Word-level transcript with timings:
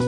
¿Qué 0.00 0.06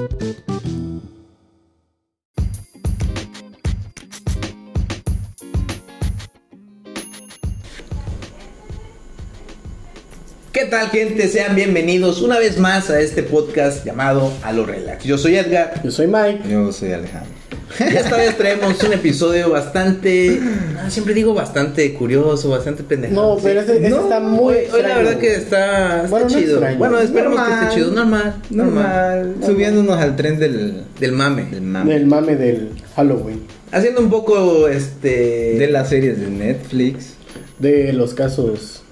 tal 10.70 10.88
gente? 10.88 11.28
Sean 11.28 11.54
bienvenidos 11.54 12.22
una 12.22 12.38
vez 12.38 12.58
más 12.58 12.88
a 12.88 13.00
este 13.00 13.22
podcast 13.22 13.84
llamado 13.84 14.32
A 14.42 14.52
lo 14.52 14.64
Relax. 14.64 15.04
Yo 15.04 15.18
soy 15.18 15.36
Edgar 15.36 15.82
Yo 15.84 15.90
soy 15.90 16.06
Mike. 16.06 16.48
Yo 16.48 16.72
soy 16.72 16.92
Alejandro. 16.92 17.41
Y 17.80 17.96
esta 17.96 18.16
vez 18.16 18.36
traemos 18.36 18.82
un 18.82 18.92
episodio 18.92 19.50
bastante, 19.50 20.40
ah, 20.78 20.90
siempre 20.90 21.14
digo 21.14 21.34
bastante 21.34 21.92
curioso, 21.94 22.50
bastante 22.50 22.82
pendejo. 22.82 23.14
No, 23.14 23.38
pero 23.42 23.60
ese, 23.60 23.78
ese 23.78 23.90
No, 23.90 24.02
está 24.02 24.20
muy. 24.20 24.54
hoy, 24.54 24.60
hoy 24.72 24.82
la 24.82 24.96
verdad 24.98 25.18
que 25.18 25.34
está, 25.34 25.96
está 26.04 26.08
Bueno, 26.08 26.26
no 26.28 26.38
chido. 26.38 26.60
Bueno, 26.78 26.98
esperemos 26.98 27.34
que 27.34 27.40
Normal. 27.50 27.62
esté 27.62 27.74
chido, 27.74 27.90
normal, 27.92 28.34
Normal. 28.50 29.34
Subiéndonos 29.44 29.98
al 29.98 30.16
tren 30.16 30.38
del, 30.38 30.82
Del 31.00 31.12
mame. 31.12 31.44
del 31.50 31.62
mame. 31.62 31.92
Del 31.94 32.06
mame 32.06 32.36
del 32.36 32.70
Halloween. 32.96 33.40
Haciendo 33.70 34.00
un 34.02 34.10
poco 34.10 34.68
este 34.68 35.56
De 35.58 35.68
las 35.70 35.88
series 35.88 36.20
de 36.20 36.28
Netflix. 36.28 37.14
De 37.58 37.92
los 37.94 38.12
casos. 38.12 38.82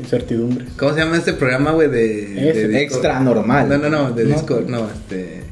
Incertidumbres. 0.00 0.70
¿Cómo 0.76 0.92
se 0.92 1.00
llama 1.00 1.16
este 1.18 1.34
programa, 1.34 1.70
güey? 1.70 1.88
De, 1.88 2.26
de 2.26 2.82
Extra 2.82 3.20
normal. 3.20 3.68
No, 3.68 3.78
no, 3.78 3.88
no, 3.88 4.10
de 4.10 4.24
No. 4.24 4.34
Discord, 4.34 4.66
no, 4.68 4.88
este. 4.90 5.43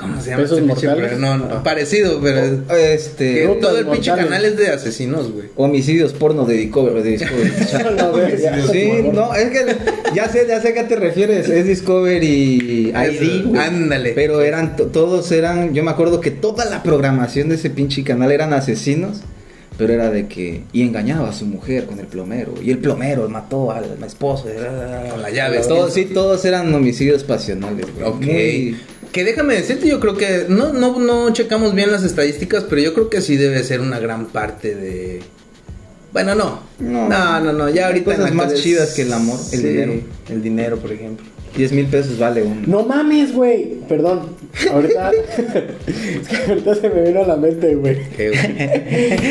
¿Cómo 0.00 0.20
se 0.20 0.30
llama 0.30 0.42
¿Pesos 0.42 0.58
este 0.58 0.68
pinche 0.72 0.86
mortales? 0.88 1.18
No, 1.18 1.36
no, 1.38 1.44
Ah. 1.50 1.62
parecido, 1.62 2.20
pero. 2.22 2.38
es- 2.40 2.52
O- 2.70 2.74
Este. 2.74 3.34
que 3.46 3.58
todo 3.60 3.78
el 3.78 3.86
pinche 3.86 4.10
canal 4.14 4.44
es 4.44 4.56
de 4.56 4.68
asesinos, 4.68 5.30
güey. 5.30 5.48
Homicidios 5.56 6.12
porno 6.14 6.44
de 6.46 6.54
Discovery. 6.54 7.02
De 7.02 7.10
Discovery. 7.10 7.50
No, 7.98 8.10
güey, 8.12 8.40
ya, 8.40 8.66
sí, 8.66 8.90
no, 9.12 9.34
es 9.34 9.50
que 9.50 9.76
ya 10.14 10.28
sé, 10.28 10.46
ya 10.48 10.60
sé 10.60 10.68
a 10.68 10.74
qué 10.74 10.84
te 10.84 10.96
refieres. 10.96 11.48
Es 11.48 11.66
Discovery 11.66 12.90
ID, 12.94 13.44
güey. 13.46 13.60
Ándale. 13.60 14.12
Pero 14.14 14.40
eran, 14.42 14.76
to- 14.76 14.86
todos 14.86 15.30
eran, 15.32 15.74
yo 15.74 15.82
me 15.84 15.90
acuerdo 15.90 16.20
que 16.20 16.30
toda 16.30 16.64
la 16.64 16.82
programación 16.82 17.48
de 17.48 17.56
ese 17.56 17.70
pinche 17.70 18.02
canal 18.04 18.32
eran 18.32 18.52
asesinos. 18.52 19.20
Pero 19.78 19.94
era 19.94 20.10
de 20.10 20.26
que, 20.26 20.64
y 20.74 20.82
engañaba 20.82 21.30
a 21.30 21.32
su 21.32 21.46
mujer 21.46 21.86
con 21.86 21.98
el 22.00 22.06
plomero. 22.06 22.52
Y 22.62 22.70
el 22.70 22.78
plomero 22.78 23.26
mató 23.30 23.70
al, 23.72 23.84
al 23.84 24.04
esposo. 24.04 24.44
Con 25.10 25.22
la 25.22 25.30
llave. 25.30 25.60
Todos, 25.66 25.94
sí, 25.94 26.04
todos 26.04 26.44
eran 26.44 26.74
homicidios 26.74 27.24
pasionales, 27.24 27.86
güey. 27.94 28.06
Ok. 28.06 28.20
Muy- 28.20 28.76
Que 29.12 29.24
déjame 29.24 29.54
decirte, 29.54 29.88
yo 29.88 29.98
creo 29.98 30.16
que 30.16 30.46
no, 30.48 30.72
no, 30.72 30.98
no 30.98 31.32
checamos 31.32 31.74
bien 31.74 31.90
las 31.90 32.04
estadísticas, 32.04 32.64
pero 32.68 32.80
yo 32.80 32.94
creo 32.94 33.10
que 33.10 33.20
sí 33.20 33.36
debe 33.36 33.62
ser 33.64 33.80
una 33.80 33.98
gran 33.98 34.26
parte 34.26 34.74
de. 34.74 35.20
Bueno, 36.12 36.34
no. 36.34 36.60
No, 36.78 37.08
No. 37.08 37.40
no, 37.40 37.52
no. 37.52 37.68
Ya 37.70 37.86
Hay 37.86 37.92
ahorita. 37.92 38.12
cosas 38.16 38.30
la 38.30 38.36
más 38.36 38.54
chidas 38.54 38.94
que 38.94 39.02
el 39.02 39.12
amor, 39.12 39.38
el 39.52 39.60
Sí, 39.60 39.66
dinero. 39.66 39.92
El 40.28 40.42
dinero, 40.42 40.76
por 40.78 40.92
ejemplo. 40.92 41.26
10 41.56 41.72
mil 41.72 41.86
pesos 41.86 42.16
vale 42.16 42.44
un. 42.44 42.62
No 42.70 42.84
mames, 42.84 43.32
güey. 43.34 43.80
Perdón. 43.88 44.36
Ahorita. 44.72 45.10
es 45.88 46.28
que 46.28 46.36
ahorita 46.48 46.74
se 46.76 46.88
me 46.90 47.02
vino 47.02 47.24
a 47.24 47.26
la 47.26 47.36
mente, 47.36 47.74
güey. 47.74 47.96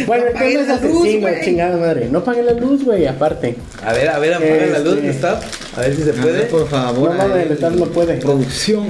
Bueno, 0.05 0.25
el 0.27 0.35
apaguen 0.35 0.35
tema 0.35 0.61
es 0.61 0.67
la 0.67 0.75
luz, 0.89 1.01
asesino, 1.05 1.27
chingada 1.43 1.77
madre. 1.77 2.09
No 2.11 2.21
paguen 2.25 2.45
la 2.45 2.51
luz, 2.53 2.83
güey, 2.83 3.07
aparte. 3.07 3.55
A 3.85 3.93
ver, 3.93 4.09
a 4.09 4.19
ver, 4.19 4.33
apaga 4.33 4.53
la 4.65 4.77
Este- 4.77 4.83
luz, 4.83 5.03
está. 5.05 5.39
A 5.77 5.79
ver 5.79 5.95
si 5.95 6.01
se 6.03 6.09
A 6.09 6.13
puede. 6.13 6.31
ver, 6.39 6.47
por 6.49 6.67
favor. 6.67 7.11
No 7.11 7.15
mames, 7.17 7.35
ahí. 7.37 7.43
el 7.45 7.51
Estado 7.53 7.75
no 7.77 7.85
puede. 7.85 8.15
Producción. 8.17 8.87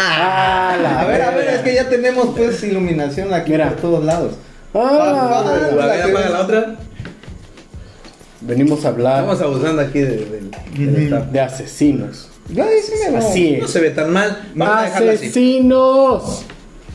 Ah, 0.00 0.76
la 0.80 1.00
A 1.00 1.04
ver, 1.06 1.22
a 1.22 1.30
ver, 1.32 1.48
es 1.48 1.60
que 1.60 1.74
ya 1.74 1.88
tenemos 1.88 2.28
pues 2.36 2.62
iluminación 2.62 3.32
aquí 3.34 3.52
Mira. 3.52 3.70
por 3.70 3.76
todos 3.80 4.04
lados. 4.04 4.34
Ah, 4.74 4.80
Ah, 4.80 5.54
A 5.82 5.86
ver, 5.86 6.02
apaga 6.02 6.28
la 6.30 6.40
otra. 6.42 6.76
Venimos 8.40 8.84
a 8.84 8.88
hablar 8.88 9.20
Estamos 9.24 9.40
abusando 9.42 9.82
aquí 9.82 9.98
de- 10.00 11.20
de 11.32 11.40
asesinos. 11.40 12.28
Sí 12.48 12.54
me. 12.54 13.16
Así 13.18 13.56
No 13.58 13.64
es. 13.66 13.70
se 13.70 13.80
ve 13.80 13.90
tan 13.90 14.10
mal. 14.12 14.50
Vamos 14.54 14.74
así. 14.94 15.08
¡Asesinos! 15.08 16.44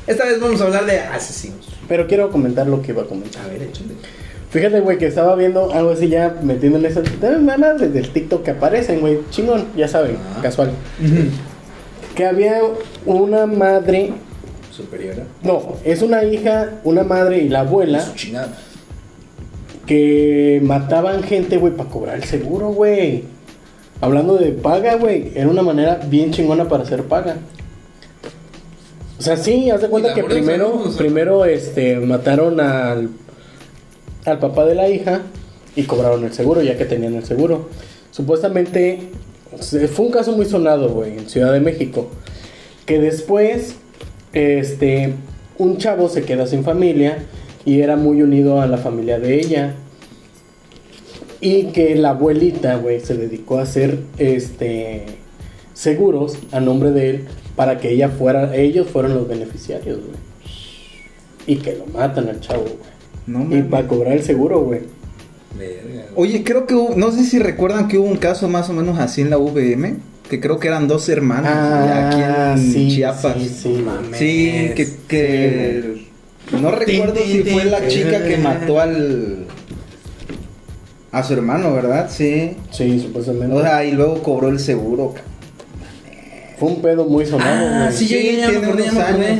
Esta 0.07 0.25
vez 0.25 0.39
vamos 0.39 0.59
a 0.61 0.65
hablar 0.65 0.85
de 0.85 0.99
asesinos. 0.99 1.67
Pero 1.87 2.07
quiero 2.07 2.31
comentar 2.31 2.65
lo 2.67 2.81
que 2.81 2.91
iba 2.91 3.03
a 3.03 3.05
comentar. 3.05 3.43
A 3.43 3.47
ver, 3.49 3.61
échale. 3.63 3.89
Fíjate, 4.49 4.79
güey, 4.81 4.97
que 4.97 5.07
estaba 5.07 5.35
viendo 5.35 5.71
algo 5.73 5.91
así 5.91 6.07
ya 6.07 6.35
metiendo 6.41 6.77
en 6.79 6.85
esas 6.85 7.03
nada 7.41 7.73
desde 7.73 7.99
el 7.99 8.09
TikTok 8.09 8.43
que 8.43 8.51
aparecen, 8.51 8.99
güey. 9.01 9.19
Chingón, 9.31 9.65
ya 9.75 9.87
saben, 9.87 10.17
Ah. 10.37 10.41
casual. 10.41 10.71
Que 12.15 12.25
había 12.25 12.61
una 13.05 13.45
madre, 13.47 14.11
Superiora. 14.71 15.23
no, 15.43 15.75
es 15.83 16.01
una 16.01 16.23
hija, 16.23 16.71
una 16.83 17.03
madre 17.03 17.39
y 17.39 17.49
la 17.49 17.61
abuela 17.61 18.01
Su 18.01 18.13
chingada. 18.15 18.49
que 19.85 20.59
mataban 20.63 21.23
gente, 21.23 21.57
güey, 21.57 21.73
para 21.75 21.89
cobrar 21.89 22.15
el 22.17 22.23
seguro, 22.23 22.69
güey. 22.69 23.23
Hablando 24.01 24.35
de 24.37 24.51
paga, 24.51 24.95
güey, 24.95 25.31
era 25.35 25.47
una 25.47 25.61
manera 25.63 25.99
bien 26.07 26.31
chingona 26.31 26.67
para 26.67 26.83
hacer 26.83 27.03
paga. 27.03 27.37
O 29.17 29.21
sea, 29.21 29.37
sí, 29.37 29.69
haz 29.69 29.81
de 29.81 29.87
cuenta 29.89 30.13
que 30.13 30.23
primero, 30.23 30.69
¿no? 30.69 30.81
O 30.83 30.87
sea, 30.89 30.97
primero, 30.97 31.45
este, 31.45 31.95
mataron 31.97 32.59
al, 32.59 33.09
al 34.25 34.39
papá 34.39 34.65
de 34.65 34.75
la 34.75 34.89
hija 34.89 35.21
y 35.75 35.83
cobraron 35.83 36.23
el 36.25 36.33
seguro, 36.33 36.61
ya 36.61 36.77
que 36.77 36.85
tenían 36.85 37.15
el 37.15 37.23
seguro. 37.25 37.69
Supuestamente, 38.11 39.09
fue 39.59 40.05
un 40.05 40.11
caso 40.11 40.33
muy 40.33 40.45
sonado, 40.45 40.89
güey, 40.89 41.17
en 41.17 41.29
Ciudad 41.29 41.53
de 41.53 41.59
México. 41.59 42.09
Que 42.85 42.99
después, 42.99 43.75
este, 44.33 45.13
un 45.57 45.77
chavo 45.77 46.09
se 46.09 46.23
queda 46.23 46.47
sin 46.47 46.63
familia 46.63 47.19
y 47.65 47.81
era 47.81 47.95
muy 47.95 48.21
unido 48.21 48.61
a 48.61 48.67
la 48.67 48.77
familia 48.77 49.19
de 49.19 49.39
ella. 49.39 49.75
Y 51.39 51.65
que 51.67 51.95
la 51.95 52.11
abuelita, 52.11 52.75
güey, 52.77 52.99
se 52.99 53.17
dedicó 53.17 53.59
a 53.59 53.63
hacer, 53.63 53.99
este, 54.17 55.05
seguros 55.73 56.37
a 56.51 56.59
nombre 56.59 56.91
de 56.91 57.09
él 57.09 57.25
para 57.55 57.77
que 57.77 57.91
ella 57.91 58.09
fuera, 58.09 58.55
ellos 58.55 58.87
fueran 58.87 59.15
los 59.15 59.27
beneficiarios, 59.27 59.99
güey. 59.99 60.17
Y 61.45 61.57
que 61.57 61.75
lo 61.75 61.85
matan 61.87 62.29
al 62.29 62.39
chavo, 62.39 62.63
güey. 62.63 62.93
No 63.25 63.55
Y 63.55 63.61
para 63.63 63.87
cobrar 63.87 64.13
el 64.13 64.23
seguro, 64.23 64.61
güey. 64.61 64.81
Verga. 65.57 66.05
Oye, 66.15 66.43
creo 66.43 66.65
que 66.65 66.73
hubo, 66.75 66.95
no 66.95 67.11
sé 67.11 67.23
si 67.23 67.39
recuerdan 67.39 67.87
que 67.87 67.97
hubo 67.97 68.07
un 68.07 68.17
caso 68.17 68.47
más 68.47 68.69
o 68.69 68.73
menos 68.73 68.99
así 68.99 69.21
en 69.21 69.29
la 69.29 69.37
VM, 69.37 69.95
que 70.29 70.39
creo 70.39 70.59
que 70.59 70.67
eran 70.67 70.87
dos 70.87 71.09
hermanos 71.09 71.45
aquí 71.51 72.17
en 72.21 72.23
Ah, 72.31 72.55
sí, 72.57 72.87
Chiapas. 72.95 73.35
sí, 73.37 73.49
sí, 73.61 73.69
Mames. 73.85 74.17
Sí, 74.19 74.71
que, 74.75 74.87
que 75.07 76.05
no 76.59 76.71
recuerdo 76.71 77.15
si 77.25 77.43
fue 77.43 77.65
la 77.65 77.87
chica 77.87 78.23
que 78.23 78.37
mató 78.37 78.79
al 78.79 79.45
a 81.11 81.21
su 81.23 81.33
hermano, 81.33 81.73
¿verdad? 81.73 82.09
Sí. 82.11 82.55
Sí, 82.71 82.99
supuestamente. 82.99 83.55
O 83.55 83.61
sea, 83.61 83.85
y 83.85 83.91
luego 83.91 84.23
cobró 84.23 84.49
el 84.49 84.59
seguro. 84.59 85.13
Fue 86.57 86.69
un 86.69 86.81
pedo 86.81 87.05
muy 87.05 87.25
sonado, 87.25 87.67
Ah, 87.69 87.85
güey. 87.85 87.97
sí, 87.97 88.07
ya, 88.07 88.21
ya, 88.21 88.51
ya 88.51 88.59
tiene 88.61 88.83
ya 88.91 89.07
años. 89.07 89.39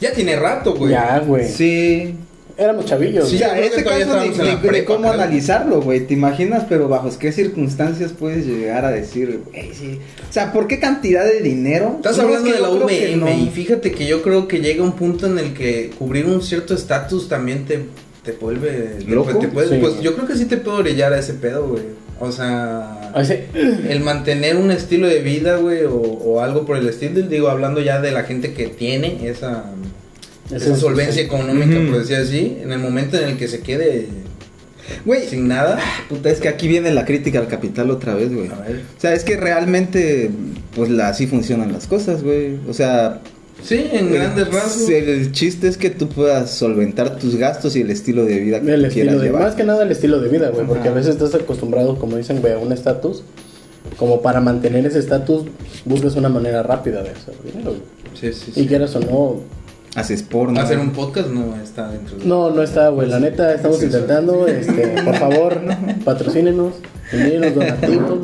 Ya 0.00 0.12
tiene 0.12 0.36
rato, 0.36 0.74
güey. 0.74 0.90
Ya, 0.92 1.18
güey. 1.20 1.48
Sí. 1.48 2.14
Éramos 2.58 2.84
chavillos. 2.86 3.28
Sí, 3.28 3.36
o 3.36 3.38
sea, 3.38 3.58
este 3.58 3.82
caso 3.82 3.96
ni, 3.96 4.02
estábamos 4.02 4.38
en 4.38 4.44
la 4.46 4.54
ni- 4.54 4.60
ni 4.62 4.68
prepa, 4.68 4.86
cómo 4.86 5.00
creo. 5.10 5.12
analizarlo, 5.12 5.80
güey. 5.82 6.06
¿Te 6.06 6.14
imaginas? 6.14 6.64
Pero 6.68 6.88
bajo 6.88 7.10
qué 7.18 7.32
circunstancias 7.32 8.12
puedes 8.18 8.46
llegar 8.46 8.84
a 8.84 8.90
decir, 8.90 9.40
güey, 9.50 9.70
sí. 9.74 9.98
O 10.28 10.32
sea, 10.32 10.52
¿por 10.52 10.66
qué 10.66 10.78
cantidad 10.78 11.24
de 11.24 11.40
dinero? 11.40 11.94
Estás 11.96 12.16
No, 12.18 12.24
hablando 12.24 12.48
es 12.48 12.54
de 12.54 12.60
la 12.60 12.68
yo 12.68 12.74
creo 12.76 12.86
que 12.88 12.94
VM 13.14 13.16
no. 13.16 13.30
y 13.44 13.50
fíjate 13.50 13.92
que 13.92 14.06
yo 14.06 14.22
creo 14.22 14.48
que 14.48 14.60
llega 14.60 14.82
un 14.82 14.92
punto 14.92 15.26
en 15.26 15.38
el 15.38 15.54
que 15.54 15.90
cubrir 15.98 16.26
un 16.26 16.42
cierto 16.42 16.74
estatus 16.74 17.28
también 17.28 17.64
te, 17.64 17.80
te 18.24 18.32
vuelve 18.32 18.96
¿Loco? 19.06 19.38
Te 19.38 19.48
puede- 19.48 19.68
Sí. 19.70 19.76
Pues 19.80 20.00
yo 20.00 20.14
creo 20.14 20.26
que 20.28 20.36
sí 20.36 20.44
te 20.44 20.56
puede 20.58 20.78
orillar 20.78 21.12
a 21.12 21.18
ese 21.18 21.34
pedo, 21.34 21.66
güey. 21.68 21.82
O 22.20 22.30
sea, 22.30 23.12
ese- 23.16 23.46
el 23.88 24.00
mantener 24.00 24.56
un 24.56 24.70
estilo 24.70 25.08
de 25.08 25.20
vida, 25.20 25.56
güey, 25.56 25.84
o, 25.84 25.94
o 25.96 26.40
algo 26.40 26.64
por 26.64 26.76
el 26.76 26.88
estilo, 26.88 27.20
digo, 27.22 27.48
hablando 27.48 27.80
ya 27.80 28.00
de 28.00 28.12
la 28.12 28.22
gente 28.22 28.52
que 28.52 28.68
tiene 28.68 29.28
esa, 29.28 29.64
esa 30.54 30.76
solvencia 30.76 31.22
económica, 31.22 31.78
por 31.90 31.98
decir 32.00 32.16
así, 32.16 32.58
en 32.62 32.72
el 32.72 32.78
momento 32.78 33.16
en 33.18 33.30
el 33.30 33.36
que 33.36 33.48
se 33.48 33.60
quede 33.60 34.06
Güey, 35.06 35.26
sin 35.28 35.48
nada. 35.48 35.78
puta, 36.08 36.28
es 36.28 36.40
que 36.40 36.48
aquí 36.48 36.68
viene 36.68 36.90
la 36.92 37.04
crítica 37.04 37.38
al 37.38 37.46
capital 37.48 37.90
otra 37.90 38.14
vez, 38.14 38.34
güey. 38.34 38.48
A 38.48 38.56
ver. 38.60 38.82
O 38.96 39.00
sea, 39.00 39.14
es 39.14 39.24
que 39.24 39.36
realmente, 39.36 40.28
pues 40.74 40.90
la, 40.90 41.08
así 41.08 41.26
funcionan 41.26 41.72
las 41.72 41.86
cosas, 41.86 42.22
güey. 42.22 42.56
O 42.68 42.72
sea, 42.74 43.20
Sí, 43.62 43.86
en 43.92 44.12
grandes 44.12 44.48
rasgos. 44.52 44.88
el, 44.90 45.08
el 45.08 45.32
chiste 45.32 45.68
es 45.68 45.76
que 45.76 45.88
tú 45.88 46.08
puedas 46.08 46.50
solventar 46.50 47.16
tus 47.16 47.36
gastos 47.36 47.76
y 47.76 47.82
el 47.82 47.90
estilo 47.90 48.24
de 48.24 48.40
vida 48.40 48.60
que 48.60 48.72
El 48.74 48.80
tú 48.80 48.86
estilo 48.88 49.04
quieras 49.04 49.20
de, 49.20 49.26
llevar. 49.28 49.42
más 49.42 49.54
que 49.54 49.62
nada 49.62 49.84
el 49.84 49.92
estilo 49.92 50.20
de 50.20 50.28
vida, 50.28 50.48
güey, 50.50 50.66
porque 50.66 50.88
a 50.88 50.92
veces 50.92 51.12
estás 51.14 51.32
acostumbrado, 51.36 51.96
como 51.96 52.16
dicen, 52.16 52.40
güey, 52.40 52.52
a 52.54 52.58
un 52.58 52.72
estatus. 52.72 53.22
Como 53.96 54.20
para 54.20 54.40
mantener 54.40 54.84
ese 54.86 54.98
estatus, 54.98 55.44
buscas 55.84 56.16
una 56.16 56.28
manera 56.28 56.62
rápida 56.64 57.02
de 57.04 57.10
hacer 57.10 57.34
dinero, 57.44 57.70
güey. 57.70 57.82
Sí, 58.20 58.32
sí, 58.32 58.50
Y 58.56 58.62
sí. 58.62 58.66
quieras 58.66 58.94
o 58.96 59.00
no, 59.00 59.40
Haces 59.94 60.22
porno. 60.22 60.58
Hacer 60.60 60.78
un 60.78 60.90
podcast 60.92 61.28
no 61.28 61.54
está 61.62 61.88
dentro 61.90 62.16
de... 62.16 62.24
no, 62.24 62.50
no 62.50 62.62
está, 62.62 62.88
güey, 62.88 63.08
la 63.08 63.20
neta, 63.20 63.54
estamos 63.54 63.76
Sí, 63.78 63.82
sí. 63.82 63.92
intentando, 63.92 64.46
este, 64.46 64.86
por 65.04 65.16
favor, 65.16 65.60
patrocínenos, 66.04 66.74
envíenos 67.12 67.54
donativos, 67.54 68.18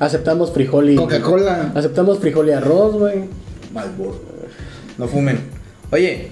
aceptamos 0.00 0.50
frijol 0.52 0.90
y, 0.90 0.96
Coca-Cola. 0.96 1.72
aceptamos 1.76 2.18
frijol 2.18 2.48
y 2.48 2.52
arroz, 2.52 2.94
güey. 2.94 3.20
Malboro. 3.72 4.20
No 4.98 5.06
fumen. 5.06 5.38
Oye, 5.92 6.30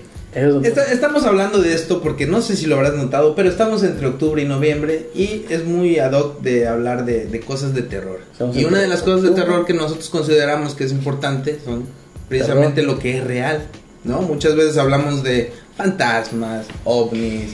Está- 0.63 0.85
estamos 0.93 1.25
hablando 1.25 1.61
de 1.61 1.75
esto 1.75 2.01
porque 2.03 2.25
no 2.27 2.41
sé 2.41 2.55
si 2.57 2.67
lo 2.67 2.77
habrás 2.77 2.95
notado, 2.95 3.35
pero 3.35 3.49
estamos 3.49 3.83
entre 3.83 4.07
octubre 4.07 4.41
y 4.43 4.45
noviembre 4.47 5.09
y 5.15 5.45
es 5.51 5.65
muy 5.65 5.99
ad 5.99 6.13
hoc 6.13 6.41
de 6.41 6.69
hablar 6.69 7.05
de, 7.05 7.27
de 7.27 7.41
cosas 7.41 7.75
de 7.75 7.83
terror. 7.83 8.21
Estamos 8.31 8.57
y 8.57 8.65
una 8.65 8.79
de 8.79 8.87
las 8.87 9.03
cosas 9.03 9.23
de 9.23 9.31
terror 9.31 9.65
que 9.67 9.75
nosotros 9.75 10.09
consideramos 10.09 10.75
que 10.75 10.85
es 10.85 10.93
importante 10.93 11.59
son 11.65 11.85
precisamente 12.29 12.83
lo 12.83 12.99
que 13.01 13.19
es 13.19 13.25
real, 13.25 13.63
¿no? 14.05 14.23
Muchas 14.23 14.57
veces 14.57 14.77
hablamos 14.79 15.23
de 15.23 15.53
fantasmas, 15.77 16.67
ovnis, 16.85 17.53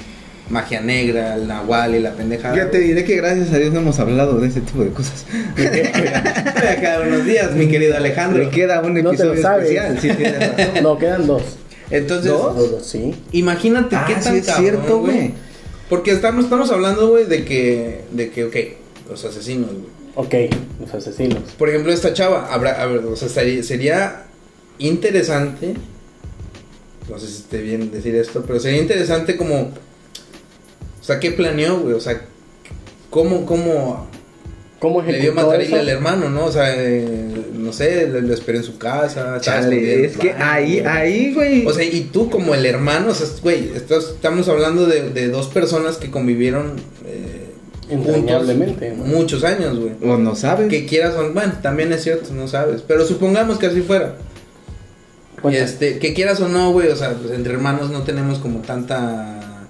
magia 0.48 0.80
negra, 0.80 1.34
el 1.34 1.48
nahual 1.48 1.94
y 1.94 2.00
la 2.00 2.12
pendejada. 2.12 2.56
Ya 2.56 2.70
te 2.70 2.78
diré 2.78 3.04
que 3.04 3.16
gracias 3.16 3.52
a 3.52 3.58
Dios 3.58 3.72
no 3.72 3.80
hemos 3.80 3.98
hablado 3.98 4.38
de 4.40 4.48
ese 4.48 4.60
tipo 4.60 4.82
de 4.84 4.90
cosas. 4.90 5.24
cada 6.80 7.00
unos 7.06 7.24
días, 7.24 7.52
mi 7.54 7.68
querido 7.68 7.96
Alejandro. 7.96 8.42
Le 8.44 8.50
queda 8.50 8.80
un 8.80 8.94
No 8.94 9.10
te 9.10 9.24
lo 9.24 9.32
episodio 9.32 9.42
sabes. 9.42 9.70
especial, 9.70 9.98
sí, 10.00 10.10
tienes 10.10 10.56
razón. 10.56 10.66
No, 10.82 10.98
quedan 10.98 11.26
dos. 11.26 11.42
Entonces, 11.90 12.32
¿Dos? 12.32 12.56
Dos, 12.56 12.70
dos, 12.72 12.86
sí. 12.86 13.14
imagínate 13.32 13.94
Ah, 13.94 14.04
qué 14.06 14.14
tan 14.14 14.22
sí 14.24 14.38
es 14.38 14.46
cabrón, 14.46 14.64
cierto, 14.64 14.98
güey. 14.98 15.34
Porque 15.88 16.10
estamos, 16.10 16.44
estamos 16.44 16.70
hablando, 16.72 17.08
güey, 17.10 17.26
de 17.26 17.44
que, 17.44 18.00
de 18.10 18.30
que, 18.30 18.44
ok, 18.44 18.56
los 19.08 19.24
asesinos, 19.24 19.70
güey. 19.70 19.96
Ok, 20.16 20.34
los 20.80 20.92
asesinos. 20.94 21.42
Por 21.56 21.68
ejemplo, 21.68 21.92
esta 21.92 22.12
chava, 22.12 22.52
habrá, 22.52 22.82
a 22.82 22.86
ver, 22.86 23.04
o 23.04 23.14
sea, 23.14 23.28
sería 23.28 24.24
interesante, 24.78 25.74
no 27.08 27.18
sé 27.18 27.26
si 27.26 27.36
esté 27.38 27.62
bien 27.62 27.90
decir 27.90 28.14
esto, 28.14 28.42
pero 28.46 28.58
sería 28.60 28.80
interesante 28.80 29.36
como, 29.36 29.60
o 29.60 31.04
sea, 31.04 31.20
¿qué 31.20 31.30
planeó, 31.32 31.80
güey? 31.80 31.94
O 31.94 32.00
sea, 32.00 32.20
¿cómo, 33.10 33.46
cómo 33.46 34.08
¿Cómo 34.78 35.00
le 35.00 35.18
dio 35.20 35.32
matarile 35.32 35.78
al 35.78 35.88
hermano, 35.88 36.28
no? 36.28 36.44
O 36.46 36.52
sea, 36.52 36.74
eh, 36.76 37.06
no 37.54 37.72
sé, 37.72 38.08
lo, 38.08 38.20
lo 38.20 38.34
esperó 38.34 38.58
en 38.58 38.64
su 38.64 38.76
casa. 38.76 39.40
Chale, 39.40 40.04
es 40.04 40.18
que 40.18 40.32
ahí, 40.32 40.80
güey. 40.80 40.86
ahí, 40.86 41.32
güey. 41.34 41.66
O 41.66 41.72
sea, 41.72 41.82
y 41.84 42.10
tú 42.12 42.28
como 42.28 42.54
el 42.54 42.66
hermano, 42.66 43.10
o 43.10 43.14
sea, 43.14 43.26
güey, 43.42 43.70
estás- 43.74 44.10
estamos 44.10 44.48
hablando 44.50 44.84
de, 44.86 45.08
de 45.10 45.28
dos 45.28 45.46
personas 45.46 45.96
que 45.96 46.10
convivieron 46.10 46.74
eh, 47.06 47.46
muchos 49.06 49.44
años, 49.44 49.78
güey. 49.78 49.92
o 50.12 50.18
no 50.18 50.36
sabes. 50.36 50.68
Que 50.68 50.84
quieras, 50.84 51.14
bueno, 51.32 51.54
también 51.62 51.90
es 51.94 52.02
cierto, 52.02 52.34
no 52.34 52.46
sabes. 52.46 52.82
Pero 52.86 53.06
supongamos 53.06 53.58
que 53.58 53.66
así 53.66 53.80
fuera. 53.80 54.16
Cuenta. 55.42 55.60
Este, 55.60 55.98
que 55.98 56.14
quieras 56.14 56.40
o 56.40 56.48
no, 56.48 56.72
güey, 56.72 56.88
o 56.88 56.96
sea, 56.96 57.14
pues 57.14 57.32
entre 57.32 57.52
hermanos 57.52 57.90
no 57.90 58.02
tenemos 58.02 58.38
como 58.38 58.60
tanta 58.60 59.68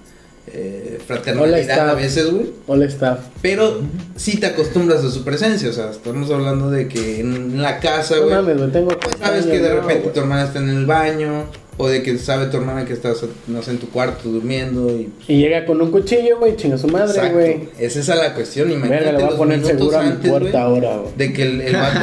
eh, 0.53 0.97
fraternalidad 1.05 1.83
Hola, 1.83 1.91
a 1.91 1.95
veces, 1.95 2.31
güey. 2.31 2.51
Hola, 2.67 2.85
staff. 2.85 3.19
Pero 3.41 3.81
sí 4.15 4.37
te 4.39 4.45
acostumbras 4.47 5.03
a 5.03 5.11
su 5.11 5.23
presencia, 5.23 5.69
o 5.69 5.73
sea, 5.73 5.91
estamos 5.91 6.31
hablando 6.31 6.71
de 6.71 6.87
que 6.87 7.19
en 7.19 7.61
la 7.61 7.79
casa, 7.79 8.15
No 8.15 8.23
güey, 8.23 8.35
mames, 8.35 8.57
güey, 8.57 8.71
tengo... 8.71 8.87
pues 8.97 9.15
sabes 9.19 9.45
que 9.45 9.59
de 9.59 9.69
No, 9.69 9.81
repente 9.81 10.09
tu 10.09 10.19
hermana 10.21 10.43
está 10.45 10.59
en 10.59 10.69
el 10.69 10.85
baño, 10.85 11.45
o 11.79 11.87
de 11.89 12.01
que 12.01 12.17
sabe 12.17 12.47
tu 12.47 12.57
hermana 12.57 12.85
que 12.85 12.93
estás, 12.93 13.23
no 13.47 13.61
sé, 13.61 13.71
en 13.71 13.77
tu 13.77 13.89
cuarto 13.89 14.29
durmiendo 14.29 14.89
y... 14.89 15.11
Y 15.27 15.37
llega 15.37 15.65
con 15.65 15.79
un 15.81 15.91
cuchillo, 15.91 16.39
güey, 16.39 16.55
chinga 16.55 16.77
su 16.77 16.87
madre, 16.87 17.29
güey. 17.31 17.69
Es 17.77 17.97
esa 17.97 18.15
la 18.15 18.33
cuestión, 18.33 18.71
imagínate 18.71 19.03
Verga, 19.05 19.19
le 19.19 19.25
voy 19.25 19.33
a 19.33 19.37
poner 19.37 19.57
minutos 19.59 19.77
seguro 19.79 19.97
a 19.99 20.03
mi 20.03 20.27
puerta 20.29 20.61
ahora, 20.63 20.97
güey. 20.97 21.13
De 21.17 21.33
que 21.33 21.43
el, 21.43 21.61
el 21.61 21.73
vato... 21.75 21.99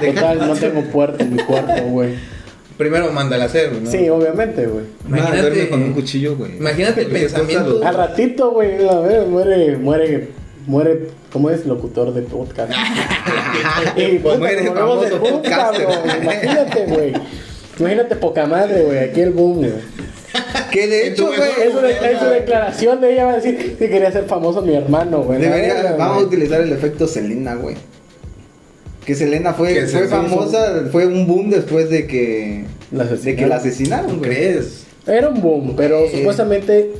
que- 0.00 0.12
Total, 0.12 0.38
no 0.46 0.54
tengo 0.56 0.82
puerta 0.90 1.22
en 1.24 1.36
mi 1.36 1.42
cuarto, 1.42 1.82
güey. 1.84 2.34
Primero 2.76 3.10
mándala 3.12 3.44
a 3.44 3.46
hacer, 3.46 3.70
güey, 3.70 3.82
¿no? 3.82 3.90
Sí, 3.90 4.08
obviamente, 4.08 4.66
güey. 4.66 4.84
Imagínate, 5.06 5.68
con 5.68 5.82
un 5.82 5.92
cuchillo, 5.92 6.36
güey. 6.36 6.56
imagínate 6.56 7.02
el 7.02 7.06
pensamiento- 7.08 7.80
Al 7.84 7.94
ratito, 7.94 8.50
güey, 8.50 8.86
a 8.88 8.98
ver, 9.00 9.26
muere, 9.26 9.76
muere, 9.76 10.28
muere, 10.66 11.08
¿cómo 11.32 11.50
es? 11.50 11.64
Locutor 11.66 12.12
de 12.12 12.22
podcast. 12.22 12.72
y 13.96 14.18
puta, 14.18 14.38
Muere 14.38 14.62
de 14.62 14.70
podcaster. 14.70 15.84
cabrón. 15.86 16.22
Imagínate, 16.22 16.86
güey. 16.86 17.12
Imagínate 17.78 18.16
poca 18.16 18.46
madre, 18.46 18.82
güey, 18.82 18.98
aquí 18.98 19.20
el 19.20 19.30
boom, 19.30 19.58
güey. 19.58 19.72
Que 20.72 20.88
de 20.88 21.08
hecho, 21.08 21.26
güey. 21.26 21.38
Es 21.64 21.74
una, 21.74 21.90
es 21.90 22.20
una 22.20 22.30
declaración 22.30 23.00
de 23.00 23.12
ella, 23.12 23.24
va 23.26 23.32
a 23.32 23.36
decir 23.36 23.76
que 23.78 23.88
quería 23.88 24.10
ser 24.10 24.24
famoso 24.24 24.62
mi 24.62 24.74
hermano, 24.74 25.22
güey. 25.22 25.40
La 25.40 25.46
Debería, 25.48 25.92
vamos 25.96 26.02
a 26.08 26.14
güey. 26.14 26.26
utilizar 26.26 26.60
el 26.60 26.72
efecto 26.72 27.06
Selena, 27.06 27.54
güey. 27.54 27.76
Que 29.04 29.14
Selena 29.14 29.52
fue, 29.54 29.74
Que 29.74 29.84
hizo 29.84 29.98
famosa, 30.08 30.84
fue 30.90 31.06
un 31.06 31.26
boom 31.26 31.50
después 31.50 31.90
de 31.90 32.06
que, 32.06 32.64
La 32.90 33.04
de 33.04 33.36
que 33.36 33.46
la 33.46 33.56
asesinaron, 33.56 34.12
¿Tú 34.12 34.18
güey. 34.18 34.30
crees? 34.30 34.84
Era 35.06 35.28
un 35.28 35.42
boom, 35.42 35.74
pero 35.76 36.06
Sí. 36.10 36.18
supuestamente 36.18 36.92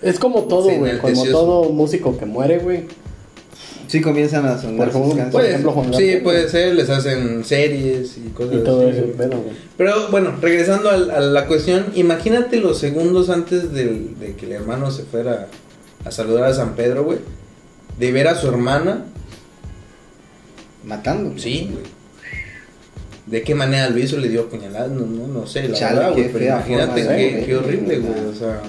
es 0.00 0.18
como 0.18 0.44
todo, 0.44 0.70
Sí, 0.70 0.76
güey. 0.76 0.98
Como 0.98 1.24
todo 1.26 1.70
músico 1.70 2.16
que 2.18 2.24
muere, 2.24 2.58
güey. 2.58 2.84
Sí 3.88 4.00
comienzan 4.00 4.46
a 4.46 4.58
sonar 4.58 4.90
Por 4.90 4.92
sus 4.92 4.94
ejemplo, 4.96 5.08
canciones. 5.08 5.24
Por 5.32 5.40
Puede- 5.40 5.48
ejemplo, 5.50 5.72
Juan 5.72 5.94
sí, 5.94 6.16
puede 6.24 6.48
ser, 6.48 6.74
les 6.74 6.88
hacen 6.88 7.44
series 7.44 8.16
y 8.16 8.30
cosas 8.30 8.54
Y 8.54 8.64
todo 8.64 8.88
así, 8.88 9.00
güey. 9.14 9.28
Pero 9.76 10.08
bueno, 10.10 10.34
regresando 10.40 10.88
al- 10.88 11.10
a, 11.10 11.20
la 11.20 11.46
cuestión, 11.46 11.86
imagínate 11.94 12.56
los 12.56 12.78
segundos 12.78 13.28
antes 13.28 13.72
del- 13.74 14.18
de 14.18 14.34
que 14.34 14.46
el 14.46 14.52
hermano 14.52 14.90
se 14.90 15.02
fuera 15.02 15.48
a 16.06 16.10
saludar 16.10 16.44
a 16.44 16.54
San 16.54 16.74
Pedro, 16.74 17.04
güey. 17.04 17.18
De 17.98 18.10
ver 18.12 18.28
a 18.28 18.34
su 18.34 18.48
hermana, 18.48 19.04
Matando. 20.84 21.38
sí, 21.38 21.68
güey. 21.72 21.84
¿De 23.26 23.42
qué 23.42 23.54
manera 23.54 23.88
lo 23.88 23.98
hizo? 23.98 24.16
Le 24.16 24.28
dio 24.28 24.48
puñaladas, 24.48 24.90
no, 24.90 25.06
no, 25.06 25.28
no 25.28 25.46
sé, 25.46 25.68
la 25.68 25.76
Chale, 25.78 25.96
verdad, 25.98 26.14
qué 26.14 26.20
güey. 26.22 26.32
Pero 26.32 26.44
imagínate 26.46 27.02
forma 27.02 27.16
qué, 27.16 27.42
qué 27.46 27.56
horrible, 27.56 27.98
güey. 27.98 28.20
O 28.30 28.34
sea, 28.34 28.60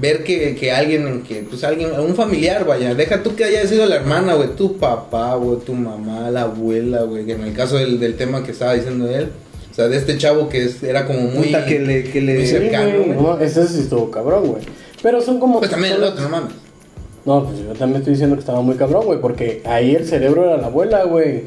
ver 0.00 0.24
que, 0.24 0.56
que 0.56 0.72
alguien, 0.72 1.22
que, 1.22 1.42
pues 1.48 1.62
alguien, 1.64 1.92
un 2.00 2.14
familiar, 2.16 2.64
vaya, 2.64 2.94
deja 2.94 3.22
tú 3.22 3.36
que 3.36 3.44
haya 3.44 3.66
sido 3.66 3.84
la 3.86 3.96
hermana, 3.96 4.34
güey, 4.34 4.56
tu 4.56 4.78
papá, 4.78 5.34
güey, 5.36 5.58
tu 5.60 5.74
mamá, 5.74 6.30
la 6.30 6.42
abuela, 6.42 7.02
güey, 7.02 7.26
que 7.26 7.32
en 7.32 7.42
el 7.42 7.52
caso 7.52 7.76
del, 7.76 8.00
del 8.00 8.16
tema 8.16 8.42
que 8.42 8.52
estaba 8.52 8.72
diciendo 8.72 9.08
él, 9.08 9.28
o 9.70 9.74
sea, 9.74 9.86
de 9.88 9.98
este 9.98 10.16
chavo 10.16 10.48
que 10.48 10.64
es- 10.64 10.82
era 10.82 11.06
como 11.06 11.20
muy... 11.20 11.52
Que 11.52 11.78
le, 11.78 12.04
que 12.04 12.20
le 12.22 12.34
muy 12.38 12.46
cercano, 12.46 12.88
güey, 12.90 13.04
güey. 13.12 13.16
no, 13.22 13.38
ese 13.38 13.68
sí 13.68 13.80
estuvo 13.80 14.10
cabrón, 14.10 14.46
güey. 14.48 14.62
Pero 15.02 15.20
son 15.20 15.38
como. 15.38 15.58
Pues 15.58 15.70
también 15.70 15.94
el 15.96 16.02
otro, 16.04 16.22
no 16.22 16.30
mames. 16.30 16.54
No, 17.24 17.44
pues 17.44 17.58
yo 17.58 17.72
también 17.72 17.98
estoy 17.98 18.12
diciendo 18.12 18.36
que 18.36 18.40
estaba 18.40 18.60
muy 18.60 18.76
cabrón, 18.76 19.06
güey. 19.06 19.20
Porque 19.20 19.62
ahí 19.64 19.94
el 19.94 20.06
cerebro 20.06 20.44
era 20.44 20.56
la 20.56 20.66
abuela, 20.66 21.04
güey. 21.04 21.44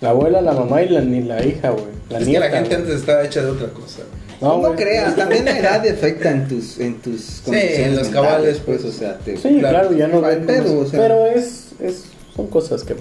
La 0.00 0.10
abuela, 0.10 0.40
la 0.40 0.52
mamá 0.52 0.82
y 0.82 0.88
la, 0.88 1.00
ni 1.00 1.22
la 1.22 1.44
hija, 1.44 1.70
güey. 1.70 1.86
La 2.10 2.18
es 2.18 2.26
nieta. 2.26 2.46
que 2.46 2.50
la 2.50 2.56
gente 2.56 2.74
güey. 2.74 2.82
antes 2.82 3.00
estaba 3.00 3.24
hecha 3.24 3.42
de 3.42 3.50
otra 3.50 3.68
cosa. 3.68 4.02
No, 4.40 4.58
güey. 4.58 4.74
creas, 4.74 5.16
también 5.16 5.44
la 5.44 5.58
edad 5.58 5.88
afecta 5.88 6.30
en 6.30 6.46
tus, 6.46 6.78
en 6.78 7.00
tus 7.00 7.46
en 7.48 7.96
los 7.96 8.08
cabales, 8.08 8.60
pues, 8.64 8.82
pues. 8.82 8.94
o 8.94 8.98
sea, 8.98 9.18
te, 9.18 9.36
Sí, 9.36 9.58
claro, 9.60 9.92
ya 9.92 10.06
no 10.08 10.20
pedo, 10.20 10.80
o 10.80 10.86
sea. 10.86 11.00
Pero 11.00 11.26
es, 11.26 11.72
es. 11.80 12.04
Son 12.36 12.46
cosas 12.48 12.84
que. 12.84 12.94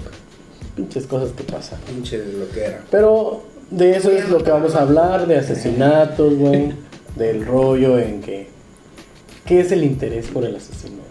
Pinches 0.76 1.06
cosas 1.06 1.32
que 1.32 1.44
pasan. 1.44 1.80
Pinche 1.82 2.20
de 2.20 2.34
lo 2.34 2.50
que 2.50 2.64
era. 2.64 2.82
Pero 2.90 3.44
de 3.70 3.98
eso 3.98 4.12
es 4.12 4.30
lo 4.30 4.44
que 4.44 4.52
vamos 4.52 4.76
a 4.76 4.82
hablar, 4.82 5.28
de 5.28 5.38
asesinatos, 5.38 6.36
güey. 6.36 6.74
Del 7.16 7.46
rollo 7.46 8.00
en 8.00 8.22
que... 8.22 8.48
¿Qué 9.46 9.60
es 9.60 9.72
el 9.72 9.84
interés 9.84 10.28
por 10.28 10.46
el 10.46 10.56
asesino? 10.56 11.03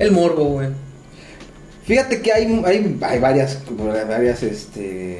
El 0.00 0.12
morbo, 0.12 0.44
güey. 0.44 0.68
Fíjate 1.84 2.22
que 2.22 2.32
hay, 2.32 2.62
hay, 2.64 2.98
hay 3.02 3.18
varias, 3.18 3.58
varias, 4.08 4.42
este, 4.42 5.18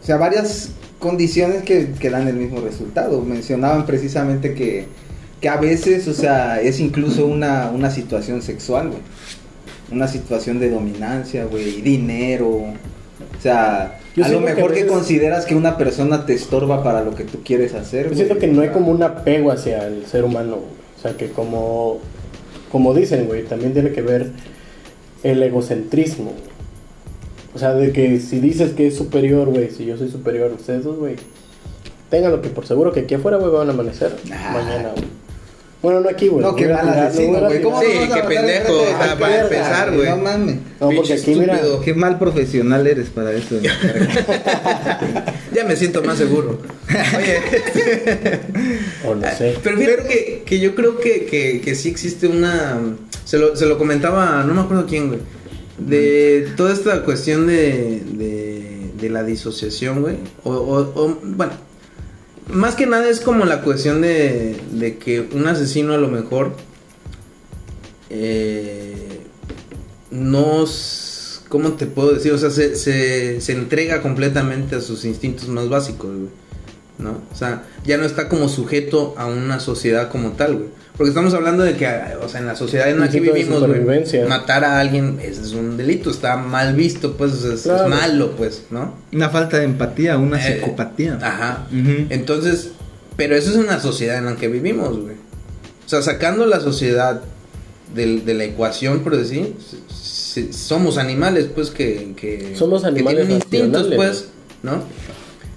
o 0.00 0.06
sea, 0.06 0.16
varias 0.16 0.70
condiciones 0.98 1.62
que, 1.64 1.90
que 1.98 2.08
dan 2.08 2.28
el 2.28 2.36
mismo 2.36 2.60
resultado. 2.60 3.20
Mencionaban 3.22 3.84
precisamente 3.84 4.54
que, 4.54 4.86
que 5.40 5.48
a 5.48 5.56
veces, 5.56 6.06
o 6.06 6.14
sea, 6.14 6.60
es 6.60 6.78
incluso 6.78 7.26
una, 7.26 7.70
una 7.70 7.90
situación 7.90 8.42
sexual, 8.42 8.88
güey. 8.88 9.00
Una 9.90 10.06
situación 10.06 10.60
de 10.60 10.70
dominancia, 10.70 11.46
güey, 11.46 11.80
dinero. 11.80 12.48
O 12.48 13.42
sea, 13.42 13.98
Yo 14.14 14.24
a 14.24 14.28
lo 14.28 14.38
que 14.38 14.54
mejor 14.54 14.72
que, 14.72 14.86
consideras 14.86 15.46
que 15.46 15.56
una 15.56 15.76
persona 15.76 16.26
te 16.26 16.34
estorba 16.34 16.84
para 16.84 17.02
lo 17.02 17.16
que 17.16 17.24
tú 17.24 17.40
quieres 17.42 17.74
hacer. 17.74 18.02
Yo 18.02 18.10
güey. 18.10 18.16
siento 18.18 18.38
que 18.38 18.46
no 18.46 18.62
hay 18.62 18.68
como 18.68 18.92
un 18.92 19.02
apego 19.02 19.50
hacia 19.50 19.84
el 19.88 20.06
ser 20.06 20.22
humano, 20.24 20.56
güey. 20.56 20.80
O 20.96 21.02
sea, 21.02 21.16
que 21.16 21.30
como... 21.30 21.98
Como 22.70 22.94
dicen, 22.94 23.26
güey, 23.26 23.44
también 23.44 23.72
tiene 23.72 23.92
que 23.92 24.02
ver 24.02 24.30
el 25.22 25.42
egocentrismo. 25.42 26.32
O 27.54 27.58
sea, 27.58 27.74
de 27.74 27.92
que 27.92 28.20
si 28.20 28.38
dices 28.40 28.72
que 28.72 28.86
es 28.86 28.96
superior, 28.96 29.48
güey, 29.48 29.70
si 29.70 29.84
yo 29.84 29.96
soy 29.96 30.08
superior 30.08 30.50
a 30.52 30.54
ustedes 30.54 30.84
dos, 30.84 30.96
güey, 30.98 31.16
ténganlo 32.08 32.40
que 32.42 32.48
por 32.48 32.66
seguro 32.66 32.92
que 32.92 33.00
aquí 33.00 33.14
afuera, 33.14 33.38
güey, 33.38 33.50
van 33.50 33.68
a 33.68 33.72
amanecer 33.72 34.14
Ah. 34.32 34.50
mañana, 34.54 34.90
güey. 34.94 35.19
Bueno, 35.82 36.00
no 36.00 36.10
aquí, 36.10 36.28
güey. 36.28 36.44
No, 36.44 36.54
qué 36.54 36.68
mal 36.68 36.86
asesino, 36.88 37.40
güey. 37.40 37.62
¿Cómo 37.62 37.80
tirar. 37.80 38.02
Sí, 38.06 38.12
qué 38.12 38.22
pendejo, 38.22 38.82
o 38.82 38.86
sea, 38.86 39.18
para 39.18 39.40
empezar, 39.40 39.94
güey. 39.94 40.08
No 40.10 40.16
mames. 40.18 40.56
No, 40.78 40.90
porque 40.90 41.14
aquí, 41.14 41.34
mira. 41.34 41.60
Qué 41.82 41.94
mal 41.94 42.18
profesional 42.18 42.86
eres 42.86 43.08
para 43.08 43.32
eso. 43.32 43.56
Ya 45.52 45.64
me 45.64 45.74
siento 45.74 46.02
más 46.04 46.16
seguro. 46.16 46.60
Oye, 47.16 47.40
o 49.04 49.14
no 49.16 49.26
sé. 49.36 49.56
pero 49.64 49.76
fíjate 49.76 50.06
que, 50.06 50.42
que 50.46 50.60
yo 50.60 50.76
creo 50.76 50.98
que, 50.98 51.26
que, 51.26 51.60
que 51.60 51.74
sí 51.74 51.88
existe 51.88 52.28
una... 52.28 52.78
Se 53.24 53.36
lo, 53.36 53.56
se 53.56 53.66
lo 53.66 53.76
comentaba, 53.76 54.44
no 54.44 54.54
me 54.54 54.60
acuerdo 54.60 54.86
quién, 54.86 55.08
güey. 55.08 55.20
De 55.78 56.48
toda 56.56 56.72
esta 56.72 57.02
cuestión 57.02 57.48
de, 57.48 58.00
de, 58.12 58.90
de 59.00 59.10
la 59.10 59.24
disociación, 59.24 60.02
güey. 60.02 60.16
O, 60.44 60.52
o, 60.52 60.78
o, 60.94 61.18
bueno, 61.22 61.52
más 62.52 62.74
que 62.74 62.86
nada 62.86 63.08
es 63.08 63.20
como 63.20 63.44
la 63.44 63.62
cuestión 63.62 64.00
de, 64.00 64.60
de 64.72 64.98
que 64.98 65.20
un 65.20 65.46
asesino 65.46 65.92
a 65.92 65.98
lo 65.98 66.08
mejor 66.08 66.54
eh, 68.10 69.20
no... 70.10 70.64
¿Cómo 71.48 71.72
te 71.72 71.86
puedo 71.86 72.12
decir? 72.12 72.32
O 72.32 72.38
sea, 72.38 72.50
se, 72.50 72.76
se, 72.76 73.40
se 73.40 73.52
entrega 73.52 74.02
completamente 74.02 74.76
a 74.76 74.80
sus 74.80 75.04
instintos 75.04 75.48
más 75.48 75.68
básicos. 75.68 76.10
¿no? 76.98 77.22
O 77.32 77.34
sea, 77.34 77.64
ya 77.84 77.96
no 77.96 78.04
está 78.04 78.28
como 78.28 78.48
sujeto 78.48 79.14
a 79.16 79.26
una 79.26 79.58
sociedad 79.58 80.10
como 80.10 80.32
tal, 80.32 80.56
güey. 80.56 80.68
Porque 81.00 81.08
estamos 81.12 81.32
hablando 81.32 81.62
de 81.62 81.76
que, 81.78 81.86
o 82.22 82.28
sea, 82.28 82.40
en 82.40 82.46
la 82.46 82.54
sociedad 82.54 82.90
en 82.90 83.00
la 83.00 83.08
que 83.08 83.20
vivimos, 83.20 83.60
güey, 83.60 83.70
supervivencia. 83.80 84.26
matar 84.26 84.66
a 84.66 84.78
alguien 84.80 85.18
es, 85.22 85.38
es 85.38 85.52
un 85.54 85.78
delito, 85.78 86.10
está 86.10 86.36
mal 86.36 86.74
visto, 86.74 87.16
pues, 87.16 87.42
es, 87.42 87.66
malo, 87.88 88.32
pues, 88.36 88.64
¿no? 88.68 88.96
Una 89.10 89.30
falta 89.30 89.56
de 89.56 89.64
empatía, 89.64 90.18
una 90.18 90.36
Eh, 90.46 90.56
psicopatía. 90.60 91.18
Ajá. 91.22 91.66
Entonces, 92.10 92.72
pero 93.16 93.34
eso 93.34 93.48
es 93.48 93.56
una 93.56 93.80
sociedad 93.80 94.18
en 94.18 94.26
la 94.26 94.36
que 94.36 94.48
vivimos, 94.48 95.00
güey. 95.00 95.14
O 95.14 95.88
sea, 95.88 96.02
sacando 96.02 96.44
la 96.44 96.60
sociedad 96.60 97.22
de 97.94 98.34
la 98.34 98.44
ecuación, 98.44 99.00
por 99.00 99.16
decir, 99.16 99.54
somos 100.52 100.98
animales, 100.98 101.46
pues, 101.54 101.70
que, 101.70 102.12
que, 102.14 102.54
Somos 102.56 102.82
que 102.82 102.88
animales 102.88 103.20
tienen 103.26 103.36
instintos, 103.36 103.88
pues, 103.96 104.26
¿no? 104.62 104.82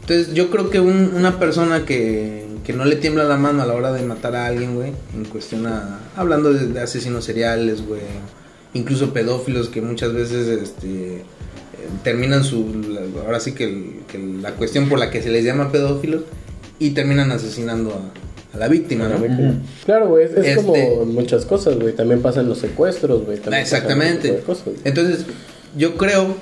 Entonces, 0.04 0.34
yo 0.34 0.50
creo 0.50 0.70
que 0.70 0.80
un- 0.80 1.12
una 1.16 1.38
persona 1.38 1.84
que, 1.86 2.43
que 2.64 2.74
no 2.74 2.86
le 2.86 2.96
tiembla 2.96 3.24
la 3.26 3.38
mano 3.38 3.62
a 3.62 3.66
la 3.66 3.74
hora 3.74 3.92
de 3.92 4.04
matar 4.04 4.36
a 4.36 4.46
alguien, 4.48 4.76
güey, 4.76 4.92
en 5.14 5.26
cuestión 5.26 5.68
a, 5.68 6.00
hablando 6.16 6.54
de, 6.54 6.68
de 6.68 6.80
asesinos 6.80 7.26
seriales, 7.26 7.86
güey, 7.86 8.02
incluso 8.74 9.14
pedófilos 9.14 9.70
que 9.70 9.82
muchas 9.82 10.14
veces, 10.14 10.48
este, 10.48 11.18
eh, 11.18 11.24
terminan 12.04 12.44
su, 12.44 12.66
ahora 13.26 13.40
sí 13.40 13.52
que, 13.54 13.66
el- 13.66 13.94
que 14.08 14.18
la 14.18 14.52
cuestión 14.54 14.88
por 14.90 14.98
la 15.00 15.12
que 15.12 15.22
se 15.22 15.30
les 15.30 15.44
llama 15.44 15.72
pedófilos 15.72 16.24
y 16.80 16.92
terminan 16.92 17.32
asesinando 17.32 17.92
a, 17.92 18.56
a 18.56 18.60
la 18.60 18.68
víctima, 18.68 19.08
¿no? 19.10 19.18
Claro, 19.86 20.08
güey, 20.08 20.26
es, 20.26 20.32
es 20.32 20.46
Este- 20.46 20.56
como 20.56 21.06
muchas 21.06 21.46
cosas, 21.46 21.78
güey. 21.80 21.94
También 21.94 22.22
pasan 22.22 22.48
los 22.48 22.60
secuestros, 22.60 23.26
güey. 23.26 23.38
también 23.40 23.60
Ah, 23.60 23.62
Exactamente. 23.62 24.40
cosas. 24.40 24.66
Entonces, 24.84 25.26
yo 25.76 25.96
creo 25.98 26.36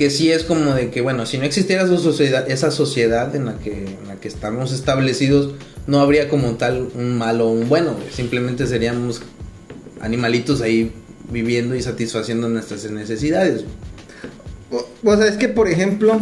que 0.00 0.08
sí 0.08 0.32
es 0.32 0.44
como 0.44 0.72
de 0.72 0.88
que, 0.88 1.02
bueno, 1.02 1.26
si 1.26 1.36
no 1.36 1.44
existiera 1.44 1.82
esa 1.82 1.98
sociedad, 1.98 2.50
esa 2.50 2.70
sociedad 2.70 3.36
en 3.36 3.44
la 3.44 3.58
que, 3.58 3.84
en 3.84 4.08
la 4.08 4.16
que 4.16 4.28
estamos 4.28 4.72
establecidos, 4.72 5.52
no 5.86 6.00
habría 6.00 6.30
como 6.30 6.52
tal 6.52 6.88
un 6.94 7.18
malo 7.18 7.48
o 7.48 7.52
un 7.52 7.68
bueno, 7.68 7.94
simplemente 8.10 8.66
seríamos 8.66 9.20
animalitos 10.00 10.62
ahí 10.62 10.90
viviendo 11.30 11.74
y 11.74 11.82
satisfaciendo 11.82 12.48
nuestras 12.48 12.90
necesidades. 12.90 13.66
O, 14.70 14.88
o 15.04 15.16
sea, 15.18 15.26
es 15.26 15.36
que, 15.36 15.48
por 15.50 15.68
ejemplo, 15.68 16.18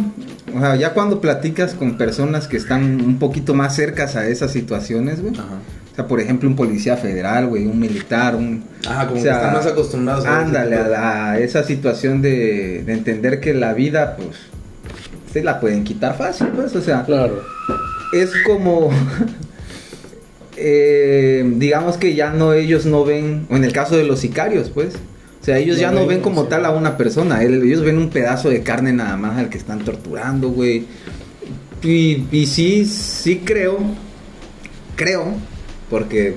o 0.53 0.59
sea, 0.59 0.75
ya 0.75 0.93
cuando 0.93 1.21
platicas 1.21 1.73
con 1.73 1.97
personas 1.97 2.49
que 2.49 2.57
están 2.57 2.99
un 2.99 3.17
poquito 3.17 3.53
más 3.53 3.77
cercas 3.77 4.17
a 4.17 4.27
esas 4.27 4.51
situaciones, 4.51 5.21
güey. 5.21 5.35
Ajá. 5.35 5.59
Sea, 5.99 6.07
por 6.07 6.21
ejemplo, 6.21 6.47
un 6.47 6.55
policía 6.55 6.95
federal, 6.95 7.47
güey, 7.47 7.65
un 7.67 7.77
militar, 7.77 8.33
un... 8.35 8.63
Ajá, 8.87 9.07
como 9.07 9.19
o 9.19 9.23
sea, 9.23 9.31
que 9.33 9.37
están 9.39 9.53
más 9.53 9.65
acostumbrados 9.65 10.25
a 10.25 10.39
Ándale, 10.39 10.75
a, 10.77 10.87
la- 10.87 11.31
a 11.31 11.39
esa 11.39 11.63
situación 11.63 12.21
de, 12.21 12.83
de 12.85 12.93
entender 12.93 13.41
que 13.41 13.53
la 13.53 13.73
vida, 13.73 14.15
pues, 14.15 14.29
se 15.33 15.43
la 15.43 15.59
pueden 15.59 15.83
quitar 15.83 16.17
fácil, 16.17 16.47
pues, 16.55 16.73
o 16.75 16.81
sea, 16.81 17.03
Claro. 17.03 17.41
es 18.13 18.31
como... 18.45 18.89
eh, 20.57 21.43
digamos 21.57 21.97
que 21.97 22.15
ya 22.15 22.31
no, 22.31 22.53
ellos 22.53 22.85
no 22.85 23.03
ven, 23.05 23.45
o 23.49 23.55
en 23.55 23.63
el 23.63 23.73
caso 23.73 23.97
de 23.97 24.03
los 24.05 24.19
sicarios, 24.19 24.69
pues... 24.69 24.95
O 25.41 25.45
sea, 25.45 25.57
ellos 25.57 25.77
No 25.77 25.81
ya 25.81 25.91
no 25.91 26.05
ven, 26.05 26.19
como 26.19 26.43
tal 26.45 26.65
a 26.65 26.71
una 26.71 26.97
persona, 26.97 27.43
el- 27.43 27.63
ellos 27.63 27.81
ven 27.83 27.97
un 27.97 28.09
pedazo 28.09 28.49
de 28.49 28.61
carne 28.61 28.91
nada 28.91 29.15
más 29.17 29.37
al 29.37 29.49
que 29.49 29.57
están 29.57 29.79
torturando, 29.79 30.49
güey. 30.49 30.85
Y, 31.81 32.25
y 32.31 32.45
sí, 32.45 32.85
sí 32.85 33.41
creo, 33.45 33.79
creo, 34.97 35.25
porque 35.89 36.35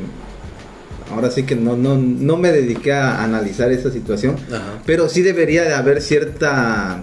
ahora 1.11 1.30
sí 1.30 1.42
que 1.44 1.54
no, 1.54 1.76
no, 1.76 1.97
no 1.97 2.37
me 2.37 2.52
dediqué 2.52 2.92
a 2.92 3.23
analizar 3.23 3.71
esa 3.71 3.90
situación, 3.90 4.37
Ajá. 4.50 4.82
pero 4.87 5.09
sí 5.09 5.23
debería 5.23 5.62
de 5.62 5.75
haber 5.75 6.00
cierta, 6.00 7.02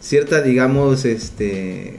cierta, 0.00 0.42
digamos, 0.42 1.04
este, 1.04 1.98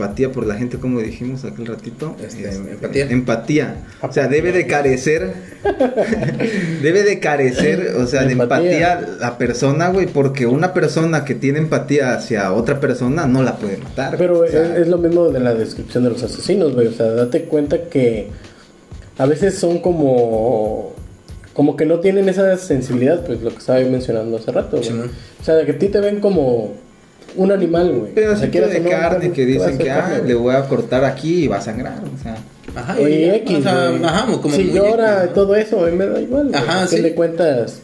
apatía 0.00 0.32
por 0.32 0.46
la 0.46 0.54
gente, 0.54 0.78
como 0.78 1.00
dijimos 1.00 1.44
aquel 1.44 1.66
ratito. 1.66 2.16
Este, 2.24 2.48
empatía. 2.48 3.06
Empatía. 3.10 3.76
O 4.00 4.12
sea, 4.12 4.28
debe 4.28 4.52
de 4.52 4.66
carecer, 4.66 5.32
debe 6.82 7.02
de 7.02 7.20
carecer, 7.20 7.94
o 7.96 8.06
sea, 8.06 8.24
de 8.24 8.32
Empatía. 8.32 8.92
empatía 8.92 9.16
la 9.20 9.38
persona, 9.38 9.90
güey, 9.90 10.06
porque 10.06 10.46
una 10.46 10.72
persona 10.72 11.24
que 11.24 11.34
tiene 11.34 11.58
empatía 11.58 12.14
hacia 12.14 12.52
otra 12.52 12.80
persona 12.80 13.26
no 13.26 13.42
la 13.42 13.56
puede 13.56 13.76
matar. 13.76 14.16
Pero 14.16 14.40
o 14.40 14.46
sea, 14.46 14.74
es, 14.74 14.82
es 14.82 14.88
lo 14.88 14.98
mismo 14.98 15.28
de 15.28 15.40
la 15.40 15.54
descripción 15.54 16.04
de 16.04 16.10
los 16.10 16.22
asesinos, 16.22 16.74
güey. 16.74 16.86
O 16.86 16.92
sea, 16.92 17.06
date 17.06 17.44
cuenta 17.44 17.82
que 17.88 18.28
a 19.18 19.26
veces 19.26 19.54
son 19.54 19.80
como. 19.80 20.94
Como 21.52 21.76
que 21.76 21.84
no 21.84 21.98
tienen 21.98 22.28
esa 22.28 22.56
sensibilidad, 22.56 23.26
pues 23.26 23.42
lo 23.42 23.50
que 23.50 23.58
estaba 23.58 23.80
yo 23.80 23.90
mencionando 23.90 24.36
hace 24.36 24.52
rato, 24.52 24.78
güey. 24.78 24.90
O 24.90 25.44
sea, 25.44 25.62
que 25.66 25.72
a 25.72 25.78
ti 25.78 25.88
te 25.88 26.00
ven 26.00 26.20
como 26.20 26.74
un 27.36 27.52
animal, 27.52 27.92
güey. 27.92 28.24
O 28.26 28.36
sea, 28.36 28.48
de 28.48 28.82
carne 28.82 29.32
que 29.32 29.46
dicen 29.46 29.78
que 29.78 29.86
carne, 29.86 30.16
ah, 30.16 30.22
le 30.26 30.34
voy 30.34 30.54
a 30.54 30.62
cortar 30.62 31.04
aquí 31.04 31.44
y 31.44 31.48
va 31.48 31.58
a 31.58 31.60
sangrar, 31.60 32.00
o 32.02 32.22
sea. 32.22 32.36
Ajá, 32.74 33.00
y 33.00 33.04
Oye, 33.04 33.26
ya, 33.26 33.34
X, 33.36 33.58
o 33.58 33.62
sea, 33.62 33.88
ajá, 34.04 34.26
como 34.40 34.54
si 34.54 34.72
todo 35.34 35.56
eso, 35.56 35.84
a 35.84 35.90
mí 35.90 35.96
me 35.96 36.06
da 36.06 36.20
igual. 36.20 36.54
Ajá, 36.54 36.82
a 36.82 36.86
fin 36.86 36.98
sí. 36.98 37.02
de 37.02 37.14
cuentas, 37.14 37.80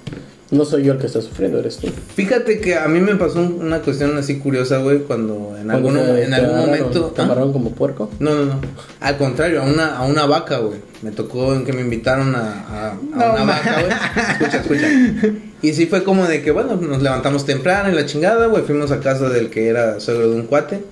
no 0.50 0.64
soy 0.64 0.84
yo 0.84 0.92
el 0.92 0.98
que 0.98 1.06
está 1.06 1.20
sufriendo, 1.20 1.58
eres 1.58 1.78
tú. 1.78 1.88
Fíjate 2.14 2.60
que 2.60 2.76
a 2.76 2.86
mí 2.86 3.00
me 3.00 3.16
pasó 3.16 3.40
un- 3.40 3.60
una 3.64 3.80
cuestión 3.80 4.16
así 4.16 4.38
curiosa, 4.38 4.78
güey, 4.78 5.00
cuando 5.00 5.56
en 5.58 5.66
Cuando 5.66 5.90
te- 5.92 6.22
en 6.24 6.30
te 6.30 6.34
algún 6.36 6.50
agarraron- 6.54 6.66
momento... 6.66 7.04
¿Te 7.16 7.22
¿Ah? 7.22 7.48
como 7.52 7.70
puerco? 7.72 8.10
No, 8.20 8.34
no, 8.34 8.44
no. 8.44 8.60
Al 9.00 9.16
contrario, 9.18 9.62
a 9.62 9.64
una, 9.64 9.96
a 9.96 10.04
una 10.04 10.24
vaca, 10.26 10.58
güey. 10.58 10.78
Me 11.02 11.10
tocó 11.10 11.52
en 11.54 11.64
que 11.64 11.72
me 11.72 11.80
invitaron 11.80 12.34
a, 12.36 12.40
a- 12.40 12.90
a 12.92 12.94
No, 12.94 13.32
una 13.34 13.44
vaca, 13.44 13.80
güey. 13.80 13.92
Escucha, 14.32 14.56
escucha. 14.60 15.34
Y 15.62 15.72
sí 15.72 15.86
fue 15.86 16.04
como 16.04 16.26
de 16.26 16.42
que, 16.42 16.52
bueno, 16.52 16.76
nos 16.76 17.02
levantamos 17.02 17.44
temprano 17.44 17.90
y 17.90 17.94
la 17.94 18.06
chingada, 18.06 18.46
güey. 18.46 18.62
Fuimos 18.62 18.92
a 18.92 19.00
casa 19.00 19.28
del 19.28 19.50
que 19.50 19.66
era 19.68 19.98
suegro 20.00 20.30
de 20.30 20.36
un 20.36 20.46
cuate. 20.46 20.84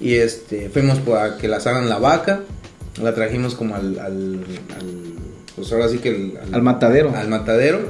Y 0.00 0.14
este, 0.14 0.70
fuimos 0.70 0.98
para 1.00 1.36
que 1.36 1.46
la 1.48 1.58
asaran 1.58 1.88
la 1.90 1.98
vaca. 1.98 2.40
La 3.02 3.14
trajimos 3.14 3.54
como 3.54 3.74
al, 3.74 3.98
al, 3.98 4.40
al- 4.78 5.14
pues 5.56 5.70
ahora 5.72 5.88
sí 5.88 5.98
que 5.98 6.08
el- 6.08 6.38
Al 6.52 6.62
matadero. 6.62 7.12
Al 7.14 7.28
matadero. 7.28 7.80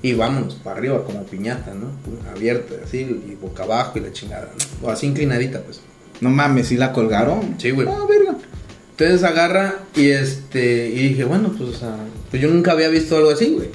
Y 0.00 0.14
vámonos 0.14 0.54
para 0.54 0.78
arriba 0.78 1.04
como 1.04 1.24
piñata, 1.24 1.74
¿no? 1.74 1.90
Abierta, 2.30 2.74
así, 2.84 2.98
y 2.98 3.36
boca 3.40 3.64
abajo 3.64 3.98
y 3.98 4.02
la 4.02 4.12
chingada, 4.12 4.48
¿no? 4.80 4.86
O 4.86 4.90
así 4.90 5.06
inclinadita, 5.06 5.60
pues. 5.62 5.80
No 6.20 6.30
mames, 6.30 6.68
si 6.68 6.76
la 6.76 6.92
colgaron. 6.92 7.56
Sí, 7.58 7.70
güey. 7.72 7.88
Ah, 7.88 8.04
verga. 8.08 8.36
Entonces 8.92 9.22
agarra 9.24 9.76
y 9.96 10.08
este 10.08 10.88
y 10.88 11.08
dije, 11.08 11.24
bueno, 11.24 11.52
pues, 11.56 11.70
o 11.70 11.78
sea, 11.78 11.96
pues 12.30 12.42
yo 12.42 12.48
nunca 12.48 12.72
había 12.72 12.88
visto 12.88 13.16
algo 13.16 13.30
así, 13.30 13.50
güey. 13.54 13.68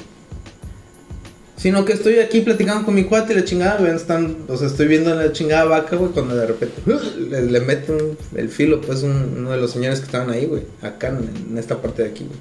Sino 1.56 1.86
que 1.86 1.94
estoy 1.94 2.20
aquí 2.20 2.42
platicando 2.42 2.84
con 2.86 2.94
mi 2.96 3.06
cuate 3.06 3.32
y 3.32 3.36
la 3.38 3.46
chingada, 3.46 3.78
güey, 3.80 3.96
están, 3.96 4.38
o 4.50 4.58
sea, 4.58 4.68
estoy 4.68 4.88
viendo 4.88 5.16
la 5.16 5.32
chingada 5.32 5.64
vaca, 5.66 5.96
güey, 5.96 6.12
cuando 6.12 6.36
de 6.36 6.46
repente 6.48 6.82
le, 7.30 7.42
le 7.44 7.60
mete 7.62 7.92
un- 7.94 8.18
el 8.36 8.50
filo, 8.50 8.82
pues, 8.82 9.04
un- 9.04 9.36
uno 9.38 9.52
de 9.52 9.58
los 9.58 9.72
señores 9.72 10.00
que 10.00 10.06
estaban 10.08 10.30
ahí, 10.30 10.46
güey, 10.46 10.64
acá 10.82 11.10
en, 11.10 11.30
en 11.52 11.58
esta 11.58 11.82
parte 11.82 12.04
de 12.04 12.10
aquí, 12.10 12.26
güey. 12.26 12.40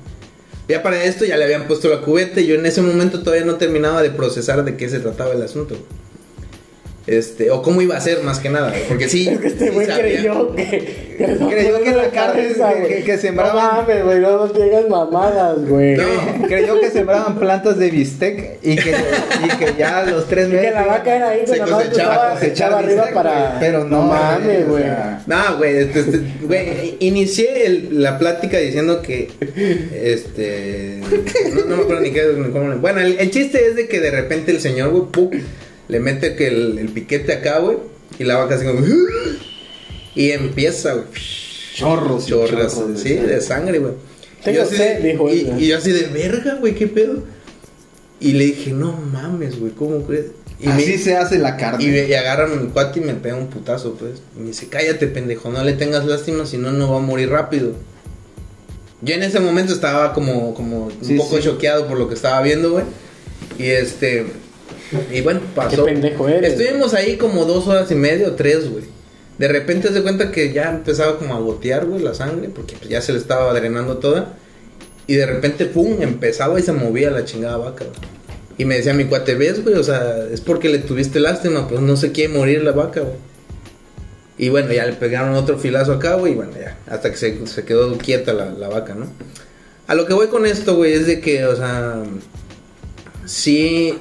Ya 0.69 0.83
para 0.83 1.05
esto 1.05 1.25
ya 1.25 1.37
le 1.37 1.45
habían 1.45 1.67
puesto 1.67 1.89
la 1.89 2.01
cubeta 2.01 2.41
y 2.41 2.47
yo 2.47 2.55
en 2.55 2.67
ese 2.67 2.83
momento 2.83 3.21
todavía 3.23 3.45
no 3.45 3.57
terminaba 3.57 4.03
de 4.03 4.11
procesar 4.11 4.65
de 4.65 4.77
qué 4.77 4.89
se 4.89 5.01
trataba 5.01 5.33
el 5.33 5.43
asunto. 5.43 5.77
Este, 7.05 7.51
o 7.51 7.63
cómo 7.63 7.83
iba 7.83 7.97
a 7.97 8.01
ser 8.01 8.23
más 8.23 8.39
que 8.39 8.49
nada, 8.49 8.73
porque 8.89 9.09
sí. 9.09 9.29
Es 9.33 9.41
que 9.41 9.47
este 9.49 9.71
güey 9.71 9.89
creyó 9.89 10.55
que. 10.55 11.15
que 11.19 11.27
no 11.39 11.49
Creyó 11.51 11.83
que 11.83 11.91
la 11.93 12.11
carne 12.11 12.49
que- 12.89 13.03
que- 13.03 13.19
sembraban- 13.19 13.55
No 13.55 13.61
mames, 13.83 14.05
güey, 14.05 14.21
no 14.21 14.31
nos 14.39 14.55
digas 14.55 14.89
mamadas, 14.89 15.67
güey. 15.69 15.97
No. 15.97 16.05
Creyó 16.47 16.79
que 16.81 16.91
sembraban 16.91 17.39
plantas 17.41 17.79
de 17.79 17.91
bistec 17.91 18.59
y 18.63 18.77
que, 18.77 18.91
y 19.45 19.49
que 19.59 19.75
ya 19.77 19.99
a 19.99 20.07
los 20.07 20.29
tres 20.29 20.47
Y 20.47 20.51
que 20.53 20.57
meses. 20.59 20.75
la 20.75 20.87
vaca 20.87 21.17
era 21.17 21.29
ahí, 21.31 21.43
Se 21.45 21.59
más 21.59 21.71
cosechaba, 21.71 22.13
estaba, 22.15 22.31
cosechar 22.35 22.51
echaba 22.53 22.79
arriba 22.79 22.95
bistec, 23.03 23.15
para. 23.15 23.31
güey, 23.49 23.61
pero 23.61 23.85
no, 23.85 24.03
mames, 24.03 24.65
o 24.65 24.71
güey. 24.71 24.85
No, 25.27 25.57
güey, 25.59 25.77
este, 25.79 26.01
este, 26.01 26.21
güey, 26.43 26.97
inicié 27.01 27.67
el- 27.67 28.01
la 28.03 28.17
plática 28.19 28.59
diciendo 28.59 29.03
que, 29.03 29.29
este, 29.93 31.01
no, 31.55 31.65
no 31.67 31.77
me 31.77 31.83
acuerdo 31.83 32.03
ni 32.03 32.11
qué, 32.13 32.25
bueno, 32.81 33.01
el, 33.01 33.19
el 33.19 33.31
chiste 33.31 33.67
es 33.67 33.77
de 33.77 33.89
que 33.89 34.01
de 34.01 34.11
repente 34.11 34.51
el 34.53 34.61
señor, 34.61 34.91
güey. 34.91 35.43
Le 35.89 36.01
mete 36.01 36.35
que 36.37 36.49
el, 36.49 36.79
el 36.79 36.89
piquete 36.89 37.33
acá, 37.33 37.59
güey, 37.59 37.79
y 38.19 38.25
la 38.25 38.37
vaca 38.37 38.55
así 38.57 38.65
como, 38.67 38.81
y 40.15 40.31
empieza, 40.31 40.95
güey, 40.95 41.07
Chorros, 41.75 42.27
chorros 42.27 42.81
sí, 42.97 43.15
de 43.15 43.41
sangre, 43.41 43.79
güey. 43.79 43.93
Tengo 44.45 44.57
Y 44.59 44.61
yo 44.61 44.63
así 44.65 44.73
de- 44.73 44.77
sed, 44.79 45.03
dijo 45.03 45.31
y, 45.33 45.67
yo 45.67 45.79
así 45.79 45.91
de, 45.93 46.03
verga, 46.09 46.55
güey, 46.57 46.75
qué 46.75 46.87
pedo. 46.87 47.23
Y 48.21 48.33
le 48.33 48.45
dije, 48.47 48.73
no 48.73 48.93
mames, 48.93 49.59
güey, 49.59 49.73
¿cómo 49.73 50.05
crees? 50.07 50.27
Y 50.61 50.67
me- 50.67 50.75
Así 50.75 50.99
se 50.99 51.17
hace 51.17 51.39
la 51.39 51.57
carne. 51.57 51.83
y, 51.83 51.89
me- 51.89 52.07
y 52.07 52.13
agarra 52.15 52.45
a 52.45 52.49
mi 52.49 52.69
cuate 52.69 53.01
y 53.01 53.03
me 53.03 53.15
pega 53.15 53.37
un 53.37 53.49
putazo, 53.49 53.95
pues. 53.95 54.21
Y 54.37 54.41
me 54.41 54.47
dice, 54.49 54.69
cállate, 54.69 55.07
pendejo, 55.07 55.51
no 55.51 55.65
le 55.65 55.73
tengas 55.73 56.05
lástima, 56.05 56.45
si 56.47 56.59
no, 56.59 56.71
no 56.73 56.91
va 56.93 56.99
a 56.99 57.01
morir 57.01 57.31
rápido. 57.31 57.73
Yo 59.01 59.15
en 59.15 59.23
ese 59.23 59.41
momento 59.41 59.73
estaba 59.73 60.13
como, 60.13 60.55
como 60.55 60.85
un 60.87 60.93
Sí, 61.05 61.15
poco 61.17 61.39
sí. 61.39 61.43
choqueado 61.45 61.89
por 61.89 61.99
lo 61.99 62.09
que 62.09 62.15
estaba 62.15 62.41
viendo, 62.43 62.71
güey. 62.73 62.85
Y 63.59 63.65
este... 63.71 64.27
Y 65.13 65.21
bueno, 65.21 65.41
pasó. 65.55 65.85
Qué 65.85 65.93
pendejo 65.93 66.29
eres, 66.29 66.53
Estuvimos 66.53 66.95
ahí 66.95 67.17
como 67.17 67.45
dos 67.45 67.67
horas 67.67 67.91
y 67.91 67.95
media 67.95 68.29
o 68.29 68.33
tres, 68.33 68.71
güey. 68.71 68.85
De 69.39 69.49
repente 69.49 69.89
se 69.89 70.03
cuenta 70.03 70.31
que 70.31 70.53
ya 70.53 70.71
empezaba 70.71 71.19
como 71.19 71.35
a 71.35 71.41
gotear, 71.41 71.87
güey, 71.87 72.03
la 72.03 72.15
sangre, 72.15 72.49
porque 72.49 72.77
pues, 72.77 72.89
ya 72.89 73.01
se 73.01 73.13
le 73.13 73.19
estaba 73.19 73.53
drenando 73.55 73.99
toda. 73.99 74.35
Y 75.07 75.17
de 75.17 75.27
repente, 75.27 75.67
pum, 75.67 76.01
empezaba 76.01 76.59
y 76.61 76.63
se 76.63 76.73
movía 76.73 77.11
la 77.11 77.25
chingada 77.25 77.57
vaca, 77.57 77.85
güey. 77.85 77.97
Y 78.59 78.65
me 78.65 78.77
decía 78.77 78.95
mi 78.95 79.07
cuate, 79.07 79.35
¿ves, 79.35 79.63
güey? 79.63 79.75
O 79.75 79.83
sea, 79.83 80.27
es 80.31 80.41
porque 80.41 80.69
le 80.69 80.79
tuviste 80.79 81.19
lástima, 81.19 81.67
pues 81.67 81.81
no 81.81 81.97
se 81.97 82.13
quiere 82.13 82.33
morir 82.33 82.63
la 82.63 82.73
vaca, 82.73 83.01
güey. 83.01 83.17
Y 84.39 84.49
bueno, 84.49 84.73
ya 84.73 84.87
le 84.87 84.93
pegaron 84.93 85.35
otro 85.35 85.59
filazo 85.59 85.93
acá, 85.93 86.15
güey, 86.15 86.33
y 86.33 86.37
bueno, 86.37 86.53
ya, 86.59 86.79
hasta 86.87 87.11
que 87.11 87.17
se, 87.17 87.47
se 87.47 87.65
quedó 87.65 87.97
quieta 87.99 88.33
la, 88.33 88.51
la 88.51 88.69
vaca, 88.69 88.95
¿no? 88.95 89.07
A 89.87 89.95
lo 89.95 90.07
que 90.07 90.15
voy 90.15 90.29
con 90.29 90.47
esto, 90.47 90.77
güey, 90.77 90.95
es 90.95 91.07
de 91.07 91.21
que, 91.21 91.45
o 91.45 91.57
sea, 91.57 92.03
sí, 93.25 93.99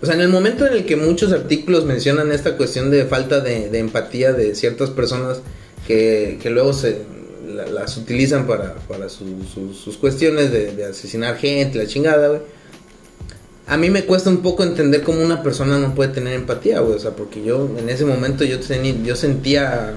o 0.00 0.06
sea, 0.06 0.14
en 0.14 0.20
el 0.20 0.28
momento 0.28 0.66
en 0.66 0.74
el 0.74 0.84
que 0.86 0.96
muchos 0.96 1.32
artículos 1.32 1.84
mencionan 1.84 2.30
esta 2.32 2.56
cuestión 2.56 2.90
de 2.90 3.04
falta 3.06 3.40
de, 3.40 3.76
empatía 3.78 4.32
de 4.32 4.54
ciertas 4.54 4.90
personas 4.90 5.40
que, 5.86 6.38
que 6.42 6.50
luego 6.50 6.72
se 6.72 7.02
la- 7.48 7.66
las 7.66 7.96
utilizan 7.96 8.46
para, 8.46 8.74
para 8.86 9.08
su- 9.08 9.44
sus 9.74 9.96
cuestiones 9.96 10.52
de, 10.52 10.72
de 10.76 10.84
asesinar 10.84 11.36
gente, 11.36 11.78
la 11.78 11.86
chingada, 11.86 12.28
güey. 12.28 12.40
A 13.66 13.76
mí 13.76 13.90
me 13.90 14.04
cuesta 14.04 14.30
un 14.30 14.38
poco 14.38 14.62
entender 14.62 15.02
cómo 15.02 15.20
una 15.22 15.42
persona 15.42 15.78
no 15.78 15.94
puede 15.94 16.10
tener 16.12 16.32
empatía, 16.34 16.80
güey. 16.80 16.94
O 16.96 16.98
sea, 17.00 17.10
porque 17.10 17.42
yo 17.44 17.68
en 17.78 17.88
ese 17.90 18.04
momento 18.06 18.44
yo, 18.44 18.58
tenía, 18.60 18.94
yo 19.04 19.14
sentía... 19.16 19.92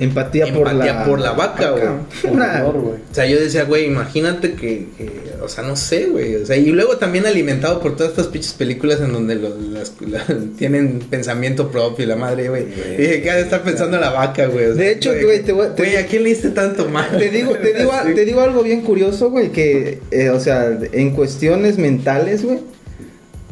Empatía, 0.00 0.46
por, 0.52 0.68
Empatía 0.68 0.94
la, 0.94 1.04
por 1.04 1.20
la 1.20 1.32
vaca, 1.32 1.70
güey. 1.70 1.84
Una- 2.32 2.64
Horror, 2.66 2.80
güey. 2.82 2.94
O 3.10 3.14
sea, 3.14 3.26
yo 3.26 3.38
decía, 3.38 3.64
güey, 3.64 3.86
imagínate 3.86 4.54
que, 4.54 4.86
que- 4.98 5.30
o 5.42 5.48
sea, 5.48 5.62
no 5.64 5.76
sé, 5.76 6.06
güey. 6.06 6.36
O 6.36 6.44
sea, 6.46 6.56
y 6.56 6.66
luego 6.66 6.96
también 6.98 7.26
alimentado 7.26 7.80
por 7.80 7.96
todas 7.96 8.10
estas 8.10 8.26
pinches 8.28 8.52
películas 8.54 9.00
en 9.00 9.12
donde 9.12 9.34
los, 9.36 9.58
las- 9.60 9.92
la- 10.00 10.24
tienen 10.58 10.98
pensamiento 11.10 11.70
propio 11.70 12.04
y 12.04 12.08
la 12.08 12.16
madre, 12.16 12.48
güey. 12.48 12.64
Y 12.98 13.00
dije, 13.00 13.22
¿qué 13.22 13.30
ha 13.30 13.36
de 13.36 13.42
estar 13.42 13.62
pensando 13.62 13.98
la 13.98 14.10
vaca, 14.10 14.46
güey? 14.46 14.66
O 14.66 14.74
sea, 14.74 14.84
De 14.84 14.92
hecho, 14.92 15.12
güey, 15.22 15.42
te 15.42 15.52
voy 15.52 15.66
a- 15.66 15.74
te- 15.74 15.82
Güey, 15.82 15.96
¿a 15.96 16.06
quién 16.06 16.22
le 16.24 16.30
diste 16.30 16.50
tanto 16.50 16.88
mal? 16.88 17.16
Te 17.18 17.28
digo, 17.30 17.52
te 17.54 17.72
digo, 17.74 17.92
Sí. 18.06 18.14
te 18.14 18.24
digo 18.24 18.40
algo 18.40 18.62
bien 18.62 18.80
curioso, 18.82 19.30
güey, 19.30 19.50
que, 19.52 20.00
eh, 20.10 20.30
o 20.30 20.40
sea, 20.40 20.78
en 20.92 21.10
cuestiones 21.10 21.78
mentales, 21.78 22.44
güey, 22.44 22.58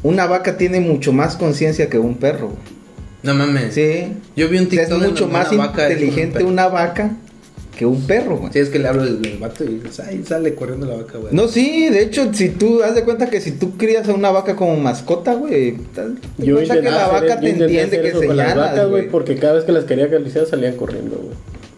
una 0.02 0.26
vaca 0.26 0.56
tiene 0.56 0.80
mucho 0.80 1.12
más 1.12 1.36
conciencia 1.36 1.88
que 1.88 1.98
un 1.98 2.16
perro, 2.18 2.48
güey. 2.48 2.77
No 3.22 3.34
mames. 3.34 3.74
Sí. 3.74 4.12
Yo 4.36 4.48
vi 4.48 4.58
un 4.58 4.66
O 4.66 4.70
sea, 4.70 4.80
TikTok 4.86 5.02
es 5.02 5.08
mucho 5.08 5.26
más 5.28 5.56
vaca 5.56 5.90
inteligente 5.92 6.44
un 6.44 6.52
una 6.52 6.68
vaca 6.68 7.16
que 7.76 7.86
un 7.86 8.02
perro, 8.08 8.38
güey. 8.38 8.52
Sí, 8.52 8.58
es 8.58 8.70
que 8.70 8.78
le 8.80 8.88
hablo 8.88 9.04
del, 9.04 9.22
del 9.22 9.38
vato 9.38 9.64
y 9.64 9.80
ay, 10.04 10.24
sale 10.26 10.54
corriendo 10.54 10.86
la 10.86 10.96
vaca, 10.96 11.18
güey. 11.18 11.32
No, 11.34 11.46
sí, 11.46 11.88
de 11.88 12.02
hecho, 12.02 12.32
si 12.34 12.48
tú 12.48 12.82
haz 12.82 12.94
de 12.96 13.04
cuenta 13.04 13.30
que 13.30 13.40
si 13.40 13.52
tú 13.52 13.76
crías 13.76 14.08
a 14.08 14.14
una 14.14 14.30
vaca 14.30 14.56
como 14.56 14.76
mascota, 14.76 15.34
güey, 15.34 15.76
tal- 15.94 16.18
Yo 16.38 16.56
cuenta 16.56 16.74
que 16.80 16.90
la 16.90 17.06
hacer- 17.06 17.12
vaca 17.12 17.34
yo 17.36 17.40
te 17.40 17.48
intenté 17.50 17.64
entiende 17.64 17.82
hacer 17.82 18.02
que 18.02 18.10
güey, 18.88 19.02
güey. 19.02 19.08
porque 19.08 19.36
cada 19.36 19.54
vez 19.54 19.64
que 19.64 19.72
las 19.72 19.84
quería 19.84 20.06
acariciar 20.06 20.46
salían 20.46 20.74
corriendo, 20.76 21.16
güey. 21.16 21.36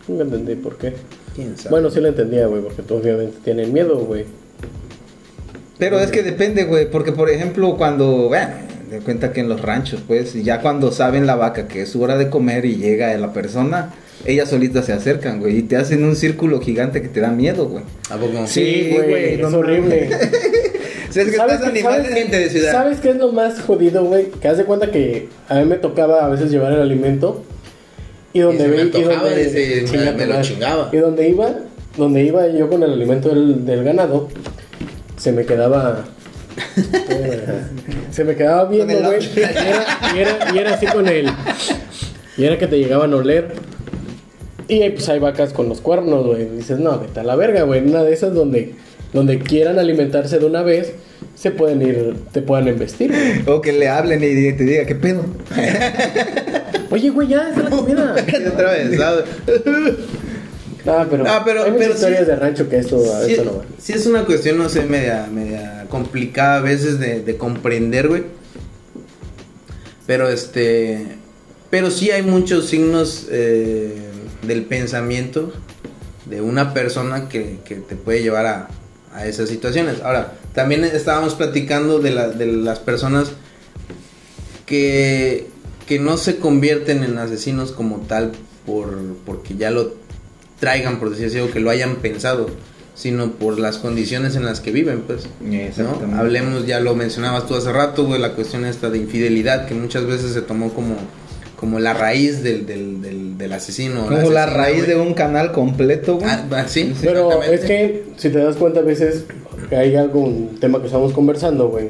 Nunca 0.09 0.25
entendí 0.25 0.55
por 0.55 0.77
qué. 0.79 0.95
¿Quién 1.37 1.57
sabe? 1.57 1.71
Bueno, 1.71 1.91
sí 1.91 2.01
lo 2.01 2.09
entendía, 2.09 2.47
güey, 2.47 2.63
porque 2.63 2.83
tú 2.83 2.95
obviamente 2.97 3.37
tienen 3.45 3.71
miedo, 3.73 3.97
güey. 3.99 4.25
Pero 5.79 5.99
es 6.01 6.11
que 6.11 6.23
depende, 6.23 6.65
güey, 6.65 6.91
porque 6.91 7.13
por 7.13 7.31
ejemplo, 7.31 7.77
cuando, 7.77 8.29
bueno, 8.29 8.49
de 8.91 8.99
cuenta 9.01 9.33
que 9.33 9.41
en 9.41 9.49
los 9.49 9.61
ranchos, 9.63 10.01
pues, 10.07 10.35
ya 10.43 10.61
cuando 10.61 10.91
saben 10.93 11.27
la 11.27 11.37
vaca 11.37 11.69
que 11.69 11.83
es 11.83 11.91
su 11.91 12.03
hora 12.03 12.17
de 12.19 12.29
comer 12.29 12.65
y 12.65 12.77
llega 12.77 13.17
la 13.17 13.33
persona, 13.33 13.91
ellas 14.27 14.51
solitas 14.51 14.85
se 14.87 14.93
acercan, 14.93 15.39
güey, 15.41 15.59
y 15.59 15.63
te 15.63 15.77
hacen 15.77 16.05
un 16.05 16.17
círculo 16.17 16.61
gigante 16.61 17.01
que 17.01 17.09
te 17.09 17.21
da 17.21 17.31
miedo, 17.31 17.67
güey. 17.69 17.85
¿A 18.11 18.17
poco? 18.17 18.47
Sí, 18.47 18.91
güey, 18.93 19.35
es 19.35 19.41
no 19.51 19.59
horrible. 19.59 20.11
O 21.09 21.13
sea, 21.13 21.25
es 21.25 21.31
que 21.31 21.37
¿Sabes 21.39 21.59
qué- 21.59 21.67
animales... 21.67 22.03
sabes 22.07 22.15
gente 22.15 22.39
de 22.39 22.51
ciudad. 22.51 22.71
¿Sabes 22.71 23.01
qué 23.01 23.11
es 23.11 23.17
lo 23.17 23.33
más 23.33 23.61
jodido, 23.63 24.05
güey? 24.05 24.27
Que 24.31 24.47
haz 24.47 24.59
de 24.59 24.65
cuenta 24.65 24.93
que 24.93 25.29
a 25.49 25.57
mí 25.57 25.65
me 25.65 25.75
tocaba 25.75 26.25
a 26.25 26.29
veces 26.29 26.53
llevar 26.53 26.73
el 26.73 26.81
alimento 26.81 27.43
y 28.33 28.39
donde 28.39 28.67
Y 28.67 28.69
me 28.69 28.81
antojaba, 28.83 29.29
donde- 29.29 30.15
me- 30.17 30.27
lo 30.27 30.41
chingaba. 30.43 30.89
Y 30.93 30.99
donde 30.99 31.29
iba, 31.29 31.51
donde 31.97 32.23
iba 32.23 32.47
yo 32.47 32.69
con 32.69 32.85
el 32.85 32.93
alimento 32.93 33.31
del, 33.31 33.67
del 33.67 33.83
ganado, 33.83 34.29
se 35.17 35.33
me 35.33 35.45
quedaba 35.45 36.05
se 38.11 38.25
me 38.25 38.37
quedaba 38.37 38.65
viendo, 38.67 38.95
güey. 39.01 39.19
Y 39.35 39.41
era, 39.41 39.85
y, 40.15 40.19
era, 40.19 40.39
y 40.55 40.59
era 40.59 40.75
así 40.75 40.87
con 40.87 41.09
él. 41.09 41.31
Y 42.37 42.45
era 42.45 42.59
que 42.59 42.67
te 42.67 42.79
llegaban 42.79 43.13
a 43.13 43.17
oler. 43.17 43.53
Y 44.69 44.83
ahí, 44.83 44.91
pues 44.91 45.09
hay 45.09 45.19
vacas 45.19 45.53
con 45.53 45.69
los 45.69 45.81
cuernos, 45.81 46.27
güey. 46.27 46.49
Dices, 46.49 46.79
no, 46.79 46.99
vete 47.01 47.21
a 47.21 47.25
la 47.25 47.37
verga, 47.37 47.63
güey. 47.63 47.83
Una 47.83 48.03
de 48.03 48.13
esas 48.13 48.35
donde, 48.35 48.75
donde 49.13 49.39
quieran 49.41 49.79
alimentarse 49.79 50.39
de 50.39 50.47
una 50.47 50.63
vez, 50.63 50.93
se 51.35 51.51
pueden 51.51 51.83
ir, 51.83 52.15
te 52.33 52.41
puedan 52.41 52.69
embestir. 52.69 53.11
güey. 53.11 53.43
O 53.57 53.61
que 53.61 53.73
le 53.73 53.89
hablen 53.89 54.23
y 54.23 54.53
te 54.53 54.65
diga, 54.65 54.87
¿qué 54.87 54.95
pedo? 54.95 55.25
Oye, 56.91 57.11
güey, 57.11 57.29
ya 57.29 57.49
está 57.51 57.63
la 57.63 57.71
comida. 57.71 58.15
Otra 58.53 58.73
vez, 58.73 58.97
¿sabes? 58.97 59.25
Ah, 60.87 61.07
pero, 61.11 61.25
pero- 61.45 61.65
hay 61.65 61.71
muchas 61.73 61.79
pero 61.79 61.93
sí. 61.93 61.95
historias 61.95 62.27
de 62.27 62.37
rancho 62.37 62.69
que 62.69 62.79
esto, 62.79 63.03
Sí, 63.27 63.33
esto 63.33 63.45
no 63.45 63.57
va. 63.59 63.65
sí 63.79 63.93
es 63.93 64.07
una 64.07 64.25
cuestión, 64.25 64.59
no 64.59 64.69
sé, 64.69 64.85
media, 64.85 65.27
media 65.33 65.87
complicada 65.91 66.57
a 66.59 66.61
veces 66.61 66.99
de, 66.99 67.21
de 67.21 67.37
comprender, 67.37 68.09
güey. 68.09 68.25
Pero 70.07 70.29
este, 70.29 71.07
pero 71.71 71.91
sí 71.91 72.11
hay 72.11 72.23
muchos 72.23 72.67
signos 72.69 73.27
eh, 73.31 73.95
del 74.47 74.65
pensamiento 74.65 75.53
de 76.27 76.41
una 76.41 76.75
persona 76.75 77.29
que, 77.29 77.59
que 77.65 77.77
te 77.77 77.97
puede 77.97 78.23
llevar 78.23 78.47
a, 78.47 78.69
a 79.15 79.27
esas 79.27 79.49
situaciones. 79.49 80.01
Ahora, 80.03 80.33
también 80.55 80.85
estábamos 80.85 81.35
platicando 81.35 81.99
de, 82.01 82.11
la- 82.11 82.29
de 82.29 82.47
las 82.47 82.79
personas 82.81 83.33
que, 84.67 85.47
que 85.87 85.99
no 85.99 86.17
se 86.17 86.37
convierten 86.37 87.03
en 87.05 87.19
asesinos 87.19 87.73
como 87.73 87.99
tal 87.99 88.33
por, 88.67 88.97
porque 89.27 89.57
ya 89.57 89.71
lo 89.71 89.95
traigan, 90.61 90.99
por 91.01 91.11
decir 91.11 91.27
así, 91.27 91.39
o 91.41 91.51
que 91.51 91.59
lo 91.59 91.71
hayan 91.71 91.97
pensado, 91.97 92.47
sino 92.95 93.33
por 93.33 93.59
las 93.59 93.79
condiciones 93.79 94.37
en 94.37 94.45
las 94.45 94.61
que 94.61 94.71
viven, 94.71 95.01
pues. 95.07 95.27
¿no? 95.41 95.99
Hablemos, 96.19 96.67
ya 96.67 96.81
lo 96.81 96.95
mencionabas 96.95 97.47
tú 97.47 97.55
hace 97.57 97.73
rato, 97.73 98.05
güey, 98.07 98.21
la 98.21 98.35
cuestión 98.35 98.65
esta 98.65 98.91
de 98.91 98.99
infidelidad, 98.99 99.67
que 99.67 99.75
muchas 99.75 100.07
veces 100.07 100.33
se 100.33 100.43
tomó 100.43 100.73
como, 100.75 100.97
como 101.57 101.79
la 101.81 101.95
raíz 101.95 102.43
del, 102.43 102.67
del, 102.67 103.01
del, 103.01 103.39
del 103.39 103.53
asesino. 103.53 104.07
Como 104.07 104.31
la 104.31 104.47
raíz 104.47 104.85
güey. 104.85 104.89
de 104.91 104.97
un 104.97 105.15
canal 105.15 105.51
completo, 105.53 106.17
güey. 106.17 106.29
Ah, 106.29 106.45
ah, 106.53 106.65
sí, 106.69 106.93
Pero 107.01 107.43
es 107.43 107.61
que, 107.63 108.05
si 108.19 108.29
te 108.29 108.39
das 108.39 108.57
cuenta, 108.57 108.81
a 108.81 108.83
veces 108.83 109.25
que 109.71 109.77
hay 109.77 109.97
algún 109.97 110.59
tema 110.61 110.81
que 110.81 110.87
estamos 110.87 111.13
conversando, 111.13 111.69
güey, 111.69 111.89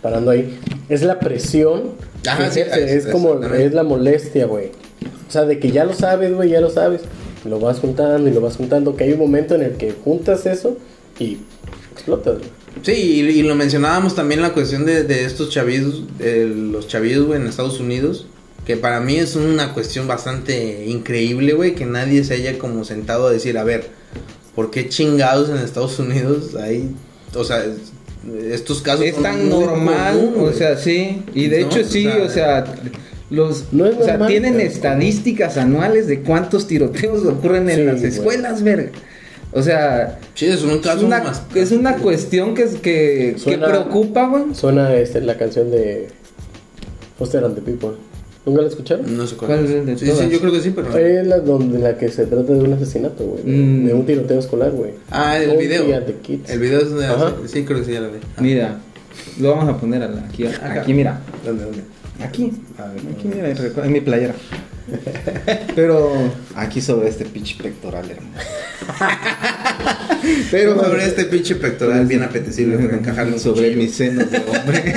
parando 0.00 0.32
ahí, 0.32 0.58
es 0.88 1.02
la 1.02 1.20
presión 1.20 1.90
Ajá, 2.26 2.50
sí, 2.50 2.60
ejerce, 2.60 2.84
es- 2.84 3.06
es, 3.06 3.12
como, 3.12 3.40
es 3.44 3.72
la 3.72 3.84
molestia, 3.84 4.46
güey. 4.46 4.70
O 5.28 5.30
sea, 5.32 5.44
de 5.44 5.58
que 5.60 5.70
ya 5.70 5.84
lo 5.84 5.94
sabes, 5.94 6.34
güey, 6.34 6.50
ya 6.50 6.60
lo 6.60 6.68
sabes, 6.70 7.02
lo 7.44 7.58
vas 7.60 7.78
juntando 7.80 8.28
y 8.28 8.32
lo 8.32 8.40
vas 8.40 8.56
juntando, 8.56 8.96
que 8.96 9.04
hay 9.04 9.12
un 9.12 9.18
momento 9.18 9.54
en 9.54 9.62
el 9.62 9.72
que 9.72 9.92
juntas 9.92 10.46
eso 10.46 10.76
y 11.18 11.38
explotas, 11.92 12.38
güey. 12.38 12.50
Sí, 12.82 12.92
y, 12.92 13.20
y 13.20 13.42
lo 13.42 13.54
mencionábamos 13.54 14.14
también 14.14 14.40
la 14.42 14.52
cuestión 14.54 14.86
de, 14.86 15.04
de 15.04 15.24
estos 15.24 15.50
chavidos, 15.50 16.04
de 16.18 16.46
los 16.46 16.88
chavidos, 16.88 17.26
güey, 17.26 17.40
en 17.40 17.46
Estados 17.46 17.80
Unidos, 17.80 18.26
que 18.66 18.76
para 18.76 19.00
mí 19.00 19.16
es 19.16 19.36
una 19.36 19.74
cuestión 19.74 20.06
bastante 20.08 20.86
increíble, 20.86 21.52
güey, 21.52 21.74
que 21.74 21.84
nadie 21.84 22.24
se 22.24 22.34
haya 22.34 22.58
como 22.58 22.84
sentado 22.84 23.26
a 23.26 23.30
decir, 23.32 23.58
a 23.58 23.64
ver, 23.64 23.90
¿por 24.54 24.70
qué 24.70 24.88
chingados 24.88 25.50
en 25.50 25.56
Estados 25.58 25.98
Unidos 25.98 26.54
hay, 26.54 26.90
o 27.34 27.44
sea, 27.44 27.64
es- 27.64 27.92
estos 28.52 28.80
casos 28.82 29.04
es 29.04 29.20
tan 29.20 29.48
normal, 29.50 30.14
común, 30.32 30.48
o 30.48 30.52
sea, 30.52 30.76
sí. 30.78 31.24
Y 31.34 31.48
de 31.48 31.62
No, 31.62 31.66
hecho, 31.66 31.84
sí, 31.84 32.06
o 32.06 32.12
sea, 32.12 32.22
o 32.22 32.28
sea, 32.30 32.64
los, 33.32 33.72
No 33.72 33.86
es 33.86 33.96
o 33.96 34.02
sea, 34.04 34.12
normal, 34.12 34.28
tienen 34.28 34.54
pero- 34.56 34.68
estadísticas 34.68 35.56
anuales 35.56 36.06
de 36.06 36.20
cuántos 36.20 36.66
tiroteos 36.66 37.24
ocurren 37.26 37.68
en 37.70 37.76
Sí, 37.76 37.82
las 37.84 38.02
escuelas, 38.02 38.62
verga. 38.62 38.90
O 39.54 39.62
sea, 39.62 40.18
Sí, 40.34 40.46
es 40.46 40.62
un 40.62 40.78
caso 40.78 40.98
es 40.98 41.02
una, 41.04 41.22
más- 41.22 41.42
es 41.54 41.72
una 41.72 41.96
cuestión 41.96 42.54
que, 42.54 42.64
que, 42.66 42.80
que 42.82 43.34
Suena- 43.38 43.66
preocupa, 43.68 44.28
güey. 44.28 44.54
Suena 44.54 44.94
este, 44.94 45.20
la 45.20 45.36
canción 45.36 45.70
de 45.70 46.08
Foster 47.18 47.44
and 47.44 47.54
the 47.54 47.60
People. 47.62 47.90
¿Nunca 48.44 48.62
la 48.62 48.68
escucharon? 48.68 49.16
No 49.16 49.24
sé 49.26 49.36
cuál. 49.36 49.52
¿Cuál 49.52 49.64
es 49.66 49.86
de 49.86 49.96
sí, 49.98 50.06
todas? 50.06 50.20
sí, 50.24 50.28
yo 50.32 50.40
creo 50.40 50.52
que 50.52 50.60
sí, 50.60 50.72
pero... 50.74 50.96
Es 50.98 51.26
la 51.26 51.38
donde 51.38 51.78
la 51.78 51.96
que 51.96 52.08
se 52.08 52.26
trata 52.26 52.52
de 52.52 52.58
un 52.60 52.72
asesinato, 52.72 53.24
güey. 53.24 53.42
de- 53.44 53.52
Mm. 53.52 53.86
De 53.86 53.94
un 53.94 54.04
tiroteo 54.06 54.38
escolar, 54.40 54.72
güey. 54.72 54.92
Ah, 55.10 55.38
el 55.38 55.56
video. 55.56 55.94
at 55.96 56.02
the 56.06 56.14
Kids. 56.14 56.50
El 56.50 56.58
video 56.58 56.80
es 56.80 56.92
de... 56.92 57.06
Ajá. 57.06 57.34
Sí, 57.46 57.62
creo 57.64 57.78
que 57.78 57.84
sí, 57.84 57.92
ya 57.92 58.00
lo 58.00 58.10
vi. 58.10 58.18
Ah. 58.36 58.40
Mira, 58.40 58.78
lo 59.40 59.50
vamos 59.54 59.68
a 59.72 59.78
poner 59.78 60.02
a 60.02 60.08
la- 60.08 60.22
aquí, 60.22 60.44
Acá. 60.46 60.80
aquí, 60.80 60.92
mira. 60.94 61.20
¿Dónde, 61.44 61.64
dónde? 61.64 61.82
Aquí, 62.24 62.52
A 62.78 62.88
ver, 62.88 63.02
aquí, 63.14 63.28
mira, 63.28 63.50
en 63.50 63.92
mi 63.92 64.00
playera. 64.00 64.34
Pero 65.74 66.12
aquí 66.54 66.80
sobre 66.80 67.08
este 67.08 67.24
pinche 67.24 67.56
pectoral, 67.62 68.10
hermano. 68.10 68.32
Pero 70.50 70.82
sobre 70.82 71.06
este 71.06 71.24
pinche 71.24 71.56
pectoral 71.56 72.06
bien 72.06 72.22
apetecible 72.22 72.78
para 72.78 72.96
encajarle 72.98 73.34
un 73.34 73.40
sobre 73.40 73.74
mis 73.76 73.94
senos 73.94 74.30
de 74.30 74.38
hombre. 74.38 74.94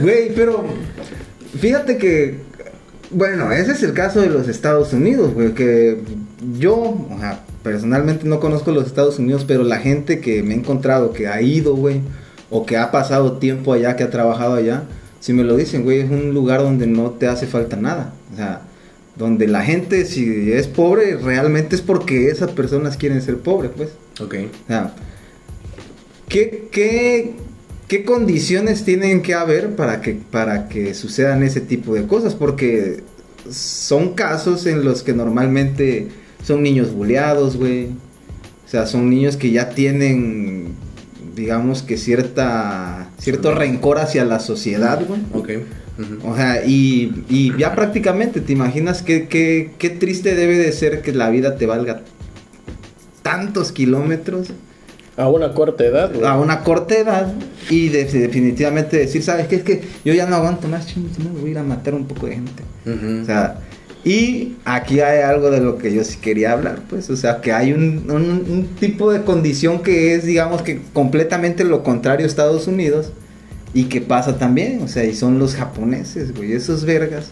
Güey, 0.00 0.34
pero 0.34 0.64
fíjate 1.58 1.98
que 1.98 2.38
bueno, 3.10 3.52
ese 3.52 3.72
es 3.72 3.82
el 3.82 3.92
caso 3.92 4.20
de 4.20 4.28
los 4.28 4.48
Estados 4.48 4.92
Unidos, 4.92 5.34
güey, 5.34 5.54
que 5.54 6.00
yo, 6.58 6.74
o 6.74 7.16
sea, 7.20 7.44
personalmente 7.62 8.26
no 8.26 8.40
conozco 8.40 8.72
los 8.72 8.86
Estados 8.86 9.18
Unidos, 9.18 9.44
pero 9.46 9.62
la 9.62 9.78
gente 9.78 10.20
que 10.20 10.42
me 10.42 10.54
he 10.54 10.56
encontrado 10.56 11.12
que 11.12 11.28
ha 11.28 11.40
ido, 11.40 11.76
güey, 11.76 12.00
o 12.50 12.66
que 12.66 12.76
ha 12.76 12.90
pasado 12.90 13.38
tiempo 13.38 13.72
allá, 13.72 13.94
que 13.94 14.02
ha 14.02 14.10
trabajado 14.10 14.54
allá, 14.54 14.84
si 15.24 15.32
me 15.32 15.42
lo 15.42 15.56
dicen, 15.56 15.84
güey, 15.84 16.00
es 16.00 16.10
un 16.10 16.34
lugar 16.34 16.60
donde 16.60 16.86
no 16.86 17.12
te 17.12 17.28
hace 17.28 17.46
falta 17.46 17.76
nada. 17.76 18.12
O 18.30 18.36
sea, 18.36 18.60
donde 19.16 19.48
la 19.48 19.62
gente, 19.62 20.04
si 20.04 20.52
es 20.52 20.68
pobre, 20.68 21.16
realmente 21.16 21.74
es 21.74 21.80
porque 21.80 22.28
esas 22.28 22.50
personas 22.50 22.98
quieren 22.98 23.22
ser 23.22 23.38
pobres, 23.38 23.70
pues. 23.74 23.88
Ok. 24.20 24.34
O 24.64 24.66
sea, 24.66 24.94
¿qué, 26.28 26.68
qué, 26.70 27.32
qué 27.88 28.04
condiciones 28.04 28.84
tienen 28.84 29.22
que 29.22 29.32
haber 29.32 29.76
para 29.76 30.02
que, 30.02 30.12
para 30.12 30.68
que 30.68 30.92
sucedan 30.92 31.42
ese 31.42 31.62
tipo 31.62 31.94
de 31.94 32.06
cosas? 32.06 32.34
Porque 32.34 33.02
son 33.50 34.12
casos 34.12 34.66
en 34.66 34.84
los 34.84 35.02
que 35.02 35.14
normalmente 35.14 36.08
son 36.42 36.62
niños 36.62 36.92
buleados, 36.92 37.56
güey. 37.56 37.86
O 38.66 38.68
sea, 38.68 38.86
son 38.86 39.08
niños 39.08 39.38
que 39.38 39.50
ya 39.52 39.70
tienen, 39.70 40.74
digamos 41.34 41.82
que 41.82 41.96
cierta, 41.96 43.10
cierto 43.18 43.54
rencor 43.54 43.98
hacia 43.98 44.24
la 44.24 44.40
sociedad, 44.40 45.00
güey. 45.06 45.20
Ok. 45.32 45.50
O 46.24 46.34
sea, 46.34 46.64
y, 46.66 47.24
y 47.28 47.56
ya 47.56 47.74
prácticamente, 47.74 48.40
¿te 48.40 48.52
imaginas 48.52 49.02
qué, 49.02 49.28
qué, 49.28 49.72
qué 49.78 49.90
triste 49.90 50.34
debe 50.34 50.56
de 50.58 50.72
ser 50.72 51.02
que 51.02 51.12
la 51.12 51.30
vida 51.30 51.56
te 51.56 51.66
valga 51.66 52.00
tantos 53.22 53.72
kilómetros 53.72 54.48
A 55.16 55.28
una 55.28 55.52
corta 55.54 55.84
edad, 55.84 56.10
güey. 56.12 56.26
a 56.26 56.36
una 56.36 56.60
corta 56.64 56.96
edad 56.96 57.32
y 57.70 57.88
de- 57.88 58.04
definitivamente 58.04 58.96
decir, 58.98 59.22
¿sabes 59.22 59.46
qué? 59.46 59.56
Es 59.56 59.62
que 59.62 59.82
yo 60.04 60.12
ya 60.12 60.26
no 60.26 60.36
aguanto 60.36 60.66
más, 60.68 60.86
chingos, 60.88 61.18
no, 61.20 61.30
voy 61.30 61.50
a 61.50 61.52
ir 61.52 61.58
a 61.58 61.62
matar 61.62 61.94
un 61.94 62.06
poco 62.06 62.26
de 62.26 62.34
gente. 62.34 62.62
O 63.22 63.24
sea, 63.24 63.60
y 64.04 64.56
aquí 64.66 65.00
hay 65.00 65.22
algo 65.22 65.50
de 65.50 65.60
lo 65.60 65.78
que 65.78 65.92
yo 65.94 66.04
sí 66.04 66.18
quería 66.20 66.52
hablar, 66.52 66.80
pues, 66.90 67.08
o 67.10 67.16
sea, 67.16 67.40
que 67.40 67.52
hay 67.52 67.72
un, 67.72 68.10
un- 68.10 68.44
un 68.50 68.66
tipo 68.78 69.10
de 69.12 69.22
condición 69.22 69.82
que 69.82 70.14
es, 70.14 70.24
digamos 70.24 70.62
que 70.62 70.80
completamente 70.92 71.64
lo 71.64 71.82
contrario 71.82 72.26
a 72.26 72.28
Estados 72.28 72.66
Unidos 72.66 73.12
y 73.72 73.84
que 73.84 74.00
pasa 74.02 74.36
también, 74.38 74.82
o 74.82 74.88
sea, 74.88 75.04
y 75.04 75.14
son 75.14 75.38
los 75.38 75.54
japoneses, 75.54 76.34
güey, 76.34 76.52
esos 76.52 76.84
vergas 76.84 77.28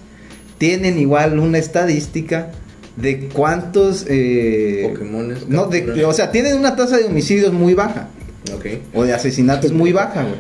tienen 0.58 0.98
igual 0.98 1.38
una 1.38 1.58
estadística 1.58 2.50
de 2.96 3.28
cuántos... 3.28 4.06
Eh, 4.08 4.88
Pokémones, 4.92 5.48
No, 5.48 5.66
de, 5.66 6.04
o 6.04 6.12
sea, 6.12 6.30
tienen 6.30 6.56
una 6.56 6.74
tasa 6.76 6.96
de 6.98 7.04
homicidios 7.04 7.52
muy 7.52 7.74
baja 7.74 8.08
Ok. 8.54 8.66
o 8.94 9.04
de 9.04 9.12
asesinatos 9.12 9.72
muy 9.72 9.92
baja, 9.92 10.22
güey. 10.22 10.37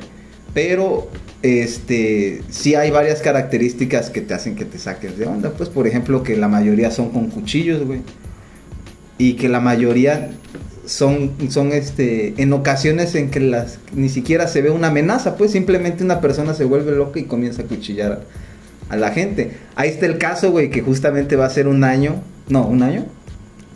Pero 0.54 1.08
este 1.42 2.42
sí 2.50 2.74
hay 2.74 2.90
varias 2.90 3.20
características 3.20 4.10
que 4.10 4.20
te 4.20 4.34
hacen 4.34 4.54
que 4.54 4.64
te 4.64 4.78
saques 4.78 5.18
de 5.18 5.26
onda, 5.26 5.50
pues 5.50 5.68
por 5.68 5.86
ejemplo 5.86 6.22
que 6.22 6.36
la 6.36 6.48
mayoría 6.48 6.90
son 6.90 7.10
con 7.10 7.28
cuchillos, 7.30 7.84
güey. 7.84 8.00
Y 9.18 9.34
que 9.34 9.48
la 9.48 9.60
mayoría 9.60 10.30
son 10.86 11.32
son 11.48 11.72
este 11.72 12.34
en 12.40 12.52
ocasiones 12.52 13.14
en 13.14 13.30
que 13.30 13.40
las 13.40 13.78
ni 13.94 14.08
siquiera 14.08 14.46
se 14.48 14.62
ve 14.62 14.70
una 14.70 14.88
amenaza, 14.88 15.36
pues 15.36 15.52
simplemente 15.52 16.04
una 16.04 16.20
persona 16.20 16.54
se 16.54 16.64
vuelve 16.64 16.92
loca 16.92 17.20
y 17.20 17.24
comienza 17.24 17.62
a 17.62 17.64
cuchillar 17.66 18.24
a, 18.90 18.94
a 18.94 18.96
la 18.96 19.10
gente. 19.10 19.52
Ahí 19.74 19.90
está 19.90 20.06
el 20.06 20.18
caso, 20.18 20.50
güey, 20.50 20.70
que 20.70 20.82
justamente 20.82 21.36
va 21.36 21.46
a 21.46 21.50
ser 21.50 21.68
un 21.68 21.84
año, 21.84 22.22
no, 22.48 22.66
un 22.66 22.82
año 22.82 23.06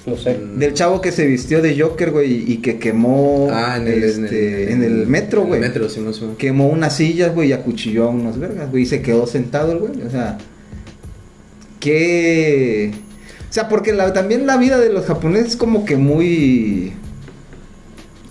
No 0.07 0.16
sé. 0.16 0.38
Mm. 0.38 0.59
del 0.61 0.73
chavo 0.75 1.01
que 1.01 1.11
se 1.12 1.27
vistió 1.27 1.61
de 1.61 1.79
Joker, 1.81 2.12
güey, 2.12 2.51
y 2.53 2.59
que 2.59 2.79
quemó 2.79 3.49
Ah, 3.51 3.77
en 3.77 3.88
el, 3.88 4.05
en 4.05 4.25
este, 4.25 4.62
el, 4.64 4.69
en 4.71 4.83
el 4.85 5.07
metro, 5.09 5.42
en 5.42 5.49
güey. 5.49 5.61
el 5.61 5.66
metro, 5.69 5.88
sí, 5.88 6.01
no 6.01 6.12
sé. 6.12 6.25
Quemó 6.38 6.69
unas 6.69 6.95
sillas, 6.97 7.35
güey, 7.35 7.49
y 7.49 7.53
acuchilló 7.53 8.05
a 8.05 8.09
unos 8.11 8.38
vergas, 8.38 8.71
güey, 8.71 8.85
y 8.85 8.87
se 8.87 9.03
quedó 9.03 9.27
sentado 9.27 9.73
el 9.73 9.79
güey. 9.79 9.92
O 10.07 10.11
sea, 10.11 10.38
que... 11.81 12.92
O 13.49 13.53
sea, 13.53 13.69
porque 13.69 13.92
la- 13.92 14.12
también 14.12 14.47
la 14.47 14.57
vida 14.57 14.79
de 14.79 14.92
los 14.92 15.07
japoneses 15.07 15.51
es 15.51 15.57
como 15.57 15.85
que 15.85 15.97
muy... 15.97 16.92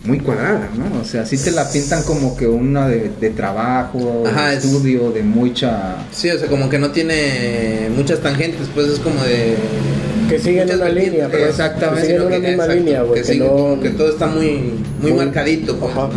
Muy 0.04 0.20
cuadrada, 0.20 0.70
¿no? 0.78 1.02
O 1.02 1.04
sea, 1.04 1.26
sí 1.26 1.36
te 1.36 1.50
la 1.50 1.68
pintan 1.72 2.04
como 2.04 2.38
que 2.38 2.46
una 2.48 2.88
de, 2.88 3.10
de 3.20 3.30
trabajo, 3.32 4.24
Ajá, 4.28 4.50
de 4.52 4.58
es- 4.58 4.66
estudio, 4.66 5.12
de 5.12 5.24
mucha... 5.24 5.96
Sí, 6.12 6.30
o 6.30 6.38
sea, 6.38 6.48
como 6.48 6.70
que 6.70 6.78
no 6.78 6.92
tiene 6.92 7.90
muchas 7.96 8.20
tangentes, 8.20 8.68
pues 8.76 8.88
es 8.88 9.00
como 9.00 9.24
de. 9.24 9.56
Que 10.30 10.40
siguen 10.40 10.70
una 10.74 10.90
línea, 10.90 11.30
pues. 11.30 11.50
Exactamente. 11.50 12.02
Que 12.02 12.08
siguen 12.08 12.22
sino 12.22 12.28
una 12.28 12.36
que- 12.42 12.48
misma 12.48 12.64
exacto, 12.66 12.84
línea. 12.84 13.04
Que, 13.04 13.14
Que, 13.14 13.24
sigue 13.24 13.40
no... 13.46 13.52
como 13.52 13.80
que 13.82 13.90
todo 13.92 14.10
está 14.10 14.28
muy, 14.28 14.52
muy, 15.02 15.12
Muy- 15.12 15.26
marcadito, 15.26 15.76
pues. 15.78 15.94
¿no? 15.96 16.10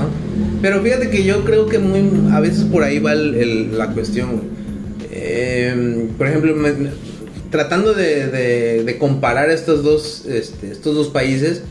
Pero 0.62 0.82
fíjate 0.82 1.10
que 1.10 1.22
yo 1.24 1.44
creo 1.44 1.66
que 1.66 1.78
muy 1.78 2.32
a 2.32 2.40
veces 2.40 2.64
por 2.64 2.82
ahí 2.82 2.98
va 2.98 3.12
el- 3.12 3.34
el- 3.34 3.78
la 3.78 3.88
cuestión, 3.92 4.30
güey. 4.32 4.42
Eh, 5.10 6.08
por 6.16 6.26
ejemplo, 6.26 6.54
me- 6.54 6.72
tratando 7.50 7.94
de, 7.94 8.26
de- 8.26 8.84
de 8.84 8.98
comparar 8.98 9.50
estos 9.50 9.82
dos, 9.82 10.24
este, 10.26 10.70
estos 10.72 10.94
dos 10.94 11.08
países, 11.08 11.62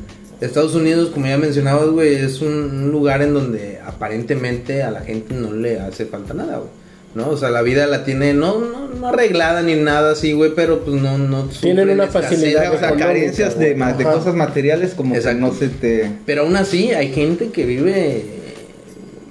Estados 0.41 0.76
Unidos, 0.76 1.10
como 1.10 1.26
ya 1.28 1.38
mencionabas, 1.38 1.89
güey, 1.89 2.13
es 2.15 2.41
un, 2.41 2.54
un 2.54 2.91
lugar 2.91 3.21
en 3.23 3.34
donde 3.34 3.80
aparentemente 3.86 4.84
a 4.84 4.91
la 4.91 5.02
gente 5.02 5.34
no 5.34 5.52
le 5.54 5.80
hace 5.80 6.06
falta 6.06 6.34
nada, 6.34 6.58
güey. 6.58 6.69
¿No? 7.17 7.30
O 7.30 7.38
sea, 7.38 7.49
la 7.49 7.63
vida 7.63 7.88
la 7.88 8.03
tiene 8.06 8.34
no, 8.36 8.60
no, 8.60 8.89
no 8.89 9.08
arreglada 9.08 9.63
ni 9.63 9.73
nada 9.75 10.12
así, 10.12 10.34
güey, 10.34 10.51
pero 10.56 10.82
pues 10.86 11.01
no, 11.01 11.17
no 11.17 11.45
Tienen 11.45 11.89
una 11.89 12.03
escasez, 12.06 12.30
facilidad, 12.38 12.73
O 12.75 12.77
sea, 12.77 12.91
carencias 12.95 13.58
de, 13.58 13.73
de 13.73 14.03
cosas 14.03 14.36
materiales 14.36 14.93
como 14.93 15.15
Exacto. 15.15 15.38
que 15.38 15.41
no 15.41 15.53
se 15.53 15.69
te... 15.69 16.12
Pero 16.27 16.43
aún 16.43 16.56
así 16.56 16.91
hay 16.91 17.12
gente 17.12 17.49
que 17.49 17.65
vive 17.65 18.23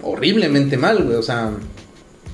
horriblemente 0.03 0.77
mal, 0.77 1.05
güey. 1.05 1.16
O 1.16 1.22
sea, 1.22 1.51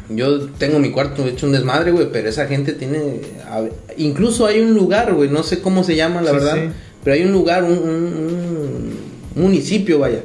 yo 0.09 0.47
tengo 0.59 0.79
mi 0.79 0.91
cuarto 0.91 1.27
hecho 1.27 1.47
un 1.47 1.53
desmadre, 1.53 1.91
güey, 1.91 2.09
pero 2.11 2.29
esa 2.31 2.47
gente 2.47 2.73
tiene... 2.73 3.21
a- 3.47 3.65
Incluso 3.99 4.47
hay 4.47 4.61
un 4.61 4.73
lugar, 4.75 5.13
güey, 5.13 5.29
no 5.29 5.43
sé 5.43 5.61
cómo 5.61 5.85
se 5.85 5.97
llama, 5.97 6.23
la 6.23 6.31
Sí, 6.31 6.37
verdad. 6.37 6.55
sí. 6.57 6.63
Pero 7.05 7.15
hay 7.15 7.25
un 7.25 7.33
lugar, 7.33 7.65
un, 7.65 7.73
un- 7.73 8.97
un 9.37 9.43
municipio, 9.43 9.99
vaya. 9.99 10.21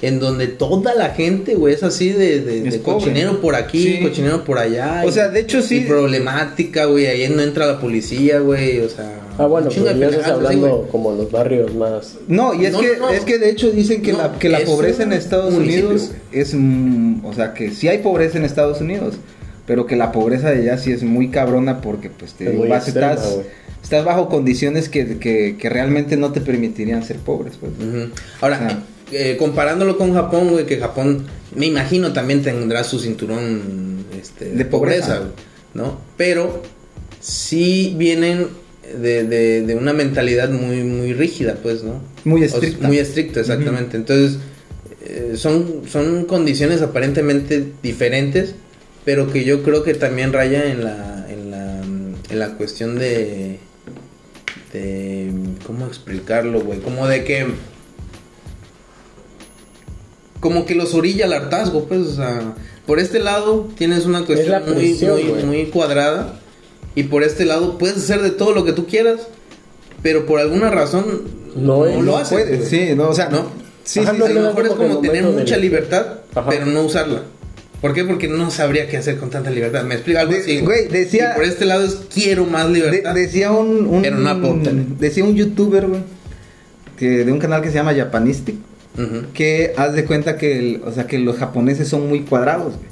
En 0.00 0.20
donde 0.20 0.46
toda 0.46 0.94
la 0.94 1.10
gente, 1.10 1.56
güey, 1.56 1.74
es 1.74 1.82
así 1.82 2.10
de, 2.10 2.40
de, 2.40 2.68
Es 2.68 2.72
de 2.74 2.78
pobre. 2.78 2.98
cochinero 2.98 3.40
por 3.40 3.56
aquí, 3.56 3.82
Sí. 3.82 4.00
cochinero 4.00 4.44
por 4.44 4.58
allá. 4.58 5.02
O 5.04 5.08
y- 5.08 5.12
sea, 5.12 5.28
de 5.28 5.40
hecho, 5.40 5.60
sí. 5.60 5.78
Y 5.78 5.80
problemática, 5.86 6.84
güey. 6.84 7.06
Ahí 7.06 7.28
no 7.28 7.42
entra 7.42 7.66
la 7.66 7.80
policía, 7.80 8.38
güey. 8.38 8.78
O 8.80 8.88
sea... 8.88 9.20
Ah, 9.38 9.46
bueno, 9.46 9.68
chingo 9.68 9.86
pues 9.86 9.98
ya 9.98 10.06
estás 10.06 10.22
así, 10.22 10.30
hablando 10.32 10.88
como 10.90 11.12
los 11.12 11.30
barrios 11.30 11.74
más... 11.74 12.16
No, 12.28 12.54
y 12.54 12.66
es 12.66 12.72
No, 12.72 12.80
que 12.80 12.96
no, 12.98 13.06
no. 13.06 13.10
es 13.10 13.20
que 13.24 13.38
de 13.38 13.50
hecho 13.50 13.70
dicen 13.70 14.02
que 14.02 14.12
No, 14.12 14.18
la 14.18 14.32
que 14.38 14.48
la 14.48 14.60
pobreza 14.60 15.02
en 15.04 15.12
Estados 15.12 15.54
Unidos 15.54 16.10
es 16.32 16.54
mm, 16.54 17.24
o 17.24 17.32
sea, 17.32 17.54
que 17.54 17.70
sí 17.70 17.86
hay 17.88 17.98
pobreza 17.98 18.38
en 18.38 18.44
Estados 18.44 18.80
Unidos, 18.80 19.14
pero 19.66 19.86
que 19.86 19.94
la 19.96 20.10
pobreza 20.10 20.50
de 20.50 20.62
allá 20.62 20.78
sí 20.78 20.90
es 20.90 21.02
muy 21.04 21.28
cabrona 21.30 21.80
porque 21.80 22.10
pues 22.10 22.34
te 22.34 22.50
Es 22.52 22.68
vas- 22.68 22.84
extrema, 22.88 23.12
estás 23.12 23.38
estás 23.82 24.04
bajo 24.04 24.28
condiciones 24.28 24.88
que, 24.88 25.18
que, 25.18 25.56
que 25.56 25.68
realmente 25.68 26.16
no 26.16 26.32
te 26.32 26.40
permitirían 26.40 27.04
ser 27.04 27.16
pobres, 27.18 27.54
pues. 27.60 27.72
Ahora, 28.40 28.58
Ah. 28.70 28.78
Eh, 29.12 29.36
comparándolo 29.38 29.96
con 29.98 30.12
Japón, 30.14 30.50
güey, 30.50 30.66
que 30.66 30.78
Japón, 30.78 31.26
me 31.54 31.66
imagino, 31.66 32.12
también 32.12 32.42
tendrá 32.42 32.84
su 32.84 32.98
cinturón 32.98 34.04
este, 34.20 34.46
de, 34.46 34.56
De 34.56 34.64
pobreza. 34.64 35.22
¿no? 35.74 36.00
Pero 36.16 36.62
sí 37.20 37.94
vienen 37.96 38.48
de, 39.00 39.24
de- 39.24 39.62
de 39.62 39.74
una 39.74 39.92
mentalidad 39.92 40.50
muy, 40.50 40.82
muy 40.82 41.12
rígida, 41.12 41.56
pues, 41.62 41.82
¿no? 41.84 42.00
Muy 42.24 42.42
O 42.42 42.44
estricta. 42.44 42.86
muy 42.86 42.98
estricta, 42.98 43.40
exactamente. 43.40 43.96
Entonces, 43.96 44.38
eh, 45.04 45.34
son, 45.36 45.82
son 45.90 46.24
condiciones 46.24 46.80
aparentemente 46.82 47.66
diferentes, 47.82 48.54
pero 49.04 49.30
que 49.30 49.44
yo 49.44 49.62
creo 49.62 49.82
que 49.84 49.94
también 49.94 50.32
raya 50.32 50.70
en 50.70 50.84
la, 50.84 51.26
en 51.30 51.50
la, 51.50 51.80
en 51.82 52.38
la 52.38 52.48
cuestión 52.56 52.98
de, 52.98 53.58
de, 54.72 55.30
¿cómo 55.66 55.86
explicarlo, 55.86 56.60
güey? 56.60 56.80
Como 56.80 57.06
de 57.06 57.24
que, 57.24 57.46
como 60.40 60.66
que 60.66 60.74
los 60.74 60.94
orilla 60.94 61.24
al 61.26 61.32
hartazgo, 61.32 61.84
pues, 61.84 62.00
o 62.06 62.14
sea, 62.16 62.54
por 62.86 62.98
este 63.00 63.18
lado 63.18 63.68
tienes 63.76 64.06
una 64.06 64.24
cuestión 64.24 64.62
muy, 64.74 64.94
muy, 64.94 65.42
muy 65.44 65.66
cuadrada, 65.66 66.34
y 66.94 67.04
por 67.04 67.22
este 67.22 67.44
lado 67.44 67.78
puedes 67.78 67.96
hacer 67.98 68.22
de 68.22 68.30
todo 68.30 68.52
lo 68.52 68.64
que 68.64 68.72
tú 68.72 68.86
quieras, 68.86 69.20
pero 70.02 70.26
por 70.26 70.40
alguna 70.40 70.70
razón 70.70 71.22
No 71.56 71.86
es- 71.86 72.00
lo 72.02 72.16
haces. 72.16 72.32
puedes, 72.32 72.58
güey. 72.58 72.70
sí, 72.88 72.94
no, 72.96 73.08
o 73.08 73.14
sea, 73.14 73.28
¿no? 73.28 73.46
Sí, 73.84 74.00
Ajá, 74.00 74.12
sí, 74.12 74.18
no 74.18 74.24
a 74.26 74.28
lo 74.28 74.40
mejor 74.42 74.66
es 74.66 74.72
como 74.72 74.98
tener 75.00 75.24
mucha 75.24 75.56
de- 75.56 75.60
libertad, 75.62 76.06
Ajá. 76.34 76.48
pero 76.50 76.66
no 76.66 76.82
usarla. 76.82 77.22
¿Por 77.80 77.94
qué? 77.94 78.04
Porque 78.04 78.26
no 78.26 78.50
sabría 78.50 78.88
qué 78.88 78.96
hacer 78.96 79.18
con 79.18 79.30
tanta 79.30 79.50
libertad. 79.50 79.84
Me 79.84 79.94
explico 79.94 80.18
algo 80.18 80.32
De- 80.32 80.40
así. 80.40 80.60
güey, 80.60 80.88
decía- 80.88 81.30
Y 81.32 81.36
por 81.36 81.44
este 81.44 81.64
lado 81.64 81.84
es 81.84 81.96
quiero 82.12 82.44
más 82.44 82.66
De- 82.66 82.74
libertad. 82.74 83.14
decía 83.14 83.52
un, 83.52 83.86
un- 83.86 84.02
Pero 84.02 84.16
no 84.18 84.34
decía 84.98 85.22
un 85.24 85.34
youtuber, 85.36 85.86
güey, 85.86 86.00
que 86.98 87.24
de 87.24 87.30
un 87.32 87.38
canal 87.38 87.62
que 87.62 87.68
se 87.68 87.74
llama 87.74 87.94
Japanistic 87.94 88.56
Que 89.32 89.72
haz 89.76 89.94
de 89.94 90.04
cuenta 90.04 90.36
que, 90.36 90.58
el- 90.58 90.82
o 90.84 90.92
sea, 90.92 91.06
que 91.06 91.18
los 91.18 91.36
japoneses 91.36 91.88
son 91.88 92.08
muy 92.08 92.20
cuadrados, 92.22 92.74
güey. 92.76 92.88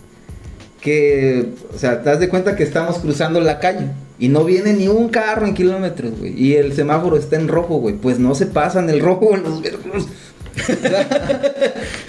Que, 0.80 1.46
o 1.74 1.78
sea, 1.78 2.02
te 2.02 2.10
das 2.10 2.20
de 2.20 2.28
cuenta 2.28 2.54
que 2.54 2.62
estamos 2.62 2.98
cruzando 2.98 3.40
la 3.40 3.58
calle 3.58 3.88
y 4.18 4.28
no 4.28 4.44
viene 4.44 4.72
ni 4.72 4.86
un 4.88 5.08
carro 5.08 5.46
en 5.46 5.54
kilómetros, 5.54 6.16
güey. 6.18 6.32
Y 6.40 6.54
el 6.54 6.72
semáforo 6.74 7.16
está 7.16 7.36
en 7.36 7.48
rojo, 7.48 7.78
güey. 7.78 7.96
Pues 7.96 8.18
no 8.20 8.34
se 8.36 8.46
pasan 8.46 8.88
el 8.88 9.00
rojo 9.00 9.34
en 9.34 9.42
los 9.42 9.60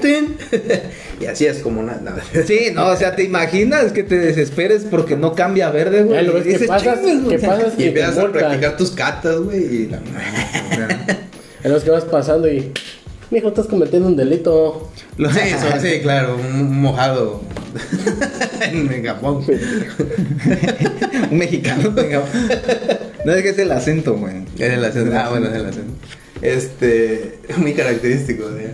tin. 0.00 0.36
y 1.20 1.26
así 1.26 1.46
es 1.46 1.58
como 1.58 1.82
nada. 1.82 2.16
Sí, 2.46 2.68
no, 2.74 2.86
o 2.88 2.96
sea, 2.96 3.16
te 3.16 3.24
imaginas 3.24 3.92
que 3.92 4.02
te 4.02 4.18
desesperes 4.18 4.84
porque 4.88 5.16
no 5.16 5.34
cambia 5.34 5.70
verde, 5.70 6.02
güey. 6.04 6.16
Ya 6.16 6.22
lo 6.22 6.34
ves 6.34 6.46
Y 6.46 6.50
que 6.50 6.54
Y 7.78 7.84
empiezas 7.88 8.18
a 8.18 8.32
practicar 8.32 8.76
tus 8.76 8.90
catas, 8.92 9.38
güey. 9.40 9.64
Y 9.64 9.86
la... 9.88 10.00
En 11.66 11.72
los 11.72 11.82
que 11.82 11.90
vas 11.90 12.04
pasando 12.04 12.48
y... 12.48 12.72
Mijo, 13.32 13.48
estás 13.48 13.66
cometiendo 13.66 14.06
un 14.06 14.14
delito. 14.14 14.88
Lo- 15.16 15.32
Sí, 15.32 15.40
eso, 15.42 15.66
sí, 15.82 15.98
claro. 16.00 16.36
Un 16.36 16.80
mojado 16.80 17.42
en 18.60 19.04
Japón. 19.04 19.44
Un 21.32 21.36
mexicano, 21.36 21.90
venga. 21.90 22.22
No 23.24 23.32
es 23.32 23.42
que 23.42 23.48
es 23.48 23.58
el 23.58 23.72
acento, 23.72 24.14
güey. 24.16 24.44
Es 24.56 24.70
el 24.72 24.84
acento. 24.84 25.12
Ah, 25.18 25.28
bueno, 25.30 25.48
es 25.48 25.54
el 25.54 25.66
acento. 25.66 25.92
Este, 26.40 27.40
muy 27.56 27.72
característico, 27.74 28.44
¿eh? 28.56 28.70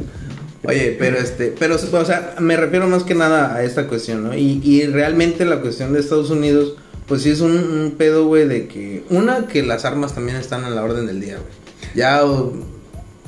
Oye, 0.64 0.96
pero 0.98 1.16
este, 1.16 1.54
pero, 1.58 1.76
o 1.76 2.04
sea, 2.04 2.34
me 2.38 2.56
refiero 2.58 2.86
más 2.88 3.04
que 3.04 3.14
nada 3.14 3.54
a 3.54 3.64
esta 3.64 3.86
cuestión, 3.88 4.22
¿no? 4.22 4.34
Y, 4.36 4.60
y 4.62 4.84
realmente 4.86 5.46
la 5.46 5.60
cuestión 5.62 5.94
de 5.94 6.00
Estados 6.00 6.28
Unidos, 6.28 6.74
pues 7.06 7.22
sí 7.22 7.30
es 7.30 7.40
un, 7.40 7.52
un 7.52 7.94
pedo, 7.96 8.26
güey, 8.26 8.46
de 8.46 8.68
que. 8.68 9.02
Una, 9.08 9.46
que 9.46 9.62
las 9.62 9.86
armas 9.86 10.14
también 10.14 10.36
están 10.36 10.64
a 10.66 10.70
la 10.70 10.84
orden 10.84 11.06
del 11.06 11.22
día, 11.22 11.36
güey. 11.38 11.52
Ya, 11.94 12.24
o- 12.26 12.52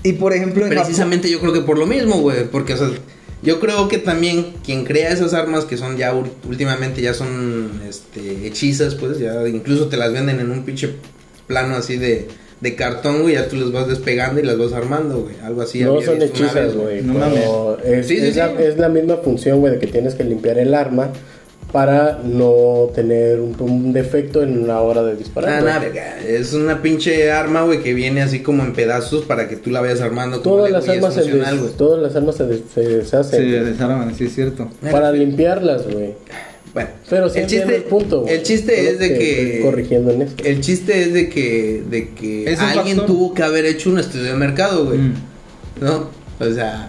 Y 0.04 0.12
por 0.12 0.34
ejemplo, 0.34 0.64
en 0.66 0.70
precisamente 0.70 1.30
yo 1.30 1.40
creo 1.40 1.52
que 1.52 1.62
por 1.62 1.78
lo 1.78 1.86
mismo, 1.86 2.20
güey. 2.20 2.44
Porque, 2.44 2.74
o 2.74 2.76
sea, 2.76 2.90
yo 3.42 3.58
creo 3.58 3.88
que 3.88 3.96
también 3.96 4.52
quien 4.62 4.84
crea 4.84 5.10
esas 5.10 5.32
armas 5.32 5.64
que 5.64 5.78
son 5.78 5.96
ya 5.96 6.14
últimamente 6.14 7.00
ya 7.00 7.14
son 7.14 7.80
este, 7.88 8.46
hechizas, 8.46 8.94
pues 8.94 9.18
ya 9.18 9.48
incluso 9.48 9.88
te 9.88 9.96
las 9.96 10.12
venden 10.12 10.40
en 10.40 10.50
un 10.50 10.62
pinche 10.62 10.90
plano 11.46 11.74
así 11.74 11.96
de, 11.96 12.28
de 12.60 12.74
cartón, 12.74 13.22
güey. 13.22 13.34
Ya 13.34 13.48
tú 13.48 13.56
las 13.56 13.72
vas 13.72 13.88
despegando 13.88 14.40
y 14.40 14.42
las 14.44 14.58
vas 14.58 14.74
armando, 14.74 15.22
güey. 15.22 15.36
Algo 15.42 15.62
así. 15.62 15.80
No 15.80 15.94
había 15.94 16.06
son 16.06 16.20
hechizas, 16.20 16.74
güey. 16.74 17.02
No 17.02 17.14
pero 17.14 17.78
es, 17.82 18.06
Sí, 18.06 18.18
sí, 18.18 18.26
es 18.26 18.36
la, 18.36 18.48
sí. 18.48 18.54
es 18.58 18.76
la 18.76 18.90
misma 18.90 19.16
función, 19.16 19.60
güey, 19.60 19.72
de 19.72 19.78
que 19.78 19.86
tienes 19.86 20.14
que 20.14 20.24
limpiar 20.24 20.58
el 20.58 20.74
arma 20.74 21.12
para 21.74 22.20
no 22.22 22.88
tener 22.94 23.40
un, 23.40 23.56
un 23.58 23.92
defecto 23.92 24.44
en 24.44 24.64
la 24.68 24.80
hora 24.80 25.02
de 25.02 25.16
disparar. 25.16 25.66
Ah. 25.66 25.82
Es 26.24 26.52
una 26.52 26.80
pinche 26.80 27.32
arma, 27.32 27.62
güey, 27.62 27.82
que 27.82 27.94
viene 27.94 28.22
así 28.22 28.44
como 28.44 28.62
en 28.62 28.74
pedazos 28.74 29.24
para 29.24 29.48
que 29.48 29.56
tú 29.56 29.70
la 29.70 29.80
vayas 29.80 30.00
armando. 30.00 30.38
Todas 30.38 30.70
las 30.70 30.88
armas 30.88 31.14
se, 31.14 31.22
funcional, 31.22 31.54
des- 31.54 31.62
güey. 31.62 31.72
todas 31.76 32.00
las 32.00 32.14
armas 32.14 32.36
se, 32.36 32.46
des- 32.46 32.62
se 32.72 32.80
deshacen 32.80 33.40
se 33.40 33.64
desarman, 33.64 34.14
sí 34.14 34.26
es 34.26 34.34
cierto. 34.36 34.68
para 34.88 35.10
limpiarlas, 35.10 35.82
güey. 35.92 36.14
Bueno, 36.72 36.90
Pero 37.10 37.26
el 37.26 37.46
chiste, 37.46 37.74
el 37.74 37.82
punto, 37.82 38.24
el 38.28 38.42
chiste 38.44 38.76
Solo 38.76 38.88
es 38.90 38.98
de 39.00 39.18
que, 39.18 39.60
corrigiendo 39.64 40.12
en 40.12 40.22
eso. 40.22 40.34
el 40.44 40.60
chiste 40.60 41.02
es 41.02 41.12
de 41.12 41.28
que, 41.28 41.82
de 41.90 42.10
que 42.10 42.56
alguien 42.56 42.98
factor. 42.98 43.06
tuvo 43.06 43.34
que 43.34 43.42
haber 43.42 43.64
hecho 43.64 43.90
un 43.90 43.98
estudio 43.98 44.26
de 44.26 44.34
mercado, 44.34 44.84
güey. 44.84 44.98
Mm. 44.98 45.14
¿No? 45.80 46.08
O 46.38 46.54
sea, 46.54 46.88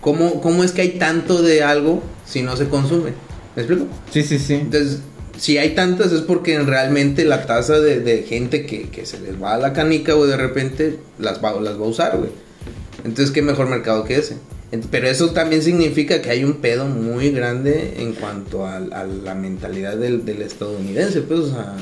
¿cómo, 0.00 0.40
¿cómo 0.40 0.64
es 0.64 0.72
que 0.72 0.82
hay 0.82 0.90
tanto 0.98 1.40
de 1.40 1.62
algo 1.62 2.02
si 2.26 2.42
no 2.42 2.56
se 2.56 2.66
consume? 2.68 3.12
¿Me 3.56 3.62
explico? 3.62 3.86
Sí, 4.10 4.22
sí, 4.22 4.38
sí. 4.38 4.54
Entonces, 4.54 5.00
si 5.38 5.58
hay 5.58 5.70
tantas 5.74 6.12
es 6.12 6.20
porque 6.22 6.58
realmente 6.60 7.24
la 7.24 7.46
tasa 7.46 7.80
de, 7.80 8.00
de 8.00 8.22
gente 8.22 8.66
que, 8.66 8.88
que 8.88 9.06
se 9.06 9.20
les 9.20 9.40
va 9.42 9.54
a 9.54 9.58
la 9.58 9.72
canica, 9.72 10.14
güey, 10.14 10.30
de 10.30 10.36
repente 10.36 10.98
las 11.18 11.42
va, 11.42 11.52
las 11.60 11.74
va 11.80 11.84
a 11.84 11.88
usar, 11.88 12.16
güey. 12.18 12.30
Entonces, 13.04 13.30
¿qué 13.32 13.42
mejor 13.42 13.68
mercado 13.68 14.04
que 14.04 14.16
ese? 14.16 14.36
Pero 14.90 15.06
eso 15.08 15.30
también 15.30 15.62
significa 15.62 16.20
que 16.20 16.30
hay 16.30 16.42
un 16.42 16.54
pedo 16.54 16.86
muy 16.86 17.30
grande 17.30 17.94
en 17.98 18.12
cuanto 18.14 18.66
a, 18.66 18.76
a 18.76 19.04
la 19.04 19.34
mentalidad 19.36 19.96
del, 19.96 20.24
del 20.24 20.42
estadounidense, 20.42 21.20
pues, 21.20 21.40
o 21.40 21.48
sea, 21.50 21.76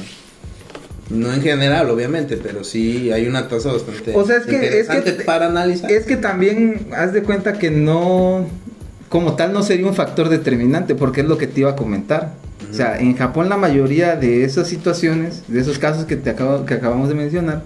no 1.09 1.33
en 1.33 1.41
general, 1.43 1.89
obviamente, 1.91 2.37
pero 2.37 2.65
sí 2.65 3.11
hay 3.13 3.27
una 3.27 3.49
tasa 3.49 3.73
bastante 3.73 4.13
O 4.15 4.27
sea, 4.27 4.37
es 4.39 4.47
que- 4.47 4.57
es 4.57 4.61
que- 4.61 4.67
interesante 4.97 5.13
para 5.25 5.47
analizar. 5.47 5.91
Es 5.91 6.05
que 6.05 6.17
también 6.17 6.89
haz 6.95 7.13
de 7.15 7.23
cuenta 7.23 7.55
que 7.55 7.71
no, 7.71 8.47
como 9.13 9.35
tal, 9.35 9.53
no 9.53 9.63
sería 9.63 9.87
un 9.87 9.95
factor 9.95 10.31
determinante, 10.31 10.95
porque 10.95 11.21
es 11.21 11.27
lo 11.29 11.37
que 11.37 11.47
te 11.47 11.61
iba 11.61 11.71
a 11.73 11.77
comentar. 11.77 12.33
O 12.71 12.75
sea, 12.75 12.99
en 12.99 13.15
Japón 13.15 13.51
la 13.51 13.59
mayoría 13.59 14.17
de 14.17 14.45
esas 14.45 14.67
situaciones, 14.69 15.43
de 15.49 15.61
esos 15.61 15.79
casos 15.79 16.07
que 16.07 16.17
te 16.17 16.31
acabo, 16.31 16.65
que 16.65 16.73
acabamos 16.73 17.11
de 17.11 17.15
mencionar, 17.15 17.63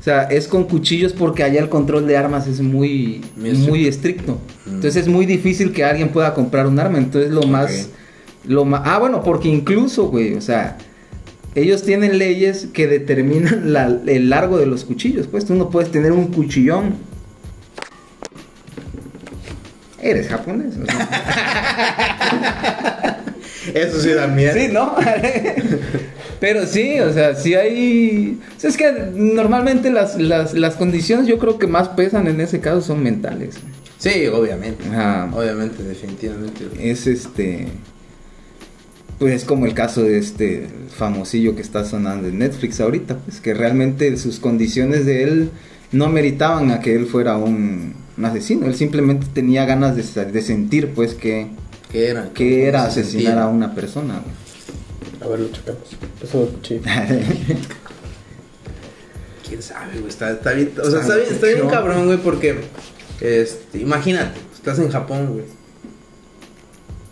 o 0.00 0.02
sea, 0.02 0.22
es 0.22 0.48
con 0.48 0.64
cuchillos 0.64 1.12
porque 1.12 1.42
allá 1.42 1.60
el 1.60 1.68
control 1.68 2.06
de 2.06 2.16
armas 2.16 2.46
es 2.46 2.62
muy, 2.62 3.20
Muy 3.36 3.52
muy 3.58 3.86
estricto. 3.86 4.38
Entonces 4.64 4.96
es 4.96 5.08
muy 5.08 5.26
difícil 5.26 5.72
que 5.72 5.84
alguien 5.84 6.08
pueda 6.08 6.32
comprar 6.32 6.66
un 6.66 6.78
arma. 6.78 6.96
Entonces 6.96 7.30
lo 7.30 7.42
más, 7.42 7.90
lo 8.46 8.64
más, 8.64 8.80
ah, 8.86 8.98
bueno, 8.98 9.22
porque 9.22 9.48
incluso, 9.48 10.08
güey, 10.08 10.32
o 10.36 10.40
sea, 10.40 10.78
ellos 11.54 11.82
tienen 11.82 12.16
leyes 12.18 12.68
que 12.72 12.86
determinan 12.86 13.72
la- 13.74 13.98
el 14.06 14.30
largo 14.30 14.56
de 14.56 14.64
los 14.64 14.84
cuchillos. 14.84 15.26
Pues 15.26 15.44
tú 15.44 15.54
no 15.54 15.68
puedes 15.68 15.90
tener 15.90 16.12
un 16.12 16.28
cuchillón. 16.28 16.94
Eres 20.00 20.28
japonés. 20.28 20.74
o 20.76 20.86
sea. 20.86 20.98
Eso 23.74 24.00
sí 24.00 24.10
da 24.10 24.26
miedo. 24.26 24.54
Sí, 24.54 24.68
¿no? 24.72 24.94
Pero 26.40 26.66
sí, 26.66 27.00
o 27.00 27.12
sea, 27.12 27.34
sí 27.34 27.54
hay... 27.54 28.38
o 28.56 28.60
sea, 28.60 28.70
es 28.70 28.76
que 28.76 28.92
normalmente 29.12 29.90
las, 29.90 30.16
las, 30.20 30.54
las 30.54 30.76
condiciones 30.76 31.26
yo 31.26 31.38
creo 31.38 31.58
que 31.58 31.66
más 31.66 31.88
pesan 31.88 32.28
en 32.28 32.40
ese 32.40 32.60
caso 32.60 32.80
son 32.80 33.02
mentales. 33.02 33.56
Sí, 33.98 34.26
obviamente. 34.28 34.84
Ajá. 34.88 35.30
Obviamente, 35.34 35.82
definitivamente. 35.82 36.64
Es 36.78 37.06
este... 37.06 37.66
Pues 39.18 39.34
es 39.34 39.44
como 39.44 39.66
el 39.66 39.74
caso 39.74 40.04
de 40.04 40.16
este 40.16 40.68
famosillo 40.96 41.56
que 41.56 41.62
está 41.62 41.84
sonando 41.84 42.28
en 42.28 42.38
Netflix 42.38 42.80
ahorita, 42.80 43.16
pues 43.16 43.40
que 43.40 43.52
realmente 43.52 44.16
sus 44.16 44.38
condiciones 44.38 45.06
de 45.06 45.24
él 45.24 45.50
no 45.90 46.08
meritaban 46.08 46.70
a 46.70 46.78
que 46.78 46.94
él 46.94 47.06
fuera 47.06 47.36
un, 47.36 47.94
un 48.18 48.24
asesino, 48.24 48.66
él 48.66 48.74
simplemente 48.74 49.26
tenía 49.32 49.64
ganas 49.64 49.94
de, 49.96 50.42
sentir 50.42 50.92
pues 50.94 51.14
que, 51.14 51.48
¿Qué 51.90 52.08
era? 52.08 52.30
que 52.34 52.66
era 52.66 52.80
¿Cómo 52.80 52.92
se 52.92 53.00
asesinar 53.00 53.24
sentía? 53.26 53.42
a 53.44 53.48
una 53.48 53.74
persona. 53.74 54.20
güey. 54.24 54.34
A 55.20 55.28
ver, 55.28 55.40
lo 55.40 55.52
checamos. 55.52 55.82
Eso 56.22 56.38
lo 56.38 56.44
escuché. 56.48 56.80
¿Quién 59.48 59.62
sabe, 59.62 59.92
güey? 59.98 60.08
Está, 60.08 60.32
está 60.32 60.52
bien, 60.52 60.72
o 60.82 60.90
sea, 60.90 61.00
está 61.00 61.16
bien, 61.16 61.28
está 61.30 61.46
bien 61.46 61.68
cabrón, 61.68 62.06
güey, 62.06 62.18
porque, 62.18 62.56
este, 63.20 63.78
imagínate, 63.78 64.38
estás 64.54 64.78
en 64.78 64.90
Japón, 64.90 65.32
güey. 65.32 65.44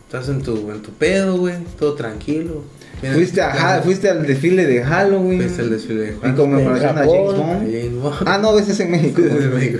Estás 0.07 0.29
en 0.29 0.43
tu, 0.43 0.71
en 0.71 0.83
tu 0.83 0.91
pedo, 0.91 1.39
güey, 1.39 1.55
todo 1.79 1.95
tranquilo. 1.95 2.65
Fuiste, 3.13 3.43
a, 3.43 3.81
fuiste 3.83 4.09
al 4.09 4.27
desfile 4.27 4.67
de 4.67 4.83
Halloween. 4.83 5.41
fuiste 5.43 5.63
al 5.63 5.71
desfile 5.71 6.01
de 6.01 6.17
En 6.23 6.35
conmemoración 6.35 6.97
a 6.97 7.03
En 7.03 7.09
James. 7.09 7.35
Bond. 7.37 7.69
En 7.75 8.01
Ah, 8.27 8.39
no, 8.39 8.59
ese 8.59 8.73
es 8.73 8.81
en 8.81 8.91
México. 8.91 9.21
Desde 9.23 9.49
México. 9.49 9.79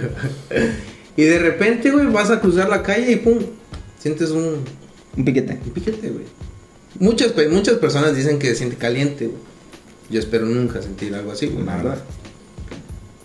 Y 1.17 1.25
de 1.25 1.39
repente, 1.39 1.91
güey, 1.91 2.07
vas 2.07 2.31
a 2.31 2.41
cruzar 2.41 2.69
la 2.69 2.83
calle 2.83 3.13
y 3.13 3.17
pum, 3.17 3.39
sientes 3.99 4.31
un, 4.31 4.57
Un 5.17 5.25
piquete. 5.25 5.59
un 5.65 5.71
piquete, 5.73 6.11
güey. 6.11 6.25
Muchas, 6.99 7.33
muchas 7.51 7.75
personas 7.79 8.15
dicen 8.17 8.39
que 8.39 8.49
se 8.49 8.57
siente 8.57 8.77
caliente, 8.77 9.27
güey. 9.27 9.39
Yo 10.11 10.21
espero 10.21 10.47
nunca 10.47 10.81
sentir 10.83 11.15
algo 11.15 11.33
así, 11.33 11.47
güey, 11.47 11.65
la 11.65 11.77
Nada. 11.77 11.83
verdad. 11.83 12.05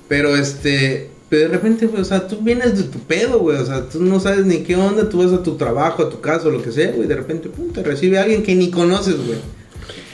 Pero 0.08 0.36
este, 0.36 1.10
pero 1.30 1.44
de 1.44 1.48
repente, 1.50 1.86
güey, 1.88 2.02
o 2.02 2.06
sea, 2.06 2.28
tú 2.28 2.38
vienes 2.42 2.78
de 2.78 2.84
tu 2.84 3.00
pedo, 3.00 3.40
güey, 3.40 3.58
o 3.58 3.66
sea, 3.66 3.88
tú 3.88 4.02
no 4.02 4.20
sabes 4.20 4.46
ni 4.46 4.60
qué 4.64 4.76
onda, 4.76 5.08
tú 5.08 5.20
vas 5.24 5.32
a 5.32 5.44
tu 5.44 5.56
trabajo, 5.56 6.04
a 6.04 6.10
tu 6.10 6.20
casa, 6.22 6.48
o 6.48 6.52
lo 6.52 6.62
que 6.62 6.72
sea, 6.72 6.92
güey, 6.92 7.08
de 7.08 7.16
repente, 7.16 7.50
pum, 7.50 7.72
te 7.72 7.84
recibe 7.84 8.20
alguien 8.20 8.44
que 8.44 8.56
ni 8.56 8.72
conoces, 8.72 9.16
güey. 9.26 9.38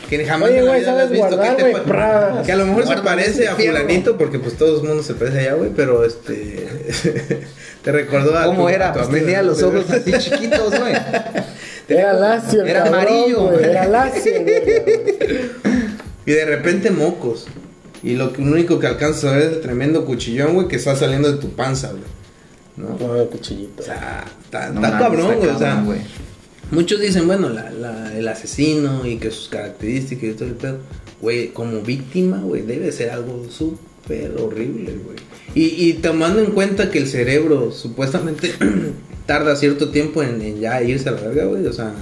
Que 0.09 0.25
jamás 0.25 0.49
Oye, 0.49 0.61
güey, 0.61 0.83
¿sabes 0.85 1.09
visto. 1.09 1.37
Que 2.45 2.51
a 2.51 2.55
lo 2.55 2.65
mejor 2.65 2.87
se 2.87 2.97
parece 2.97 3.47
a 3.47 3.55
fulanito, 3.55 4.17
porque 4.17 4.39
pues 4.39 4.55
todo 4.57 4.81
el 4.81 4.87
mundo 4.87 5.03
se 5.03 5.13
parece 5.15 5.39
allá, 5.41 5.53
güey, 5.55 5.69
pero 5.75 6.05
este, 6.05 6.67
te 7.83 7.91
recordó 7.91 8.37
a 8.37 8.45
¿Cómo 8.45 8.61
tu- 8.63 8.67
a 8.67 8.73
era? 8.73 8.93
tu 8.93 8.99
Pues 8.99 9.09
amigo, 9.09 9.25
tenía 9.25 9.41
los 9.43 9.61
ojos 9.63 9.89
así 9.89 10.11
chiquitos, 10.17 10.79
güey. 10.79 10.93
Era 11.89 12.11
lacio, 12.13 12.63
el 12.63 12.67
Era 12.67 12.83
cabrón, 12.83 13.01
amarillo, 13.01 13.43
güey. 13.49 13.63
Era 13.63 13.87
lacio. 13.87 14.33
Y 16.25 16.31
de 16.31 16.45
repente 16.45 16.91
mocos. 16.91 17.47
Y 18.03 18.15
lo 18.15 18.33
que- 18.33 18.41
lo 18.41 18.51
único 18.51 18.77
que 18.79 18.87
alcanzas 18.87 19.23
a 19.25 19.31
ver 19.35 19.43
es 19.43 19.53
el 19.53 19.61
tremendo 19.61 20.05
cuchillón, 20.05 20.53
güey, 20.53 20.67
que 20.67 20.75
está 20.75 20.95
saliendo 20.95 21.31
de 21.31 21.37
tu 21.39 21.51
panza, 21.51 21.89
güey. 21.91 22.03
¿No? 22.75 22.89
No, 22.99 23.25
cuchillito. 23.25 23.81
O 23.81 23.85
sea, 23.85 24.23
está, 24.43 24.69
No 24.69 24.85
está 24.85 24.99
cabrón, 24.99 25.35
güey. 25.37 25.49
O 25.49 25.57
sea, 25.57 25.67
cabrón, 25.69 25.85
güey. 25.85 25.99
Muchos 26.71 26.99
dicen, 27.01 27.27
bueno, 27.27 27.49
la, 27.49 27.71
la- 27.71 28.17
el 28.17 28.27
asesino 28.27 29.05
y 29.05 29.17
que 29.17 29.31
sus 29.31 29.47
características 29.49 30.23
y 30.29 30.33
todo 30.33 30.47
el 30.49 30.55
pedo. 30.55 30.77
Güey, 31.21 31.47
como 31.49 31.81
víctima, 31.81 32.37
güey, 32.39 32.61
debe 32.61 32.91
ser 32.91 33.09
algo 33.09 33.45
súper 33.49 34.35
horrible, 34.39 34.93
güey. 35.03 35.17
Y, 35.55 35.87
y 35.89 35.93
tomando 35.93 36.39
en 36.39 36.51
cuenta 36.51 36.91
que 36.91 36.99
el 36.99 37.07
cerebro 37.07 37.71
supuestamente 37.71 38.51
tarda 39.25 39.55
cierto 39.55 39.89
tiempo 39.89 40.21
en, 40.21 40.41
en 40.41 40.59
ya 40.59 40.81
irse 40.83 41.09
a 41.09 41.13
la 41.13 41.21
verga, 41.21 41.45
güey. 41.45 41.65
O 41.65 41.73
sea, 41.73 41.93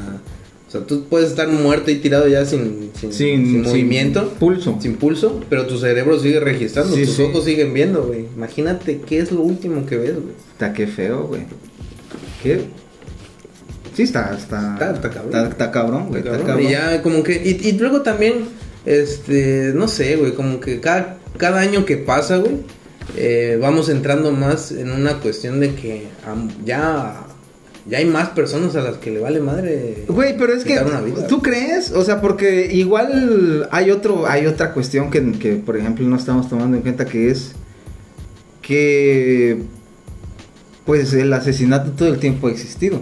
o 0.68 0.72
sea, 0.72 0.82
tú 0.82 1.06
puedes 1.06 1.30
estar 1.30 1.48
muerto 1.48 1.92
y 1.92 1.96
tirado 1.96 2.28
ya 2.28 2.46
sin, 2.46 2.90
sin, 3.00 3.14
Sin, 3.14 3.46
sin 3.46 3.62
movimiento. 3.62 4.30
Pulso. 4.40 4.78
Sin 4.82 4.96
pulso, 4.98 5.40
pero 5.50 5.66
tu 5.66 5.78
cerebro 5.78 6.20
sigue 6.20 6.42
registrando, 6.42 6.94
Sí, 6.94 7.06
tus 7.06 7.16
sí. 7.16 7.22
ojos 7.22 7.46
siguen 7.46 7.74
viendo, 7.74 8.04
güey. 8.04 8.26
Imagínate 8.36 9.00
qué 9.00 9.20
es 9.20 9.32
lo 9.32 9.42
último 9.42 9.86
que 9.86 9.96
ves, 9.98 10.16
güey. 10.16 10.36
Está 10.52 10.74
qué 10.74 10.88
feo, 10.88 11.28
güey. 11.28 11.44
¿Qué? 12.44 12.62
Sí, 13.96 14.04
está, 14.04 14.36
está. 14.38 14.74
Está- 14.74 14.92
está 14.94 15.10
cabrón. 15.10 15.26
Está, 15.28 15.48
está 15.48 15.72
cabrón, 15.72 16.08
güey. 16.10 16.20
Está 16.20 16.32
Cabrón, 16.32 16.48
cabrón. 16.48 16.66
Y 16.68 16.70
ya 16.72 17.02
como 17.02 17.24
que 17.24 17.42
y, 17.44 17.68
y 17.68 17.72
luego 17.74 18.02
también 18.02 18.46
este, 18.86 19.72
no 19.74 19.88
sé, 19.88 20.16
güey, 20.18 20.34
como 20.34 20.60
que 20.60 20.80
cada 20.80 21.18
cada 21.38 21.60
año 21.62 21.86
que 21.86 21.98
pasa, 21.98 22.38
güey, 22.38 22.58
eh, 23.18 23.58
vamos 23.62 23.90
entrando 23.90 24.32
más 24.32 24.72
en 24.72 24.92
una 24.92 25.20
cuestión 25.20 25.60
de 25.60 25.74
que 25.76 26.08
ya 26.66 27.22
ya 27.88 28.00
hay 28.00 28.06
más 28.06 28.30
personas 28.30 28.76
a 28.76 28.82
las 28.82 28.98
que 28.98 29.12
le 29.12 29.20
vale 29.20 29.40
madre. 29.40 30.06
Güey, 30.08 30.36
pero 30.38 30.54
es 30.54 30.64
que 30.64 30.72
quitar 30.72 30.88
una 30.88 31.02
vida. 31.02 31.28
tú 31.28 31.42
crees, 31.42 31.92
o 31.92 32.04
sea, 32.04 32.20
porque 32.20 32.66
igual 32.74 33.68
hay 33.72 33.92
otro, 33.92 34.28
hay 34.28 34.48
otra 34.48 34.74
cuestión 34.74 35.12
que, 35.12 35.34
que, 35.34 35.54
por 35.56 35.78
ejemplo 35.78 36.06
no 36.08 36.16
estamos 36.16 36.50
tomando 36.50 36.78
en 36.78 36.82
cuenta 36.84 37.06
que 37.06 37.30
es 37.30 37.52
que 38.62 39.58
pues 40.86 41.14
el 41.14 41.32
asesinato 41.34 41.92
todo 41.92 42.10
el 42.10 42.20
tiempo 42.20 42.48
ha 42.48 42.52
existido. 42.52 43.02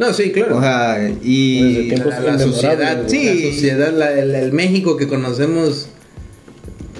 No, 0.00 0.12
sí, 0.14 0.32
claro. 0.32 0.56
O 0.56 0.60
sea, 0.60 1.12
y 1.22 1.90
la, 1.90 2.38
sociedad. 2.38 3.02
Sí. 3.06 3.24
la 3.44 3.52
sociedad, 3.52 3.92
la- 3.92 4.12
el, 4.18 4.34
el 4.34 4.52
México 4.52 4.96
que 4.96 5.06
conocemos 5.06 5.88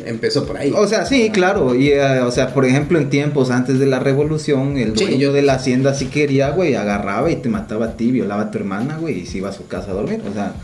empezó 0.07 0.45
por 0.47 0.57
ahí. 0.59 0.73
o 0.75 0.87
sea, 0.87 1.05
sí, 1.07 1.31
claro, 1.31 1.75
y 1.75 1.89
eh, 1.91 2.21
o 2.21 2.31
sea, 2.31 2.53
por 2.55 2.65
ejemplo, 2.65 2.99
en 2.99 3.11
tiempos 3.11 3.51
antes 3.51 3.79
de 3.79 3.87
la 3.87 3.99
revolución, 4.01 4.77
el 4.79 4.97
Sí, 4.97 5.05
dueño 5.05 5.19
yo- 5.21 5.33
de 5.33 5.43
la 5.43 5.55
hacienda 5.55 5.95
si 5.95 6.07
quería, 6.07 6.51
güey, 6.51 6.75
agarraba 6.75 7.31
y 7.31 7.37
te 7.37 7.49
mataba 7.49 7.87
a 7.87 7.97
ti, 7.97 8.11
violaba 8.11 8.43
a 8.43 8.51
tu 8.51 8.59
hermana, 8.59 8.97
güey, 8.99 9.21
y 9.21 9.27
se 9.27 9.39
iba 9.39 9.49
a 9.51 9.53
su 9.53 9.67
casa 9.67 9.91
a 9.91 9.95
dormir, 9.95 10.21
o 10.31 10.33
sea, 10.35 10.55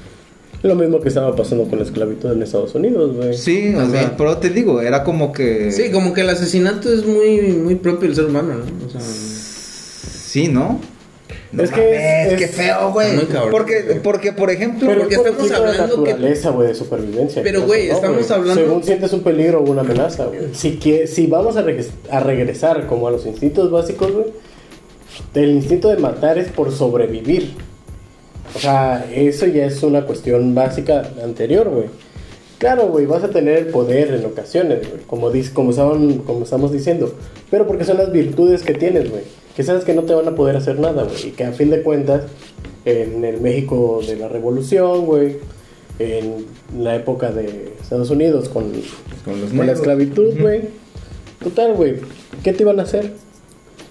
Lo 0.62 0.75
mismo 0.75 1.01
que 1.01 1.09
estaba 1.09 1.37
pasando 1.37 1.64
con 1.68 1.79
la 1.79 1.85
esclavitud 1.85 2.33
en 2.33 2.42
Estados 2.42 2.75
Unidos, 2.75 3.14
güey. 3.14 3.37
Sí, 3.37 3.72
o 3.75 3.79
También. 3.79 4.05
sea, 4.05 4.16
pero 4.16 4.38
te 4.38 4.49
digo, 4.51 4.81
era 4.81 5.05
como 5.05 5.31
que... 5.33 5.70
Sí, 5.70 5.90
como 5.92 6.12
que 6.14 6.22
el 6.22 6.31
asesinato 6.31 6.92
es 6.92 7.05
muy, 7.07 7.53
muy 7.53 7.75
propio 7.77 8.09
del 8.09 8.16
ser 8.16 8.25
humano, 8.25 8.55
¿no? 8.55 8.87
O 8.87 8.90
sea, 8.90 9.01
Sí, 9.01 10.49
¿no? 10.49 10.81
Es 11.64 11.71
que 11.71 11.81
mames, 11.81 12.33
es- 12.33 12.38
qué 12.38 12.49
feo, 12.49 12.92
güey. 12.92 13.09
Porque, 13.51 14.01
porque, 14.03 14.33
por 14.33 14.51
ejemplo, 14.51 14.87
Pero 14.88 15.01
porque 15.01 15.14
es 15.14 15.21
por 15.21 15.29
estamos 15.29 15.51
de 15.51 15.57
hablando 15.57 16.05
que- 16.05 16.11
naturaleza, 16.12 16.51
güey, 16.51 16.69
de 16.69 16.75
supervivencia. 16.75 17.42
Pero, 17.42 17.62
güey, 17.66 17.88
no, 17.88 17.95
estamos 17.95 18.31
hablando- 18.31 18.62
Según 18.62 18.85
sientes 18.85 19.12
un 19.12 19.21
peligro 19.21 19.61
o 19.61 19.71
una 19.71 19.81
amenaza, 19.83 20.27
güey. 20.27 20.55
Si, 20.55 20.77
que, 20.79 21.07
si 21.07 21.27
vamos 21.27 21.57
a, 21.57 21.64
a 22.11 22.21
regresar 22.21 22.87
como 22.87 23.09
a 23.09 23.11
los 23.11 23.25
instintos 23.27 23.71
básicos, 23.71 24.12
güey, 24.12 24.27
el 25.35 25.51
instinto 25.51 25.88
de 25.88 25.97
matar 25.97 26.38
es 26.38 26.49
por 26.49 26.73
sobrevivir. 26.73 27.55
O 28.55 28.59
sea, 28.59 29.07
eso 29.14 29.47
ya 29.47 29.66
es 29.66 29.83
una 29.83 30.07
cuestión 30.07 30.55
básica 30.55 31.11
anterior, 31.23 31.69
güey. 31.69 31.87
Claro, 32.59 32.87
güey, 32.88 33.05
vas 33.05 33.23
a 33.23 33.29
tener 33.29 33.59
el 33.59 33.66
poder 33.66 34.14
en 34.14 34.25
ocasiones, 34.25 34.79
güey, 34.88 35.03
como, 35.07 35.31
dis- 35.31 35.53
como, 35.53 35.71
estaban- 35.71 36.19
como 36.19 36.45
estamos 36.45 36.73
diciendo. 36.73 37.14
Pero 37.51 37.66
porque 37.66 37.85
son 37.85 37.99
las 37.99 38.11
virtudes 38.12 38.62
que 38.62 38.73
tienes, 38.75 39.11
güey. 39.11 39.23
Que 39.57 39.62
sabes 39.62 39.85
que 39.85 39.95
no 39.95 40.03
te 40.03 40.14
van 40.14 40.29
a 40.29 40.35
poder 40.35 40.57
hacer 40.57 40.79
nada, 40.79 41.05
güey. 41.05 41.29
Y 41.29 41.31
que 41.31 41.45
a 41.45 41.53
fin 41.53 41.71
de 41.71 41.83
cuentas, 41.83 42.25
en 42.85 43.25
el 43.25 43.40
México 43.40 44.01
de 44.07 44.16
la 44.16 44.29
Revolución, 44.29 45.07
güey, 45.07 45.38
en 45.99 46.45
la 46.79 46.95
época 46.95 47.33
de 47.33 47.73
Estados 47.81 48.11
Unidos 48.11 48.49
con, 48.49 48.71
Con 49.25 49.40
los 49.40 49.51
con 49.51 49.66
la 49.66 49.73
esclavitud, 49.73 50.38
güey. 50.38 50.62
Total, 51.42 51.75
güey, 51.75 51.97
¿qué 52.42 52.53
te 52.53 52.62
iban 52.62 52.81
a 52.81 52.83
hacer? 52.83 53.12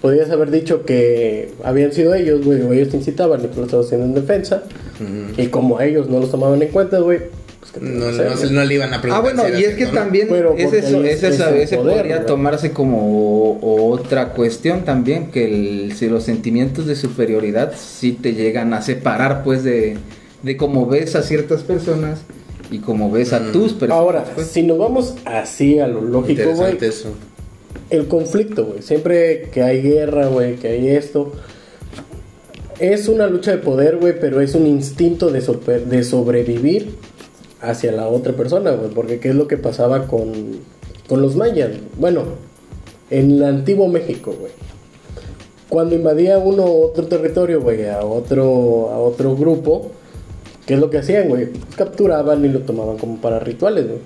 Podías 0.00 0.30
haber 0.30 0.50
dicho 0.50 0.84
que 0.84 1.52
habían 1.64 1.92
sido 1.92 2.14
ellos, 2.14 2.44
güey, 2.44 2.62
o 2.62 2.72
ellos 2.72 2.90
te 2.90 2.96
incitaban 2.96 3.44
y 3.44 3.48
tú 3.48 3.60
lo 3.60 3.64
estabas 3.64 3.86
haciendo 3.86 4.06
en 4.06 4.14
defensa. 4.14 4.62
ujú. 5.00 5.40
Y 5.40 5.46
como 5.48 5.80
ellos 5.80 6.08
no 6.08 6.20
los 6.20 6.30
tomaban 6.30 6.62
en 6.62 6.68
cuenta, 6.68 6.98
güey, 7.00 7.20
pues 7.80 7.90
¿qué 7.90 7.96
te 7.96 7.98
iban 8.24 8.38
a 8.38 8.50
no, 8.52 8.64
le 8.64 8.74
iban 8.74 8.92
a 8.92 8.96
Ah, 8.96 9.00
preguntar. 9.02 9.22
bueno, 9.22 9.42
si 9.42 9.48
era 9.48 9.60
y 9.60 9.64
es 9.64 9.74
que 9.76 9.86
también 9.86 10.28
Pero 10.28 10.54
es 10.56 10.64
porque 10.64 10.78
eso, 10.78 11.04
es 11.04 11.22
es 11.22 11.34
esa- 11.34 11.56
ese 11.56 11.76
poder, 11.76 11.96
podría 11.96 12.14
¿verdad? 12.16 12.26
tomarse 12.26 12.70
como 12.72 13.58
otra 13.90 14.30
cuestión 14.34 14.84
también, 14.84 15.30
que 15.30 15.44
el- 15.44 15.92
si 15.94 16.08
los 16.08 16.24
sentimientos 16.24 16.86
de 16.86 16.96
superioridad 16.96 17.72
sí 17.76 18.12
te 18.12 18.34
llegan 18.34 18.72
a 18.74 18.82
separar, 18.82 19.42
pues, 19.44 19.62
de, 19.64 19.96
de 20.42 20.56
cómo 20.56 20.86
ves 20.86 21.14
a 21.16 21.22
ciertas 21.22 21.62
personas 21.62 22.20
y 22.70 22.78
cómo 22.78 23.10
ves 23.10 23.32
a 23.32 23.40
Mm. 23.40 23.52
tus 23.52 23.72
personas. 23.72 23.98
Ahora, 24.00 24.24
pues. 24.34 24.46
si 24.48 24.62
nos 24.62 24.78
vamos 24.78 25.14
así 25.24 25.78
a 25.78 25.86
lo 25.88 26.00
lógico, 26.00 26.42
güey, 26.42 26.72
Interesante 26.72 26.86
eso. 26.88 27.10
el 27.90 28.06
conflicto, 28.08 28.64
güey. 28.66 28.82
Siempre 28.82 29.48
que 29.52 29.62
hay 29.62 29.82
guerra, 29.82 30.26
güey, 30.26 30.56
que 30.56 30.68
hay 30.68 30.88
esto. 30.88 31.32
Es 32.78 33.08
una 33.08 33.26
lucha 33.26 33.52
de 33.52 33.58
poder, 33.58 33.96
güey, 33.96 34.20
pero 34.20 34.40
es 34.42 34.54
un 34.54 34.66
instinto 34.66 35.30
de 35.30 35.40
sobrevivir 36.04 36.90
hacia 37.60 37.92
la 37.92 38.08
otra 38.08 38.32
persona, 38.32 38.72
güey. 38.72 38.90
Porque 38.90 39.18
qué 39.18 39.30
es 39.30 39.34
lo 39.34 39.48
que 39.48 39.56
pasaba 39.56 40.06
con, 40.06 40.32
con 41.08 41.22
los 41.22 41.36
mayas. 41.36 41.70
Bueno, 41.98 42.24
en 43.10 43.32
el 43.32 43.44
antiguo 43.44 43.88
México, 43.88 44.34
güey. 44.38 44.52
Cuando 45.68 45.94
invadía 45.94 46.38
uno 46.38 46.64
otro 46.64 47.06
territorio, 47.06 47.60
güey, 47.60 47.88
a 47.88 48.00
otro, 48.04 48.90
a 48.90 48.98
otro 48.98 49.36
grupo, 49.36 49.90
¿qué 50.64 50.74
es 50.74 50.80
lo 50.80 50.90
que 50.90 50.98
hacían, 50.98 51.28
güey? 51.28 51.48
Capturaban 51.76 52.44
y 52.44 52.48
lo 52.48 52.60
tomaban 52.60 52.98
como 52.98 53.20
para 53.20 53.40
rituales, 53.40 53.86
güey. 53.86 53.98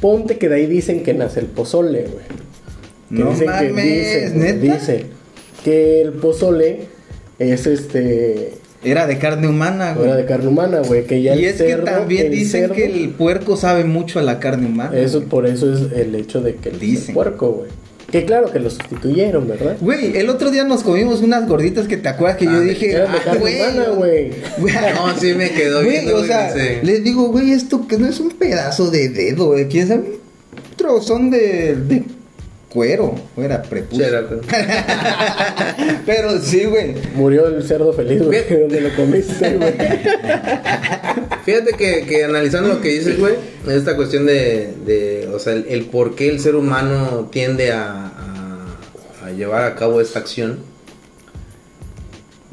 Ponte 0.00 0.36
que 0.36 0.48
de 0.48 0.56
ahí 0.56 0.66
dicen 0.66 1.02
que 1.02 1.14
nace 1.14 1.40
el 1.40 1.46
pozole, 1.46 2.02
güey. 2.02 2.24
Que 3.08 3.24
No 3.24 3.30
dicen 3.30 3.46
que 3.46 3.68
mames, 3.70 4.34
dicen, 4.34 4.38
¿neta? 4.38 4.74
dicen 4.74 5.06
que 5.64 6.02
el 6.02 6.12
pozole 6.12 6.88
es 7.38 7.66
este 7.66 8.52
Era 8.84 9.06
de 9.06 9.18
carne 9.18 9.48
humana, 9.48 9.92
güey. 9.94 10.06
fuera 10.06 10.16
de 10.16 10.24
carne 10.26 10.48
humana, 10.48 10.80
güey, 10.86 11.04
que 11.04 11.22
ya 11.22 11.34
y 11.34 11.40
el 11.40 11.44
es 11.46 11.62
que 11.62 11.74
también 11.76 12.30
dicen 12.30 12.62
cerdo, 12.62 12.74
que 12.74 12.84
el 12.86 13.08
puerco 13.10 13.56
sabe 13.56 13.84
mucho 13.84 14.18
a 14.18 14.22
la 14.22 14.38
carne 14.40 14.66
humana. 14.66 14.96
eso 14.98 15.18
güey. 15.18 15.28
por 15.30 15.46
eso 15.46 15.72
es 15.72 15.92
el 15.98 16.14
hecho 16.14 16.40
de 16.42 16.54
que 16.56 16.68
el 16.70 16.78
Dicen. 16.78 17.14
puerco, 17.14 17.50
güey. 17.52 17.70
Que 18.10 18.24
claro 18.24 18.52
que 18.52 18.60
lo 18.60 18.70
sustituyeron, 18.70 19.48
¿verdad? 19.48 19.76
Güey, 19.80 20.16
el 20.16 20.30
otro 20.30 20.50
día 20.52 20.62
nos 20.62 20.84
comimos 20.84 21.20
unas 21.20 21.48
gorditas 21.48 21.88
que 21.88 21.96
te 21.96 22.08
acuerdas 22.08 22.36
que 22.36 22.46
Ah, 22.46 22.52
yo 22.52 22.60
de- 22.60 22.66
dije, 22.66 22.90
Era 22.92 23.06
de 23.10 23.18
ah, 23.18 23.22
carne 23.24 23.40
güey. 23.40 23.54
humana, 23.60 23.84
güey. 23.96 24.30
No, 24.94 25.18
sí 25.18 25.34
me 25.34 25.50
quedó 25.50 25.78
Güey, 25.80 25.90
viendo, 25.90 26.16
o 26.18 26.24
sea, 26.24 26.52
sí. 26.52 26.60
les 26.82 27.02
digo, 27.02 27.28
güey, 27.32 27.50
esto 27.50 27.88
que 27.88 27.98
no 27.98 28.06
es 28.06 28.20
un 28.20 28.30
pedazo 28.30 28.90
de 28.90 29.08
dedo, 29.08 29.46
güey, 29.46 29.66
quién 29.68 29.88
sabe, 29.88 30.00
un 30.02 30.76
trozón 30.76 31.30
de, 31.30 31.74
de 31.74 32.04
cuero, 32.74 33.14
era 33.38 33.62
prepucio. 33.62 34.04
Pero 36.06 36.38
sí, 36.40 36.64
güey. 36.64 36.94
Murió 37.14 37.46
el 37.46 37.62
cerdo 37.66 37.92
feliz, 37.92 38.22
güey, 38.22 38.42
donde 38.60 38.80
lo 38.80 38.94
comiste, 38.96 39.56
güey. 39.56 39.74
Fíjate 41.44 41.72
que, 41.78 42.04
que 42.06 42.24
analizando 42.24 42.70
lo 42.74 42.80
que 42.80 42.88
dices, 42.88 43.18
güey, 43.18 43.34
esta 43.68 43.94
cuestión 43.96 44.26
de, 44.26 44.74
de 44.84 45.28
o 45.32 45.38
sea, 45.38 45.52
el, 45.52 45.66
el 45.68 45.84
por 45.86 46.14
qué 46.16 46.28
el 46.28 46.40
ser 46.40 46.56
humano 46.56 47.28
tiende 47.30 47.70
a, 47.72 48.06
a- 48.08 49.26
a 49.26 49.30
llevar 49.30 49.62
a 49.64 49.74
cabo 49.74 50.02
esta 50.02 50.18
acción, 50.18 50.58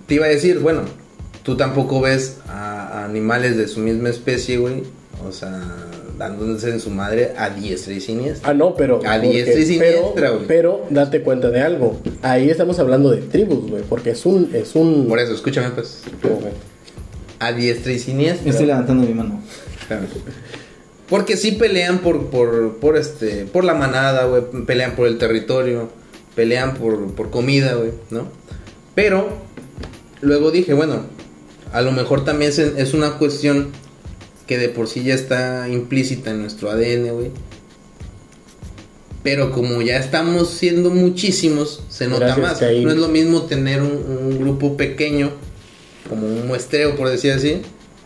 te 0.08 0.16
iba 0.16 0.26
a 0.26 0.30
decir, 0.30 0.60
bueno, 0.60 0.84
tú 1.44 1.58
tampoco 1.58 2.00
ves 2.00 2.38
a, 2.48 3.00
a 3.00 3.06
animales 3.06 3.58
de 3.58 3.68
su 3.68 3.82
misma 3.82 4.08
especie, 4.10 4.58
güey, 4.58 4.84
o 5.28 5.34
sea, 5.34 5.62
dándose 6.18 6.70
en 6.70 6.80
su 6.80 6.90
madre 6.90 7.34
a 7.38 7.50
diestra 7.50 7.94
y 7.94 8.02
siniestra. 8.02 8.50
Ah, 8.50 8.54
no, 8.54 8.76
pero. 8.76 9.02
A 9.06 9.20
diestra 9.20 9.60
y 9.60 9.66
siniestra, 9.66 10.12
pero, 10.16 10.34
güey. 10.36 10.48
pero 10.48 10.86
date 10.90 11.22
cuenta 11.22 11.50
de 11.50 11.62
algo. 11.62 12.00
Ahí 12.22 12.50
estamos 12.50 12.80
hablando 12.80 13.12
de 13.12 13.22
tribus, 13.22 13.70
güey. 13.70 13.84
Porque 13.84 14.12
es 14.12 14.26
un. 14.26 14.52
Es 14.54 14.76
un 14.76 15.08
Por 15.08 15.20
eso, 15.20 15.34
escúchame, 15.34 15.70
pues, 15.72 16.04
a 17.40 17.52
diestra 17.52 17.92
y 17.92 18.00
siniestra. 18.00 18.50
Estoy 18.50 18.68
levantando 18.68 19.06
mi 19.06 19.14
mano. 19.14 19.42
Porque 21.10 21.36
sí 21.36 21.52
pelean 21.52 22.00
por, 22.00 22.30
por, 22.30 22.78
por 22.78 22.96
este, 22.96 23.46
por 23.46 23.66
la 23.66 23.74
manada, 23.74 24.28
güey, 24.28 24.44
pelean 24.66 24.96
por 24.96 25.08
el 25.08 25.18
territorio, 25.18 25.90
pelean 26.36 26.76
por, 26.76 27.14
por 27.16 27.30
comida, 27.30 27.74
güey, 27.74 27.92
¿no? 28.12 28.30
Pero 28.96 29.28
luego 30.22 30.52
dije, 30.52 30.74
bueno, 30.74 31.02
a 31.74 31.82
lo 31.82 31.92
mejor 31.92 32.24
también 32.24 32.50
es, 32.52 32.60
es 32.60 32.94
una 32.94 33.18
cuestión 33.18 33.72
que 34.52 34.58
de 34.58 34.68
por 34.68 34.90
sí 34.90 35.06
ya 35.06 35.14
está 35.14 35.70
implícita 35.70 36.32
en 36.32 36.42
nuestro 36.42 36.70
ADN, 36.70 37.14
güey. 37.14 37.32
Pero 39.24 39.54
como 39.54 39.82
ya 39.82 39.96
estamos 39.96 40.50
siendo 40.50 40.90
muchísimos, 40.90 41.86
se 41.88 42.10
nota 42.10 42.26
Gracias, 42.26 42.46
más. 42.46 42.60
Caín. 42.60 42.84
No 42.84 42.92
es 42.92 42.98
lo 42.98 43.08
mismo 43.08 43.44
tener 43.44 43.82
un, 43.82 43.92
un 43.92 44.40
grupo 44.40 44.76
pequeño, 44.76 45.32
como 46.10 46.28
un 46.28 46.48
muestreo, 46.48 46.98
por 46.98 47.08
decir 47.08 47.32
así, 47.32 47.62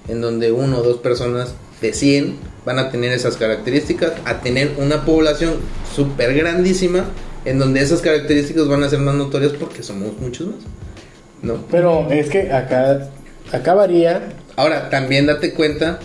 en 0.07 0.21
donde 0.21 0.51
uno 0.51 0.81
o 0.81 0.83
dos 0.83 0.97
personas 0.97 1.55
de 1.81 1.93
100 1.93 2.35
van 2.63 2.77
a 2.77 2.91
tener 2.91 3.11
esas 3.11 3.37
características, 3.37 4.11
a 4.25 4.41
tener 4.41 4.73
una 4.77 5.03
población 5.03 5.55
súper 5.95 6.35
grandísima, 6.35 7.05
en 7.45 7.57
donde 7.57 7.81
esas 7.81 8.01
características 8.01 8.67
van 8.67 8.83
a 8.83 8.89
ser 8.89 8.99
más 8.99 9.15
notorias 9.15 9.53
porque 9.53 9.81
somos 9.81 10.15
muchos 10.19 10.45
más. 10.45 10.59
¿No? 11.41 11.65
Pero 11.71 12.07
es 12.11 12.29
que 12.29 12.51
acá. 12.51 13.09
Acá 13.51 13.73
varía. 13.73 14.29
Ahora, 14.55 14.91
también 14.91 15.25
date 15.25 15.51
cuenta 15.55 15.99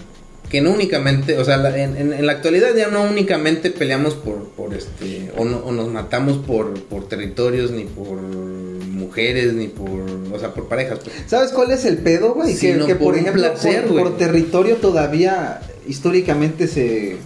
que 0.51 0.61
no 0.61 0.73
únicamente, 0.73 1.39
o 1.39 1.45
sea, 1.45 1.57
la- 1.57 1.77
en, 1.81 1.97
en- 1.97 2.13
en 2.13 2.27
la 2.27 2.33
actualidad 2.33 2.75
ya 2.77 2.89
no 2.89 3.05
únicamente 3.05 3.71
peleamos 3.71 4.15
por, 4.15 4.49
por 4.51 4.75
este, 4.75 5.31
o, 5.39 5.45
no- 5.45 5.59
o 5.59 5.73
nos 5.73 5.89
matamos 5.89 6.39
por, 6.39 6.75
por 6.85 7.09
territorios, 7.09 7.71
ni 7.71 7.85
por 7.85 8.21
mujeres, 8.21 9.55
ni 9.55 9.69
por, 9.69 9.89
o 10.33 10.39
sea, 10.39 10.53
por 10.53 10.67
parejas. 10.69 10.99
pues. 11.05 11.15
¿Sabes 11.27 11.53
cuál 11.53 11.71
es 11.71 11.85
el 11.85 11.99
pedo, 11.99 12.35
güey? 12.35 12.57
que, 12.57 12.79
que, 12.85 12.95
por 12.97 13.17
ejemplo, 13.17 13.43
placer, 13.43 13.85
por, 13.87 14.17
territorio 14.19 14.77
todavía 14.77 15.61
históricamente 15.89 16.67
se 16.67 17.17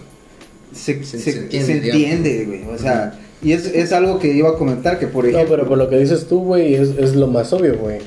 se, 0.73 1.03
Se- 1.03 1.19
se- 1.19 1.49
se 1.49 1.71
entiende, 1.71 2.45
güey. 2.45 2.63
O 2.73 2.77
sea, 2.77 3.19
y 3.41 3.53
es, 3.53 3.65
es 3.67 3.91
algo 3.93 4.19
que 4.19 4.27
iba 4.33 4.49
a 4.49 4.55
comentar 4.55 4.99
que 4.99 5.07
por 5.07 5.23
No, 5.23 5.29
ejemplo, 5.31 5.55
pero 5.55 5.67
por 5.67 5.77
lo 5.77 5.89
que 5.89 5.97
dices 5.97 6.27
tú, 6.27 6.39
güey, 6.43 6.75
es, 6.75 6.89
es 6.97 7.15
lo 7.15 7.27
más 7.27 7.51
obvio, 7.53 7.77
güey. 7.77 7.99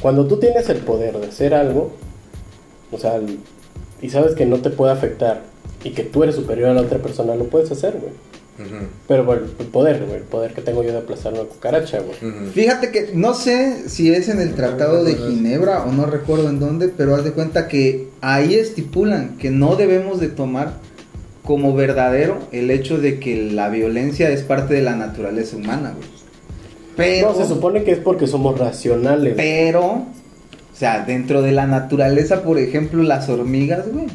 Cuando 0.00 0.26
tú 0.26 0.38
tienes 0.38 0.68
el 0.68 0.78
poder 0.78 1.18
de 1.18 1.26
hacer 1.28 1.52
algo, 1.54 1.92
o 2.90 2.98
sea, 2.98 3.16
el- 3.16 3.38
y 4.04 4.10
sabes 4.10 4.34
que 4.34 4.44
no 4.44 4.58
te 4.58 4.68
puede 4.68 4.92
afectar 4.92 5.42
y 5.82 5.90
que 5.90 6.02
tú 6.02 6.22
eres 6.22 6.34
superior 6.34 6.68
a 6.68 6.74
la 6.74 6.82
otra 6.82 6.98
persona, 6.98 7.34
lo 7.34 7.44
puedes 7.44 7.70
hacer, 7.70 7.92
güey. 7.98 8.12
Pero 9.08 9.24
bueno, 9.24 9.42
el 9.58 9.66
poder, 9.66 10.04
güey, 10.04 10.18
el 10.18 10.22
poder 10.24 10.52
que 10.52 10.60
tengo 10.60 10.82
yo 10.82 10.92
de 10.92 10.98
aplastar 10.98 11.32
una 11.32 11.42
cucaracha, 11.44 12.00
güey. 12.00 12.32
Fíjate 12.52 12.90
que 12.90 13.10
no 13.14 13.32
sé 13.34 13.88
si 13.88 14.12
es 14.12 14.28
en 14.28 14.40
el 14.40 14.54
Tratado 14.54 15.02
de 15.04 15.14
Ginebra 15.14 15.84
o 15.84 15.90
no 15.90 16.04
recuerdo 16.06 16.50
en 16.50 16.60
dónde, 16.60 16.88
pero 16.88 17.14
haz 17.16 17.24
de 17.24 17.32
cuenta 17.32 17.66
que 17.66 18.08
ahí 18.20 18.54
estipulan 18.54 19.38
que 19.38 19.50
no 19.50 19.74
debemos 19.74 20.20
de 20.20 20.28
tomar 20.28 20.74
como 21.42 21.74
verdadero 21.74 22.38
el 22.52 22.70
hecho 22.70 22.98
de 22.98 23.18
que 23.18 23.50
la 23.50 23.70
violencia 23.70 24.30
es 24.30 24.42
parte 24.42 24.74
de 24.74 24.82
la 24.82 24.96
naturaleza 24.96 25.56
humana, 25.56 25.94
güey. 25.96 26.08
Pero, 26.96 27.32
No, 27.32 27.36
se 27.36 27.48
supone 27.48 27.82
que 27.84 27.92
es 27.92 27.98
porque 27.98 28.26
somos 28.26 28.58
racionales. 28.58 29.34
pero, 29.36 30.04
o 30.74 30.76
sea, 30.76 31.04
dentro 31.06 31.40
de 31.40 31.52
la 31.52 31.66
naturaleza, 31.66 32.42
por 32.42 32.58
ejemplo, 32.58 33.02
las 33.04 33.28
hormigas, 33.28 33.84
güey. 33.92 34.06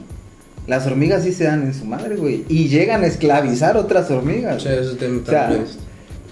Las 0.68 0.86
hormigas 0.86 1.24
sí 1.24 1.32
se 1.32 1.46
dan 1.46 1.64
en 1.64 1.74
su 1.74 1.86
madre, 1.86 2.16
güey. 2.18 2.44
Y 2.50 2.68
llegan 2.68 3.04
a 3.04 3.08
esclavizar 3.08 3.78
otras 3.78 4.12
hormigas. 4.12 4.62
Sí, 4.62 4.70
eso 4.70 4.92
también- 4.98 5.24
O 5.26 5.30
sea. 5.30 5.58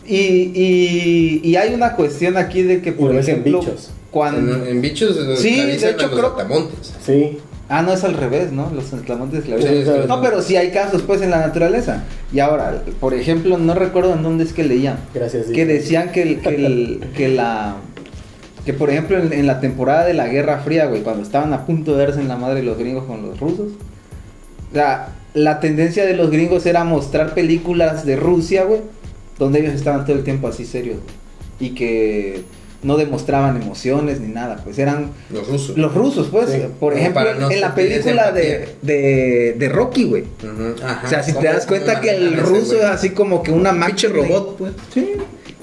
Y, 0.05 0.15
y, 0.15 1.41
y 1.43 1.55
hay 1.55 1.73
una 1.73 1.93
cuestión 1.93 2.38
aquí 2.38 2.61
de 2.63 2.82
que, 2.82 2.91
por 2.91 3.09
lo 3.09 3.15
ves 3.17 3.28
en 3.28 3.39
ejemplo, 3.39 3.59
bichos. 3.61 3.89
cuando... 4.11 4.55
En, 4.63 4.67
en 4.67 4.82
bichos 4.82 5.17
Sí, 5.39 5.55
de 5.61 5.75
hecho, 5.75 6.11
creo-. 6.11 6.69
Sí. 7.05 7.39
Ah, 7.69 7.82
no, 7.82 7.91
es 7.93 8.03
al 8.05 8.13
revés, 8.13 8.53
¿no? 8.53 8.71
Los 8.73 8.93
eslamontes 8.93 9.43
Sí, 9.43 9.51
no, 10.07 10.21
pero 10.21 10.41
sí 10.41 10.55
hay 10.55 10.71
casos, 10.71 11.01
pues, 11.01 11.21
en 11.21 11.32
la 11.32 11.39
naturaleza. 11.39 12.03
Y 12.32 12.39
ahora, 12.39 12.84
por 13.01 13.13
ejemplo, 13.13 13.57
no 13.57 13.73
recuerdo 13.73 14.13
en 14.13 14.23
dónde 14.23 14.45
es 14.45 14.53
que 14.53 14.63
leía. 14.63 14.97
Gracias. 15.13 15.47
Que 15.47 15.65
decían 15.65 16.11
que, 16.13 16.21
el, 16.21 16.39
que, 16.39 16.49
el- 16.55 16.99
que 17.15 17.28
la... 17.28 17.75
Que, 18.68 18.74
por 18.74 18.89
ejemplo, 18.89 19.18
en, 19.18 19.32
en 19.32 19.47
la 19.47 19.61
temporada 19.61 20.05
de 20.05 20.13
la 20.13 20.28
Guerra 20.28 20.59
Fría, 20.59 20.88
güey, 20.88 21.01
cuando 21.01 21.24
estaban 21.24 21.53
a 21.53 21.65
punto 21.65 21.95
de 21.95 22.05
darse 22.05 22.20
en 22.20 22.28
la 22.28 22.36
madre 22.36 22.61
los 22.63 22.78
gringos 22.78 23.05
con 23.05 23.22
los 23.26 23.39
rusos. 23.39 23.70
Sea, 24.74 25.07
la 25.34 25.61
tendencia 25.61 26.05
de 26.05 26.13
los 26.15 26.30
gringos 26.32 26.65
era 26.65 26.84
mostrar 26.84 27.34
películas 27.34 28.05
de 28.05 28.18
Rusia, 28.18 28.65
güey, 28.65 28.82
donde 29.39 29.59
ellos 29.61 29.74
estaban 29.74 30.05
todo 30.05 30.18
el 30.18 30.24
tiempo 30.26 30.49
así 30.49 30.65
serios. 30.65 30.97
Y 31.61 31.70
que 31.76 32.43
no 32.84 32.97
demostraban 32.97 33.55
emociones 33.59 34.20
ni 34.20 34.28
nada, 34.34 34.57
pues 34.63 34.78
eran 34.80 35.11
Los 35.32 35.47
rusos. 35.47 35.78
los 35.78 35.93
rusos, 35.93 36.28
pues, 36.30 36.49
Sí. 36.51 36.59
por 36.80 36.93
ejemplo, 36.93 37.24
no 37.39 37.49
en 37.49 37.61
la 37.61 37.74
película 37.74 38.32
de, 38.34 38.76
de, 38.82 39.55
de 39.57 39.70
Rocky, 39.70 40.03
güey. 40.03 40.26
Ajá. 40.84 41.01
O 41.05 41.07
sea, 41.09 41.24
si 41.24 41.32
te 41.32 41.38
¿Cómo- 41.38 41.53
das 41.53 41.65
cuenta 41.65 42.01
que 42.01 42.09
el 42.09 42.36
ruso 42.38 42.76
es 42.76 42.84
así 42.84 43.11
como 43.11 43.41
que 43.41 43.51
una 43.51 43.72
máquina. 43.72 44.13
robot, 44.13 44.57
pues. 44.57 44.74
Sí. 44.93 45.13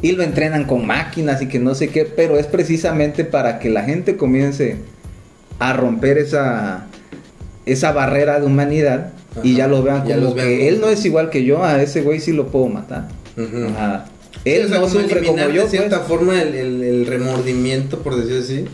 Y 0.05 0.13
lo 0.13 0.23
entrenan 0.23 0.65
con 0.65 0.87
máquinas 0.87 1.41
y 1.41 1.49
que 1.49 1.59
no 1.59 1.75
sé 1.75 1.89
qué, 1.89 2.05
pero 2.05 2.39
es 2.39 2.47
precisamente 2.47 3.25
para 3.25 3.59
que 3.59 3.71
la 3.71 3.83
gente 3.85 4.17
comience 4.17 4.77
a 5.59 5.73
romper 5.73 6.19
esa 6.19 6.87
esa 7.67 7.93
barrera 7.93 8.39
de 8.41 8.45
humanidad 8.47 9.13
y 9.43 9.55
ya 9.55 9.67
lo 9.67 9.83
vean 9.83 10.07
Ya 10.07 10.17
como 10.17 10.35
vean 10.35 10.47
que 10.49 10.69
él 10.69 10.81
no 10.81 10.89
es 10.91 11.03
igual 11.07 11.31
que 11.31 11.45
yo, 11.45 11.65
a 11.65 11.81
ese 11.83 12.03
güey 12.03 12.21
sí 12.21 12.33
lo 12.33 12.49
puedo 12.49 12.67
matar. 12.69 13.09
Ujú. 13.39 13.65
Ajá. 13.75 14.05
Sí, 14.45 14.51
Él 14.51 14.67
o 14.67 14.69
sea, 14.69 14.77
no 14.81 14.83
como 14.89 15.01
sufre 15.01 15.21
eliminar 15.21 15.47
como 15.47 15.57
yo, 15.57 15.63
de 15.65 15.71
cierta 15.71 15.97
pues. 16.05 16.09
forma 16.09 16.43
el, 16.43 16.55
el- 16.55 16.83
el 16.85 17.07
remordimiento, 17.07 18.01
por 18.01 18.17
decirlo 18.17 18.41
así. 18.43 18.67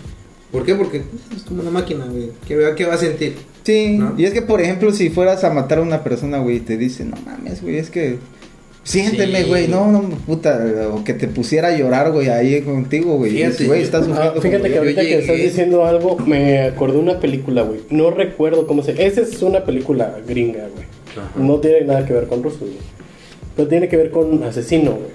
¿Por 0.50 0.64
qué? 0.64 0.74
Porque 0.74 1.02
es 1.36 1.42
como 1.44 1.62
una 1.62 1.70
máquina, 1.70 2.06
güey. 2.06 2.30
¿Qué, 2.48 2.56
va- 2.56 2.74
qué 2.74 2.84
va 2.86 2.94
a 2.94 2.98
sentir? 2.98 3.36
Sí, 3.62 3.98
¿no? 3.98 4.14
y 4.18 4.24
es 4.24 4.32
que 4.32 4.42
por 4.42 4.60
ejemplo, 4.60 4.90
si 4.92 5.10
fueras 5.10 5.44
a 5.44 5.50
matar 5.50 5.78
a 5.78 5.82
una 5.82 6.02
persona, 6.02 6.38
güey, 6.38 6.56
y 6.56 6.60
te 6.60 6.76
dice, 6.76 7.04
no 7.04 7.16
mames, 7.24 7.62
güey, 7.62 7.76
es 7.76 7.88
que 7.90 8.18
siénteme, 8.90 9.42
Sí. 9.42 9.48
güey, 9.48 9.68
no, 9.68 9.90
no, 9.90 10.02
puta, 10.26 10.60
o 10.92 11.04
que 11.04 11.14
te 11.14 11.28
pusiera 11.28 11.68
a 11.68 11.76
llorar, 11.76 12.10
güey, 12.12 12.28
ahí 12.28 12.60
contigo, 12.62 13.16
güey, 13.16 13.32
Fíjate, 13.32 13.64
güey, 13.66 13.82
estás 13.82 14.06
Ah, 14.08 14.32
fíjate 14.40 14.50
como 14.50 14.62
que 14.64 14.70
yo. 14.72 14.78
ahorita 14.80 15.00
que 15.02 15.18
estás 15.18 15.36
diciendo 15.36 15.84
algo, 15.84 16.16
me 16.18 16.62
acordé 16.62 16.94
de 16.94 17.00
una 17.00 17.20
película, 17.20 17.62
güey. 17.62 17.80
No 17.90 18.10
recuerdo 18.10 18.66
cómo 18.66 18.82
se. 18.82 18.92
Esa 19.04 19.20
es 19.22 19.40
una 19.42 19.64
película 19.64 20.16
gringa, 20.26 20.68
güey. 20.74 20.86
No 21.36 21.56
tiene 21.60 21.82
nada 21.82 22.04
que 22.06 22.12
ver 22.12 22.26
con 22.26 22.42
rusos, 22.42 22.60
güey. 22.60 22.72
Pero 23.56 23.68
tiene 23.68 23.88
que 23.88 23.96
ver 23.96 24.10
con 24.10 24.42
asesino, 24.44 24.92
güey. 24.92 25.10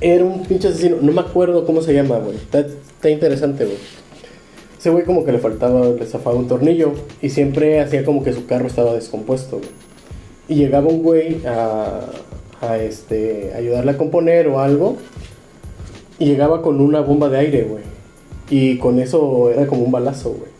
Era 0.00 0.24
un 0.24 0.44
pinche 0.44 0.68
asesino. 0.68 0.96
No 1.00 1.12
me 1.12 1.20
acuerdo 1.20 1.64
cómo 1.66 1.82
se 1.82 1.92
llama, 1.94 2.16
güey. 2.18 2.36
Está, 2.36 2.60
está 2.60 3.10
interesante, 3.10 3.64
güey. 3.64 3.76
Ese 4.78 4.88
güey 4.90 5.04
como 5.04 5.24
que 5.24 5.32
le 5.32 5.38
faltaba, 5.38 5.86
le 5.88 6.06
zafaba 6.06 6.36
un 6.36 6.48
tornillo. 6.48 6.92
Y 7.20 7.30
siempre 7.30 7.80
hacía 7.80 8.04
como 8.04 8.24
que 8.24 8.32
su 8.32 8.46
carro 8.46 8.66
estaba 8.66 8.94
descompuesto, 8.94 9.58
güey. 9.58 9.68
Y 10.50 10.56
llegaba 10.56 10.88
un 10.88 11.04
güey 11.04 11.46
a, 11.46 12.06
a 12.60 12.76
este, 12.76 13.52
ayudarle 13.54 13.92
a 13.92 13.96
componer 13.96 14.48
o 14.48 14.58
algo. 14.58 14.96
Y 16.18 16.24
llegaba 16.24 16.60
con 16.60 16.80
una 16.80 17.00
bomba 17.00 17.28
de 17.28 17.38
aire, 17.38 17.62
güey. 17.62 17.84
Y 18.50 18.76
con 18.78 18.98
eso 18.98 19.52
era 19.52 19.68
como 19.68 19.84
un 19.84 19.92
balazo, 19.92 20.30
güey. 20.30 20.50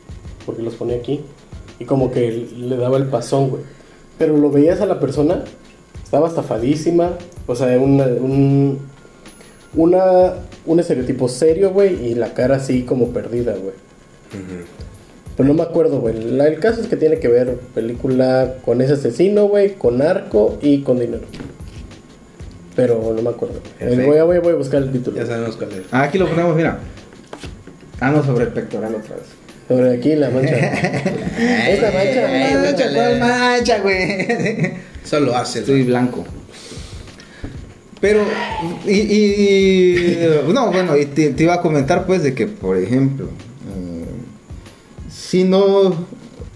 Porque 0.47 0.63
los 0.63 0.75
ponía 0.75 0.95
aquí. 0.95 1.23
Y 1.81 1.87
como 1.87 2.13
que 2.13 2.31
le 2.31 2.77
daba 2.77 2.99
el 2.99 3.07
pasón, 3.07 3.51
güey. 3.51 3.63
Pero 4.17 4.37
lo 4.37 4.53
veías 4.53 4.81
a 4.81 4.87
la 4.87 5.01
persona, 5.01 5.43
estaba 6.05 6.29
estafadísima. 6.29 7.19
O 7.49 7.57
sea, 7.57 7.77
una, 7.81 8.05
un, 8.05 8.79
una, 9.75 10.35
un 10.67 10.79
estereotipo 10.79 11.27
serio, 11.27 11.73
güey. 11.73 12.11
Y 12.11 12.15
la 12.15 12.33
cara 12.33 12.57
así 12.59 12.85
como 12.85 13.09
perdida, 13.09 13.55
güey. 13.55 13.75
Ujú. 14.35 14.90
Pero 15.37 15.49
no 15.49 15.55
me 15.55 15.63
acuerdo, 15.63 16.01
güey. 16.01 16.15
La- 16.23 16.47
El 16.49 16.59
caso 16.61 16.81
es 16.81 16.87
que 16.87 16.97
tiene 16.97 17.19
que 17.19 17.29
ver 17.29 17.55
película 17.75 18.57
con 18.65 18.81
ese 18.83 18.95
asesino, 18.95 19.45
güey, 19.49 19.75
con 19.75 20.03
arco 20.03 20.59
y 20.61 20.83
con 20.83 20.99
dinero. 21.01 21.23
Pero 22.77 23.13
no 23.15 23.23
me 23.23 23.31
acuerdo. 23.31 23.61
Eh. 23.81 24.03
Voy 24.07 24.19
a, 24.19 24.25
voy 24.25 24.37
a- 24.37 24.41
voy 24.41 24.53
a 24.53 24.57
buscar 24.57 24.83
el 24.83 24.93
título. 24.93 25.17
Ya 25.17 25.27
sabemos 25.27 25.57
cuál 25.57 25.73
es. 25.73 25.83
Ah, 25.93 26.03
aquí 26.03 26.19
lo 26.19 26.29
ponemos, 26.29 26.55
mira. 26.57 26.79
Ah, 28.01 28.11
no, 28.11 28.25
sobre 28.25 28.45
el 28.45 28.51
pectoral 28.51 28.95
otra 28.95 29.17
vez. 29.17 29.25
Sobre 29.69 29.95
aquí 29.97 30.15
la 30.17 30.31
mancha. 30.31 30.57
Esta 31.69 31.91
mancha. 31.93 32.27
Ay, 32.27 32.55
mancha. 32.55 32.85
¿cuál 32.95 33.19
mancha, 33.21 33.79
güey? 33.81 34.73
Eso 35.05 35.21
lo 35.21 35.37
hace. 35.37 35.61
Estoy 35.61 35.85
blanco. 35.85 36.25
Pero, 38.01 38.23
y, 38.87 38.93
y- 38.93 40.19
no, 40.55 40.73
bueno, 40.73 40.97
y 40.97 41.05
te, 41.07 41.31
te 41.31 41.43
iba 41.43 41.55
a 41.55 41.61
comentar 41.61 42.07
pues 42.07 42.23
de 42.23 42.33
que, 42.35 42.47
por 42.47 42.79
ejemplo, 42.79 43.29
si 45.31 45.45
no, 45.45 45.95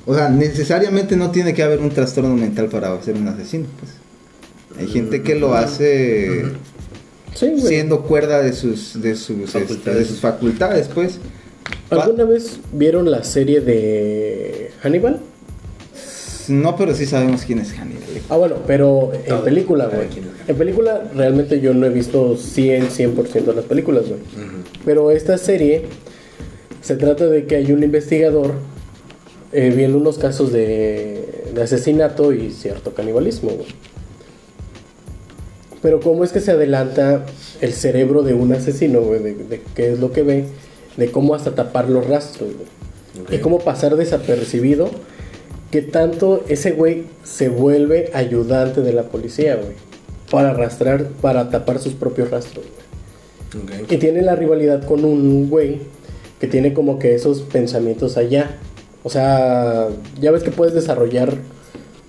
o 0.06 0.14
sea, 0.14 0.28
necesariamente 0.28 1.14
no 1.16 1.30
tiene 1.30 1.54
que 1.54 1.62
haber 1.62 1.78
un 1.78 1.90
trastorno 1.90 2.34
mental 2.34 2.66
para 2.68 3.00
ser 3.02 3.14
un 3.14 3.28
asesino, 3.28 3.66
pues. 3.78 3.92
Hay 4.80 4.88
gente 4.92 5.22
que 5.22 5.36
lo 5.36 5.54
hace 5.54 6.46
Sí, 7.34 7.46
güey. 7.50 7.60
siendo 7.60 8.02
cuerda 8.02 8.42
de 8.42 8.52
sus, 8.52 9.00
de 9.00 9.14
sus, 9.14 9.50
Facultades. 9.50 9.98
de 10.00 10.04
sus 10.04 10.18
facultades, 10.20 10.88
pues. 10.92 11.18
Va- 11.92 12.02
¿Alguna 12.02 12.24
vez 12.24 12.58
vieron 12.72 13.08
la 13.10 13.22
serie 13.22 13.60
de 13.60 14.72
Hannibal? 14.82 15.20
No, 16.48 16.76
pero 16.76 16.94
sí 16.94 17.06
sabemos 17.06 17.42
quién 17.46 17.60
es 17.60 17.72
Hannibal. 17.72 18.02
Ah, 18.28 18.36
bueno, 18.36 18.56
pero 18.66 19.12
en 19.14 19.24
Todo. 19.26 19.44
película, 19.44 19.86
güey. 19.86 20.08
En 20.46 20.56
película 20.56 21.04
realmente 21.14 21.60
yo 21.60 21.72
no 21.72 21.86
he 21.86 21.90
visto 21.90 22.36
100, 22.36 22.88
100% 22.90 23.44
de 23.52 23.54
las 23.54 23.64
películas, 23.66 24.06
güey. 24.08 24.20
Pero 24.84 25.10
esta 25.10 25.38
serie 25.38 25.86
se 26.84 26.96
trata 26.96 27.26
de 27.26 27.46
que 27.46 27.56
hay 27.56 27.72
un 27.72 27.82
investigador 27.82 28.56
eh, 29.52 29.72
viendo 29.74 29.96
unos 29.96 30.18
casos 30.18 30.52
de, 30.52 31.44
de 31.54 31.62
asesinato 31.62 32.34
y 32.34 32.50
cierto 32.50 32.92
canibalismo, 32.92 33.52
güey. 33.52 33.68
Pero 35.80 36.00
cómo 36.00 36.24
es 36.24 36.32
que 36.32 36.40
se 36.40 36.50
adelanta 36.50 37.24
el 37.62 37.72
cerebro 37.72 38.22
de 38.22 38.34
un 38.34 38.52
asesino, 38.52 39.00
güey, 39.00 39.22
de, 39.22 39.34
de 39.34 39.62
qué 39.74 39.92
es 39.92 39.98
lo 39.98 40.12
que 40.12 40.22
ve, 40.22 40.44
de 40.98 41.10
cómo 41.10 41.34
hasta 41.34 41.54
tapar 41.54 41.88
los 41.88 42.06
rastros, 42.06 42.50
güey. 42.52 43.38
Y 43.38 43.40
cómo 43.40 43.60
pasar 43.60 43.96
desapercibido 43.96 44.90
que 45.70 45.80
tanto 45.80 46.44
ese 46.48 46.72
güey 46.72 47.04
se 47.22 47.48
vuelve 47.48 48.10
ayudante 48.12 48.82
de 48.82 48.92
la 48.92 49.04
policía, 49.04 49.56
güey. 49.56 49.74
Para 50.30 50.50
arrastrar, 50.50 51.06
para 51.22 51.48
tapar 51.48 51.78
sus 51.78 51.94
propios 51.94 52.30
rastros, 52.30 52.66
güey. 52.66 53.84
Y 53.88 53.96
tiene 53.96 54.20
la 54.20 54.36
rivalidad 54.36 54.84
con 54.84 55.06
un 55.06 55.48
güey 55.48 55.93
que 56.44 56.50
tiene 56.50 56.74
como 56.74 56.98
que 56.98 57.14
esos 57.14 57.40
pensamientos 57.40 58.18
allá. 58.18 58.58
O 59.02 59.08
sea, 59.08 59.88
ya 60.20 60.30
ves 60.30 60.42
que 60.42 60.50
puedes 60.50 60.74
desarrollar 60.74 61.38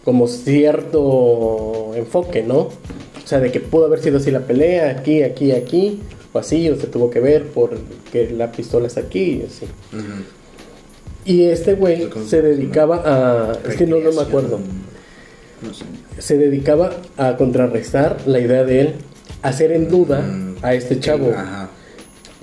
como 0.03 0.27
cierto 0.27 1.93
enfoque, 1.95 2.43
¿no? 2.43 2.57
O 2.57 2.71
sea, 3.23 3.39
de 3.39 3.49
que 3.49 3.61
pudo 3.61 3.85
haber 3.85 3.99
sido 3.99 4.17
así 4.17 4.31
la 4.31 4.41
pelea, 4.41 4.89
aquí, 4.89 5.23
aquí, 5.23 5.53
aquí, 5.53 6.01
o 6.33 6.39
así, 6.39 6.69
o 6.69 6.75
se 6.75 6.87
tuvo 6.87 7.09
que 7.09 7.21
ver 7.21 7.45
porque 7.53 8.29
la 8.29 8.51
pistola 8.51 8.87
está 8.87 8.99
aquí, 8.99 9.41
y 9.41 9.43
así. 9.43 9.67
Y 11.23 11.45
este 11.45 11.75
güey 11.75 12.09
se 12.27 12.41
dedicaba 12.41 13.03
a... 13.05 13.53
Es 13.69 13.77
que 13.77 13.87
no, 13.87 13.99
no 14.01 14.11
me 14.11 14.21
acuerdo. 14.21 14.59
No 15.61 15.73
sé. 15.73 15.85
Se 16.19 16.37
dedicaba 16.37 16.91
a 17.15 17.37
contrarrestar 17.37 18.17
la 18.25 18.41
idea 18.41 18.65
de 18.65 18.81
él, 18.81 18.93
hacer 19.41 19.71
en 19.71 19.89
duda 19.89 20.19
Mm, 20.21 20.55
a 20.61 20.73
este 20.73 20.99
chavo 20.99 21.31
Ajá. 21.31 21.69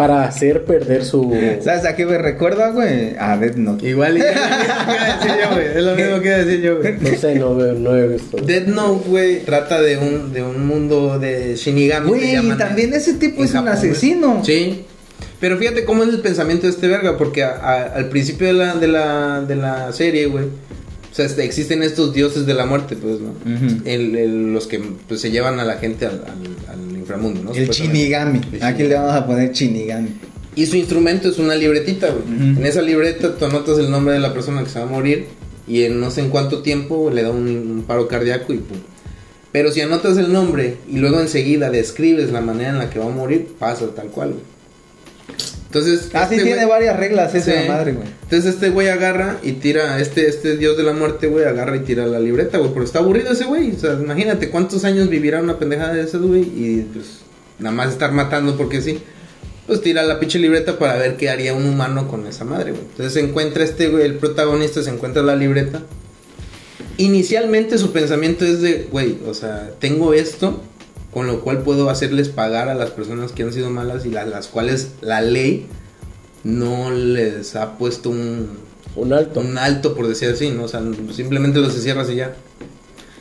Para 0.02 0.24
hacer 0.24 0.64
perder 0.64 1.04
su... 1.04 1.32
¿Sabes 1.62 1.84
a 1.84 1.94
qué 1.94 2.04
me 2.06 2.18
recuerda, 2.18 2.70
güey? 2.70 3.14
A 3.18 3.36
Death 3.36 3.54
Note. 3.54 3.88
Igual, 3.88 4.16
es 4.16 4.24
lo 4.24 4.34
mismo 4.34 4.90
que 4.90 4.96
iba 4.96 5.04
a 5.04 5.14
decir 5.14 5.40
yo, 5.40 5.50
güey. 5.54 5.66
Es 5.66 5.82
lo 5.84 5.94
mismo 5.94 6.20
que 6.20 6.26
iba 6.28 6.34
a 6.36 6.44
decir 6.44 6.60
yo, 6.60 6.78
güey. 6.78 6.94
No 7.00 7.18
sé, 7.18 7.34
no, 7.36 7.54
veo- 7.54 7.74
no 7.74 7.96
he 7.96 8.08
visto. 8.08 8.36
Dead 8.38 8.66
Note, 8.66 9.08
güey, 9.08 9.44
trata 9.44 9.80
de 9.80 9.96
un, 9.98 10.32
de 10.32 10.42
un 10.42 10.66
mundo 10.66 11.18
de 11.20 11.54
Shinigami. 11.54 12.08
Güey, 12.08 12.36
y 12.36 12.50
también 12.58 12.92
ese 12.94 13.14
tipo 13.14 13.44
es 13.44 13.50
un 13.50 13.58
Japón, 13.58 13.72
asesino. 13.72 14.42
Sí. 14.44 14.84
Pero 15.38 15.56
fíjate 15.56 15.84
cómo 15.84 16.02
es 16.02 16.08
el 16.08 16.20
pensamiento 16.20 16.66
de 16.66 16.72
este 16.72 16.88
verga, 16.88 17.16
porque 17.16 17.44
a- 17.44 17.50
a- 17.60 17.82
al 17.94 18.08
principio 18.08 18.48
de 18.48 18.54
la, 18.54 18.74
de 18.74 18.88
la, 18.88 19.40
de 19.42 19.54
la 19.56 19.92
serie, 19.92 20.26
güey, 20.26 20.46
o 21.12 21.14
sea, 21.14 21.26
este, 21.26 21.44
existen 21.44 21.82
estos 21.82 22.14
dioses 22.14 22.46
de 22.46 22.54
la 22.54 22.64
muerte, 22.66 22.96
pues, 22.96 23.20
¿no? 23.20 23.34
El- 23.84 24.16
el- 24.16 24.52
los 24.54 24.66
que 24.66 24.80
pues, 25.06 25.20
se 25.20 25.30
llevan 25.30 25.60
a 25.60 25.64
la 25.64 25.76
gente 25.76 26.06
al, 26.06 26.24
al- 26.24 26.74
al 26.90 26.96
inframundo, 26.96 27.42
¿no? 27.44 27.52
El. 27.52 27.68
Shinigami. 27.68 28.40
El 28.52 28.62
Aquí 28.62 28.82
le 28.84 28.94
vamos 28.94 29.12
a 29.14 29.26
poner 29.26 29.52
Shinigami. 29.52 30.08
Y 30.56 30.66
su 30.66 30.76
instrumento 30.76 31.28
es 31.28 31.38
una 31.38 31.54
libretita, 31.54 32.08
güey. 32.10 32.24
En 32.58 32.66
esa 32.66 32.82
libreta 32.82 33.34
tú 33.36 33.44
anotas 33.44 33.78
el 33.78 33.90
nombre 33.90 34.14
de 34.14 34.20
la 34.20 34.32
persona 34.34 34.62
que 34.64 34.70
se 34.70 34.78
va 34.78 34.86
a 34.86 34.88
morir 34.88 35.26
y 35.68 35.82
en 35.84 36.00
no 36.00 36.10
sé 36.10 36.20
en 36.22 36.30
cuánto 36.30 36.60
tiempo 36.62 37.10
le 37.10 37.22
da 37.22 37.30
un, 37.30 37.46
un 37.46 37.84
paro 37.86 38.08
cardíaco 38.08 38.52
y 38.52 38.58
pum. 38.58 38.78
Pero 39.52 39.70
si 39.70 39.80
anotas 39.82 40.16
el 40.18 40.32
nombre 40.32 40.76
y 40.90 40.96
luego 40.98 41.20
enseguida 41.20 41.70
describes 41.70 42.32
la 42.32 42.40
manera 42.40 42.70
en 42.70 42.78
la 42.78 42.88
que 42.90 42.98
va 42.98 43.04
a 43.06 43.10
morir, 43.10 43.48
pasa 43.58 43.86
tal 43.94 44.08
cual, 44.08 44.30
güey. 44.30 44.42
Entonces, 45.72 46.10
Ah, 46.12 46.26
sí, 46.28 46.34
este 46.34 46.46
tiene 46.46 46.66
varias 46.66 46.98
reglas 46.98 47.34
esa 47.34 47.62
Sí. 47.62 47.66
madre, 47.68 47.92
güey. 47.92 48.06
Entonces 48.24 48.54
este 48.54 48.68
güey 48.68 48.88
agarra 48.88 49.38
y 49.42 49.52
tira, 49.52 49.98
este, 50.00 50.28
este 50.28 50.58
dios 50.58 50.76
de 50.76 50.82
la 50.82 50.92
muerte, 50.92 51.28
güey, 51.28 51.46
agarra 51.46 51.76
y 51.76 51.80
tira 51.80 52.04
la 52.06 52.20
libreta, 52.20 52.58
güey, 52.58 52.72
porque 52.72 52.86
está 52.86 52.98
aburrido 52.98 53.32
ese 53.32 53.44
güey. 53.46 53.72
O 53.74 53.78
sea, 53.78 53.94
imagínate 53.94 54.50
cuántos 54.50 54.84
años 54.84 55.08
vivirá 55.08 55.40
una 55.40 55.58
pendejada 55.58 55.94
de 55.94 56.02
esas, 56.02 56.20
güey, 56.20 56.42
y 56.42 56.86
pues 56.92 57.06
nada 57.58 57.74
más 57.74 57.90
estar 57.90 58.12
matando 58.12 58.56
porque 58.58 58.82
sí. 58.82 58.98
pues 59.66 59.80
tira 59.80 60.02
la 60.02 60.20
pinche 60.20 60.38
libreta 60.38 60.78
para 60.78 60.96
ver 60.96 61.16
qué 61.16 61.30
haría 61.30 61.54
un 61.54 61.64
humano 61.64 62.06
con 62.08 62.26
esa 62.26 62.44
madre, 62.44 62.72
güey. 62.72 62.82
Entonces 62.82 63.14
se 63.14 63.20
encuentra 63.20 63.64
este, 63.64 63.88
güey, 63.88 64.04
el 64.04 64.16
protagonista 64.16 64.82
se 64.82 64.90
encuentra 64.90 65.22
la 65.22 65.36
libreta. 65.36 65.80
Inicialmente 66.98 67.78
su 67.78 67.92
pensamiento 67.92 68.44
es 68.44 68.60
de, 68.60 68.88
güey, 68.90 69.16
o 69.26 69.32
sea, 69.34 69.70
tengo 69.78 70.12
esto, 70.12 70.60
con 71.12 71.26
lo 71.26 71.40
cual 71.40 71.58
puedo 71.62 71.90
hacerles 71.90 72.28
pagar 72.28 72.68
a 72.68 72.74
las 72.74 72.90
personas 72.90 73.32
que 73.32 73.42
han 73.42 73.52
sido 73.52 73.70
malas 73.70 74.06
y 74.06 74.10
las, 74.10 74.26
las 74.28 74.48
cuales 74.48 74.92
la 75.00 75.20
ley 75.20 75.66
no 76.44 76.90
les 76.90 77.54
ha 77.56 77.76
puesto 77.78 78.10
un, 78.10 78.48
Un 78.96 79.12
alto. 79.12 79.40
un 79.40 79.58
alto, 79.58 79.94
por 79.94 80.08
decir 80.08 80.30
así, 80.30 80.50
¿no? 80.50 80.64
O 80.64 80.68
sea, 80.68 80.80
simplemente 81.14 81.58
los 81.60 81.74
encierras 81.74 82.08
y 82.10 82.16
ya. 82.16 82.34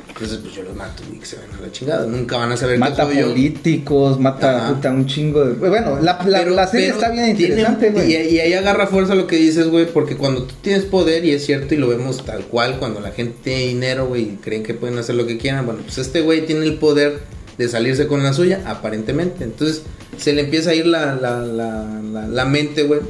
Entonces, 0.07 0.37
pues 0.43 0.53
yo 0.53 0.61
los 0.61 0.75
mato 0.75 1.01
y 1.11 1.17
que 1.17 1.25
se 1.25 1.35
vayan 1.35 1.55
a 1.55 1.61
la 1.61 1.71
chingada. 1.71 2.05
Nunca 2.05 2.37
van 2.37 2.51
a 2.51 2.57
saber 2.57 2.77
Mata 2.77 3.07
qué 3.07 3.13
soy 3.13 3.21
yo. 3.23 3.29
políticos, 3.29 4.19
mata 4.19 4.65
Ajá. 4.65 4.73
puta, 4.75 4.91
un 4.91 5.07
chingo 5.07 5.43
de... 5.43 5.53
Bueno, 5.53 5.95
la, 5.99 6.19
la, 6.27 6.39
Pero- 6.39 6.51
la 6.53 6.67
serie 6.67 6.89
está 6.89 7.09
bien 7.09 7.29
interesante, 7.29 7.87
y, 7.87 7.91
güey. 7.91 8.11
y 8.35 8.39
ahí 8.39 8.53
agarra 8.53 8.85
fuerza 8.85 9.15
lo 9.15 9.25
que 9.25 9.37
dices, 9.37 9.67
güey, 9.69 9.87
porque 9.87 10.17
cuando 10.17 10.43
tú 10.43 10.53
tienes 10.61 10.83
poder, 10.83 11.25
y 11.25 11.31
es 11.31 11.43
cierto, 11.45 11.73
y 11.73 11.77
lo 11.77 11.87
vemos 11.87 12.23
tal 12.23 12.43
cual, 12.45 12.77
cuando 12.77 12.99
la 12.99 13.11
gente 13.11 13.35
tiene 13.43 13.61
dinero, 13.67 14.07
güey, 14.07 14.23
y 14.23 14.37
creen 14.43 14.61
que 14.61 14.75
pueden 14.75 14.97
hacer 14.99 15.15
lo 15.15 15.25
que 15.25 15.39
quieran, 15.39 15.65
bueno, 15.65 15.81
pues 15.83 15.97
este 15.97 16.21
güey 16.21 16.45
tiene 16.45 16.65
el 16.65 16.75
poder 16.75 17.21
de 17.62 17.70
salirse 17.70 18.07
con 18.07 18.24
la 18.24 18.34
suya, 18.34 18.64
aparentemente. 18.66 19.43
Entonces, 19.43 19.84
se 20.18 20.34
le 20.34 20.41
empieza 20.41 20.72
a 20.72 20.74
ir 20.74 20.88
la, 20.88 21.16
la, 21.16 21.39
la, 21.41 22.28
la, 22.28 22.45
mente, 22.45 22.84
güey, 22.84 23.01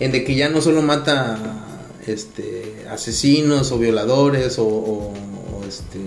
en 0.00 0.12
de 0.12 0.24
que 0.24 0.34
ya 0.34 0.48
no 0.48 0.60
solo 0.60 0.82
mata 0.82 1.38
este 2.06 2.84
asesinos 2.90 3.70
o 3.70 3.78
violadores 3.78 4.58
o, 4.58 4.64
o- 4.66 5.12
o, 5.12 5.64
este 5.68 5.98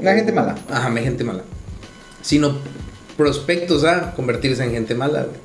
La 0.00 0.14
gente 0.14 0.32
mala. 0.32 0.56
Ajá, 0.70 0.90
gente 1.02 1.22
mala. 1.22 1.42
Sino 2.22 2.56
prospectos 3.16 3.84
a 3.84 4.14
convertirse 4.14 4.64
en 4.64 4.72
gente 4.72 4.94
mala, 4.94 5.24
güey. 5.24 5.36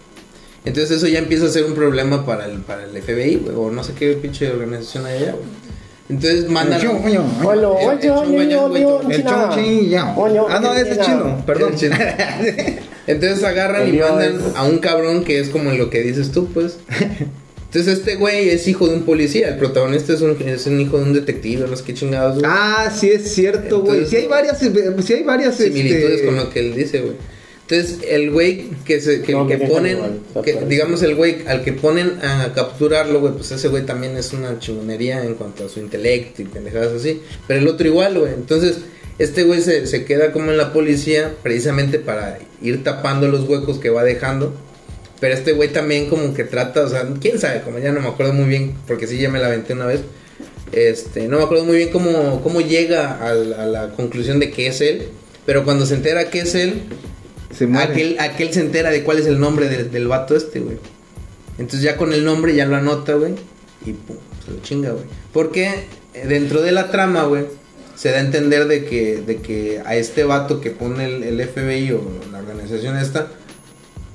Entonces 0.63 0.97
eso 0.97 1.07
ya 1.07 1.19
empieza 1.19 1.45
a 1.45 1.49
ser 1.49 1.65
un 1.65 1.73
problema 1.75 2.25
para 2.25 2.45
el, 2.45 2.61
para 2.61 2.85
el 2.85 2.91
FBI, 3.01 3.35
güey, 3.35 3.55
o 3.55 3.69
no 3.71 3.83
sé 3.83 3.93
qué 3.93 4.13
pinche 4.13 4.51
organización 4.51 5.05
hay 5.05 5.17
allá, 5.23 5.31
güey. 5.33 5.64
Entonces 6.07 6.49
mandan... 6.49 6.79
El 6.79 6.87
Ah, 10.49 10.59
no, 10.59 10.73
ese 10.73 10.91
es 10.91 10.99
China. 10.99 11.05
chino, 11.05 11.43
perdón. 11.45 11.73
El 11.73 11.79
chino. 11.79 11.95
Entonces 13.07 13.43
agarran 13.43 13.93
y 13.93 13.97
mandan 13.97 14.39
a 14.55 14.63
un 14.65 14.79
cabrón 14.79 15.23
que 15.23 15.39
es 15.39 15.49
como 15.49 15.71
lo 15.71 15.89
que 15.89 16.01
dices 16.01 16.31
tú, 16.31 16.47
pues. 16.53 16.77
Entonces 17.75 17.99
este 17.99 18.15
güey 18.15 18.49
es 18.49 18.67
hijo 18.67 18.87
de 18.87 18.95
un 18.95 19.03
policía, 19.03 19.49
el 19.49 19.57
protagonista 19.57 20.13
es 20.13 20.21
un, 20.21 20.37
es 20.47 20.65
un 20.65 20.79
hijo 20.79 20.97
de 20.97 21.03
un 21.03 21.13
detective, 21.13 21.67
no 21.67 21.75
sé 21.75 21.83
qué 21.83 21.93
chingados, 21.93 22.39
güey. 22.39 22.45
Ah, 22.47 22.89
sí 22.95 23.09
es 23.09 23.33
cierto, 23.33 23.81
güey. 23.81 24.05
Sí 24.05 24.15
hay 24.15 24.27
varias, 24.27 24.59
sí 24.59 25.13
hay 25.13 25.23
varias 25.23 25.55
similitudes 25.55 26.11
este, 26.11 26.25
con 26.25 26.37
lo 26.37 26.49
que 26.49 26.59
él 26.61 26.73
dice, 26.73 27.01
güey. 27.01 27.15
Entonces, 27.67 27.97
el 28.07 28.29
güey 28.29 28.69
que, 28.85 29.01
se, 29.01 29.23
que, 29.23 29.31
No, 29.31 29.47
que 29.47 29.57
ponen, 29.57 29.97
igual, 29.97 30.19
que, 30.43 30.53
digamos 30.67 31.01
el 31.01 31.15
güey 31.15 31.47
al 31.47 31.63
que 31.63 31.73
ponen 31.73 32.19
a 32.23 32.51
capturarlo, 32.53 33.19
güey, 33.21 33.33
pues 33.33 33.49
ese 33.51 33.69
güey 33.69 33.83
también 33.87 34.15
es 34.17 34.33
una 34.33 34.59
chingonería 34.59 35.23
en 35.25 35.33
cuanto 35.33 35.65
a 35.65 35.69
su 35.69 35.79
intelecto 35.79 36.43
y 36.43 36.45
pendejadas 36.45 36.93
así. 36.93 37.21
Pero 37.47 37.59
el 37.61 37.67
otro 37.67 37.87
igual, 37.87 38.19
güey. 38.19 38.33
Entonces, 38.33 38.77
este 39.17 39.43
güey 39.43 39.61
se, 39.61 39.87
se 39.87 40.05
queda 40.05 40.31
como 40.31 40.51
en 40.51 40.57
la 40.57 40.73
policía 40.73 41.33
precisamente 41.41 41.97
para 41.97 42.37
ir 42.61 42.83
tapando 42.83 43.27
los 43.29 43.49
huecos 43.49 43.79
que 43.79 43.89
va 43.89 44.03
dejando. 44.03 44.53
Pero 45.19 45.33
este 45.33 45.53
güey 45.53 45.69
también 45.69 46.07
como 46.07 46.35
que 46.35 46.43
trata, 46.43 46.83
o 46.83 46.89
sea, 46.89 47.07
quién 47.19 47.39
sabe, 47.39 47.61
como 47.61 47.79
ya 47.79 47.91
no 47.91 47.99
me 48.01 48.09
acuerdo 48.09 48.33
muy 48.33 48.45
bien, 48.45 48.75
porque 48.85 49.07
sí 49.07 49.17
ya 49.17 49.29
me 49.29 49.39
la 49.39 49.47
aventé 49.47 49.73
una 49.73 49.87
vez. 49.87 50.01
Este, 50.71 51.27
no 51.27 51.37
me 51.37 51.43
acuerdo 51.43 51.63
muy 51.65 51.77
bien 51.77 51.89
cómo, 51.89 52.41
cómo 52.43 52.61
llega 52.61 53.17
al- 53.25 53.53
a 53.53 53.65
la 53.65 53.89
conclusión 53.91 54.39
de 54.39 54.51
que 54.51 54.67
es 54.67 54.81
él. 54.81 55.07
Pero 55.47 55.63
cuando 55.63 55.85
se 55.85 55.95
entera 55.95 56.29
que 56.29 56.39
es 56.39 56.53
él, 56.55 56.81
Se 57.57 57.67
muere. 57.67 57.91
aquel, 57.91 58.17
aquel 58.19 58.53
se 58.53 58.61
entera 58.61 58.89
de 58.89 59.03
cuál 59.03 59.19
es 59.19 59.27
el 59.27 59.39
nombre 59.39 59.69
del, 59.69 59.91
del 59.91 60.07
vato 60.07 60.35
este, 60.35 60.59
güey. 60.59 60.77
Entonces 61.57 61.81
ya 61.81 61.95
con 61.97 62.13
el 62.13 62.25
nombre 62.25 62.53
ya 62.55 62.65
lo 62.65 62.75
anota, 62.75 63.13
güey. 63.13 63.33
Y 63.85 63.93
pum, 63.93 64.17
se 64.45 64.51
lo 64.51 64.61
chinga, 64.61 64.91
güey. 64.91 65.05
Porque 65.31 65.85
eh, 66.13 66.25
dentro 66.27 66.61
de 66.61 66.71
la 66.71 66.91
trama, 66.91 67.23
güey, 67.23 67.45
se 67.95 68.11
da 68.11 68.17
a 68.17 68.21
entender 68.21 68.67
de 68.67 68.85
que, 68.85 69.21
de 69.25 69.37
que 69.37 69.81
a 69.85 69.95
este 69.95 70.23
vato 70.23 70.59
que 70.59 70.71
pone 70.71 71.05
el, 71.05 71.23
el 71.23 71.47
FBI 71.47 71.91
o 71.93 72.01
la 72.31 72.39
organización 72.39 72.97
esta, 72.97 73.31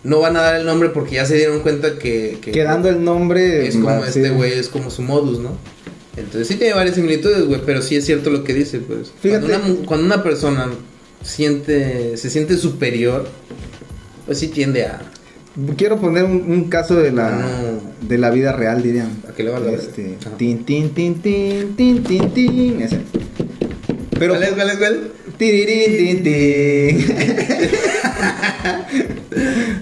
no 0.02 0.20
van 0.20 0.36
a 0.36 0.42
dar 0.42 0.56
el 0.56 0.66
nombre 0.66 0.90
porque 0.90 1.16
ya 1.16 1.26
se 1.26 1.36
dieron 1.36 1.60
cuenta 1.60 1.98
que... 1.98 2.38
que 2.40 2.52
Quedando 2.52 2.88
el 2.88 3.02
nombre. 3.04 3.66
es 3.66 3.76
como 3.76 4.04
este 4.04 4.30
güey, 4.30 4.52
es 4.52 4.68
como 4.68 4.90
su 4.90 5.02
modus, 5.02 5.38
¿no? 5.38 5.56
Entonces 6.16 6.48
sí 6.48 6.56
tiene 6.56 6.74
varias 6.74 6.96
similitudes, 6.96 7.46
güey, 7.46 7.60
pero 7.64 7.82
sí 7.82 7.96
es 7.96 8.04
cierto 8.04 8.30
lo 8.30 8.44
que 8.44 8.52
dice, 8.52 8.80
pues. 8.80 9.12
Fíjate. 9.20 9.46
Cuando 9.46 9.72
una, 9.72 9.86
cuando 9.86 10.06
una 10.06 10.22
persona 10.22 10.68
siente, 11.22 12.16
se 12.16 12.30
siente 12.30 12.56
superior, 12.56 13.28
pues 14.26 14.38
sí 14.38 14.48
tiende 14.48 14.86
a, 14.86 15.00
Quiero 15.76 15.98
poner 16.00 16.24
un, 16.24 16.44
un 16.48 16.64
caso 16.70 16.94
de 16.94 17.10
la, 17.10 17.30
No. 17.30 18.08
de 18.08 18.18
la 18.18 18.30
vida 18.30 18.52
real, 18.52 18.82
dirían. 18.82 19.10
a 19.28 19.32
que 19.32 19.42
le 19.42 19.50
valga. 19.50 19.72
Este, 19.72 20.16
Ajá. 20.24 20.36
tin, 20.36 20.64
tin, 20.64 20.90
tin, 20.94 21.20
tin, 21.20 21.74
tin, 21.76 22.02
tin, 22.04 22.30
tin, 22.30 22.80
ese. 22.80 22.98
Pero, 24.18 24.34
¿Cuál 24.34 24.44
es, 24.44 24.52
cuál 24.52 24.70
es, 24.70 24.76
cuál 24.76 24.94
es? 24.94 25.00
Tirirín, 25.36 25.96
tin, 25.98 26.22
tin. 26.22 27.06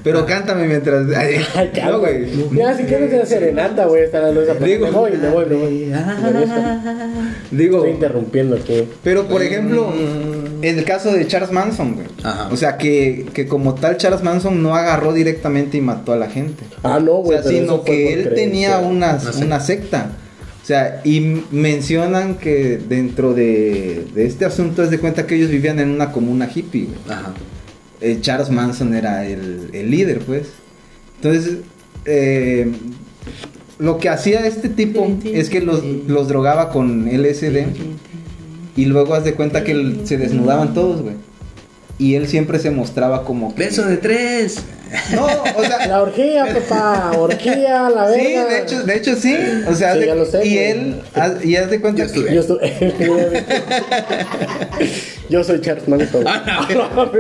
Pero 0.05 0.25
cántame 0.27 0.67
mientras. 0.67 1.07
Ay, 1.17 1.37
Ay, 1.55 1.71
no, 1.85 1.99
güey. 2.01 2.27
Ya, 2.57 2.75
si 2.77 2.85
quieres 2.85 3.09
hacer 3.13 3.27
serenata, 3.27 3.87
güey, 3.87 4.05
estar 4.05 4.23
dando 4.23 4.41
esa 4.43 4.55
Digo- 4.55 4.87
Me 4.87 4.93
voy, 4.93 5.11
me 5.17 5.29
voy, 5.29 5.47
me 5.47 5.55
voy. 5.57 5.87
Me. 7.51 7.57
Digo, 7.59 7.79
Estoy 7.79 7.91
interrumpiendo 7.93 8.57
aquí. 8.57 8.89
pero 9.03 9.27
por 9.29 9.43
ejemplo, 9.43 9.89
Mm. 9.91 10.38
El 10.63 10.85
caso 10.85 11.13
de 11.13 11.27
Charles 11.27 11.53
Manson, 11.53 11.95
güey. 11.95 12.07
Ajá. 12.23 12.49
O 12.51 12.57
sea, 12.57 12.77
que, 12.77 13.27
que 13.33 13.47
como 13.47 13.75
tal 13.75 13.97
Charles 13.97 14.23
Manson 14.23 14.63
no 14.63 14.75
agarró 14.75 15.13
directamente 15.13 15.77
y 15.79 15.81
mató 15.81 16.13
a 16.13 16.17
la 16.17 16.29
gente. 16.29 16.65
Ah, 16.83 16.99
no, 17.03 17.13
O 17.17 17.23
güey. 17.23 17.39
sea, 17.39 17.45
pero 17.51 17.57
eso 17.57 17.65
sino 17.67 17.85
que 17.85 18.13
él 18.13 18.21
creencia. 18.25 18.35
tenía 18.45 18.79
una, 18.79 19.11
Una 19.15 19.21
secta. 19.21 19.45
una 19.47 19.61
secta. 19.61 20.11
O 20.63 20.67
sea, 20.69 21.01
y 21.05 21.21
mencionan 21.51 22.35
que 22.35 22.77
dentro 22.79 23.33
de, 23.33 24.05
de 24.15 24.27
este 24.27 24.45
asunto 24.45 24.83
es 24.83 24.91
de 24.91 24.99
cuenta 24.99 25.27
que 25.27 25.35
ellos 25.37 25.51
vivían 25.51 25.79
en 25.81 25.89
una 25.91 26.13
comuna 26.13 26.49
hippie. 26.55 26.85
güey. 26.87 26.99
Ajá. 27.19 27.33
Eh, 28.01 28.19
Charles 28.21 28.51
Manson 28.51 28.95
era 28.95 29.27
el, 29.27 29.71
el 29.73 29.91
líder, 29.91 30.21
pues. 30.21 30.49
Entonces, 31.17 31.57
eh, 32.05 32.71
lo 33.79 33.99
que 33.99 34.09
hacía 34.09 34.47
este 34.47 34.69
tipo 34.69 35.11
es 35.25 35.49
que 35.51 35.61
los, 35.61 35.83
los 36.07 36.29
drogaba 36.29 36.71
con 36.71 37.07
LSD 37.07 37.65
y 38.81 38.85
luego 38.87 39.15
haz 39.15 39.25
de 39.25 39.35
cuenta 39.35 39.65
que 39.65 39.73
él- 39.73 40.01
se 40.05 40.17
desnudaban 40.19 40.75
todos, 40.75 41.03
güey. 41.03 41.15
Y 42.01 42.15
él 42.15 42.29
siempre 42.29 42.61
se 42.61 42.71
mostraba 42.71 43.25
como 43.25 43.53
que... 43.55 43.65
Beso 43.65 43.83
de 43.85 43.97
tres. 43.97 44.63
No, 45.13 45.27
o 45.27 45.65
sea, 45.65 45.87
La 45.89 46.01
orgía, 46.01 46.47
papá. 46.47 47.11
Orgía, 47.19 47.91
la 47.91 48.13
Sí, 48.15 48.21
verga. 48.21 48.45
de 48.47 48.59
hecho, 48.63 48.83
de 48.85 48.97
hecho 48.97 49.17
sí. 49.17 49.37
O 49.69 49.75
sea, 49.75 49.95
Sí, 49.95 50.01
de- 50.01 50.07
ya 50.07 50.15
lo 50.15 50.25
sé, 50.25 50.47
y 50.47 50.55
güey. 50.55 50.59
él, 50.71 51.03
haz- 51.15 51.45
y 51.45 51.57
haz 51.57 51.69
de 51.71 51.81
cuenta 51.81 52.07
Yo 52.07 52.13
que-. 52.13 52.33
Yo 52.35 52.41
estoy. 52.41 52.59
Yo 55.29 55.45
soy 55.45 55.61
Charles 55.61 55.87
Manson. 55.89 56.25
Ah, 56.27 56.67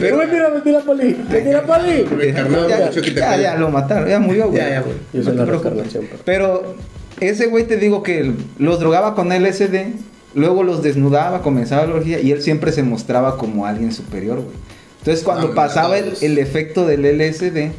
Pero 0.00 0.16
mentira, 0.16 0.48
mentira, 0.50 0.80
Poli. 0.80 1.16
Mentira, 1.30 1.62
Poli. 1.66 2.02
Reencarnado, 2.04 2.68
ya, 2.68 2.86
mucho 2.86 3.02
que 3.02 3.10
te 3.10 3.20
ya, 3.20 3.36
ya 3.36 3.56
lo 3.56 3.70
mataron, 3.70 4.08
ya 4.08 4.18
murió, 4.18 4.48
güey. 4.48 4.58
Ya, 4.62 4.70
ya, 4.70 4.80
güey. 4.80 4.94
Yo 5.12 5.22
soy 5.22 5.36
No 5.36 5.44
la 5.44 5.50
reencarnación, 5.50 6.06
pero- 6.10 6.22
Pero 6.24 6.74
ese 7.20 7.46
güey 7.46 7.64
te 7.64 7.76
digo 7.76 8.02
que 8.02 8.32
los 8.58 8.80
drogaba 8.80 9.14
con 9.14 9.30
LSD, 9.32 9.92
luego 10.34 10.62
los 10.62 10.82
desnudaba, 10.82 11.42
comenzaba 11.42 11.86
la 11.86 11.94
orgía 11.94 12.20
y 12.20 12.32
él 12.32 12.42
siempre 12.42 12.72
se 12.72 12.82
mostraba 12.82 13.36
como 13.36 13.66
alguien 13.66 13.92
superior, 13.92 14.36
güey. 14.36 14.56
Entonces 15.00 15.24
cuando 15.24 15.48
No, 15.48 15.54
pasaba 15.54 15.98
el, 15.98 16.14
el 16.20 16.38
efecto 16.38 16.86
del 16.86 17.02
LSD, 17.02 17.70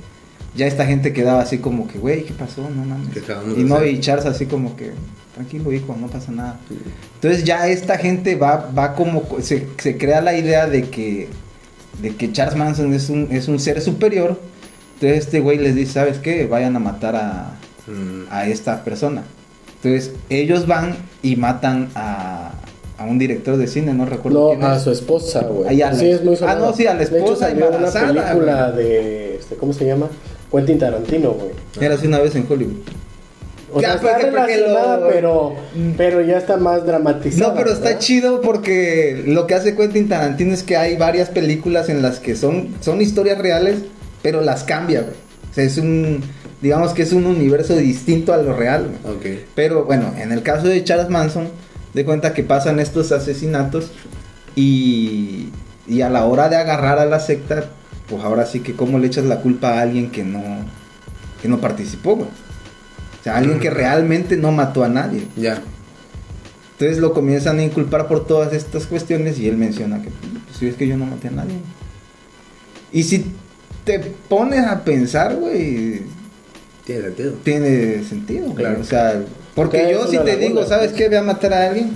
ya 0.55 0.67
esta 0.67 0.85
gente 0.85 1.13
quedaba 1.13 1.41
así 1.41 1.59
como 1.59 1.87
que, 1.87 1.97
güey, 1.99 2.23
¿qué 2.25 2.33
pasó? 2.33 2.61
No 2.69 2.83
mames. 2.83 3.09
¿Qué 3.13 3.19
acabamos 3.19 3.57
Y 3.57 3.63
no, 3.63 3.85
y 3.85 3.99
Charles 3.99 4.25
así 4.25 4.47
como 4.47 4.75
que, 4.75 4.91
tranquilo 5.35 5.71
hijo, 5.71 5.95
no 5.99 6.07
pasa 6.07 6.31
nada. 6.31 6.59
Entonces 7.15 7.43
ya 7.43 7.67
esta 7.67 7.97
gente 7.97 8.35
va, 8.35 8.69
va 8.77 8.95
como, 8.95 9.23
se, 9.41 9.67
se 9.77 9.97
crea 9.97 10.19
la 10.21 10.35
idea 10.35 10.67
de 10.67 10.89
que, 10.89 11.29
de 12.01 12.15
que 12.15 12.31
Charles 12.31 12.55
Manson 12.57 12.93
es 12.93 13.09
un, 13.09 13.27
es 13.31 13.47
un 13.47 13.59
ser 13.59 13.81
superior. 13.81 14.39
Entonces 14.95 15.25
este 15.25 15.39
güey 15.39 15.57
les 15.57 15.75
dice, 15.75 15.93
¿sabes 15.93 16.17
qué? 16.17 16.45
Vayan 16.47 16.75
a 16.75 16.79
matar 16.79 17.15
a, 17.15 17.57
Mm. 17.87 18.25
a 18.29 18.45
esta 18.47 18.83
persona. 18.83 19.23
Entonces 19.84 20.11
ellos 20.29 20.67
van 20.67 20.95
y 21.23 21.36
matan 21.38 21.89
a, 21.95 22.51
a 22.97 23.03
un 23.05 23.17
director 23.17 23.57
de 23.57 23.67
cine, 23.67 23.93
no 23.93 24.05
recuerdo 24.05 24.39
No, 24.53 24.59
quién 24.59 24.63
a 24.63 24.75
es. 24.75 24.84
su 24.84 24.91
esposa, 24.91 25.41
güey. 25.41 25.75
La- 25.77 25.93
Sí, 25.95 26.09
es 26.09 26.23
muy 26.23 26.38
Ah, 26.41 26.55
no, 26.55 26.73
sí, 26.73 26.86
a 26.88 26.93
la 26.93 26.99
De 26.99 27.05
hecho, 27.05 27.15
esposa 27.17 27.47
salió 27.49 27.69
una 27.69 27.91
película 27.91 28.71
de. 28.71 29.36
Este, 29.38 29.55
¿Cómo 29.55 29.73
se 29.73 29.86
llama? 29.86 30.07
Quentin 30.51 30.77
Tarantino, 30.79 31.32
güey. 31.32 31.49
Era 31.79 31.95
así 31.95 32.07
una 32.07 32.19
vez 32.19 32.36
en 32.36 32.45
Hollywood. 32.49 32.77
O 33.73 33.79
sea, 33.79 33.93
está 33.95 34.17
relacionada, 34.17 34.97
lo- 34.97 35.07
pero, 35.07 35.53
pero 35.95 36.21
ya 36.21 36.38
está 36.38 36.57
más 36.57 36.86
dramatizada. 36.86 37.47
No, 37.53 37.55
pero 37.57 37.71
está 37.71 37.97
chido 37.99 38.41
porque 38.41 39.23
lo 39.25 39.47
que 39.47 39.55
hace 39.55 39.75
Quentin 39.77 40.09
Tarantino 40.09 40.53
es 40.53 40.61
que 40.61 40.75
hay 40.75 40.97
varias 40.97 41.29
películas 41.29 41.88
en 41.88 42.01
las 42.01 42.19
que 42.19 42.36
son, 42.36 42.75
son 42.82 43.01
historias 43.01 43.38
reales, 43.39 43.77
pero 44.21 44.41
las 44.41 44.65
cambia, 44.65 45.01
güey. 45.03 45.13
O 45.49 45.53
sea, 45.53 45.63
es 45.63 45.77
un, 45.77 46.21
digamos 46.62 46.93
que 46.93 47.01
es 47.01 47.14
un 47.14 47.26
universo 47.26 47.76
distinto 47.76 48.34
a 48.34 48.38
lo 48.38 48.55
real, 48.55 48.89
güey. 49.03 49.16
Ok. 49.16 49.41
Pero 49.55 49.86
bueno, 49.86 50.14
en 50.18 50.32
el 50.32 50.43
caso 50.43 50.68
de 50.68 50.84
Charles 50.84 51.09
Manson, 51.09 51.49
de 51.93 52.05
cuenta 52.05 52.34
que 52.34 52.43
pasan 52.43 52.80
estos 52.80 53.12
asesinatos 53.12 53.91
y, 54.55 55.49
y 55.88 56.01
a 56.01 56.09
la 56.09 56.26
hora 56.26 56.49
de 56.49 56.57
agarrar 56.57 56.99
a 56.99 57.05
la 57.05 57.20
secta, 57.20 57.66
pues 58.07 58.24
ahora 58.24 58.45
sí 58.45 58.59
que 58.59 58.74
cómo 58.74 58.99
le 58.99 59.07
echas 59.07 59.26
la 59.26 59.41
culpa 59.41 59.80
a 59.80 59.82
alguien 59.82 60.12
que 60.12 60.24
no, 60.24 60.41
que 61.41 61.47
no 61.47 61.59
participó, 61.59 62.16
güey. 62.16 62.30
O 62.30 63.24
sea, 63.24 63.38
alguien 63.38 63.59
que 63.59 63.70
realmente 63.70 64.36
no 64.36 64.51
mató 64.51 64.84
a 64.84 64.89
nadie. 64.89 65.28
Ya. 65.36 65.62
Entonces 66.74 66.97
lo 66.97 67.14
comienzan 67.14 67.59
a 67.59 67.64
inculpar 67.64 68.07
por 68.07 68.26
todas 68.26 68.53
estas 68.53 68.88
cuestiones 68.88 69.38
y 69.38 69.47
él 69.47 69.57
menciona 69.57 70.01
que, 70.01 70.09
pues, 70.09 70.57
sí, 70.57 70.68
es 70.68 70.76
que 70.76 70.88
yo 70.88 70.97
no 70.97 71.05
maté 71.05 71.28
a 71.28 71.32
nadie. 71.32 71.59
Y 72.91 73.03
si 73.03 73.26
te 73.84 73.99
pones 73.99 74.66
a 74.66 74.84
pensar, 74.84 75.36
güey, 75.36 76.01
Tiene 76.86 77.03
sentido. 77.03 77.34
tiene 77.43 78.03
sentido. 78.03 78.53
Claro. 78.55 78.79
O 78.82 78.84
sea, 78.84 79.21
porque 79.55 79.89
yo 79.91 80.05
si 80.05 80.17
te 80.17 80.23
laguna, 80.23 80.36
digo, 80.36 80.65
¿sabes 80.65 80.91
qué? 80.93 81.07
Voy 81.07 81.17
a 81.17 81.23
matar 81.23 81.53
a 81.53 81.67
alguien, 81.67 81.91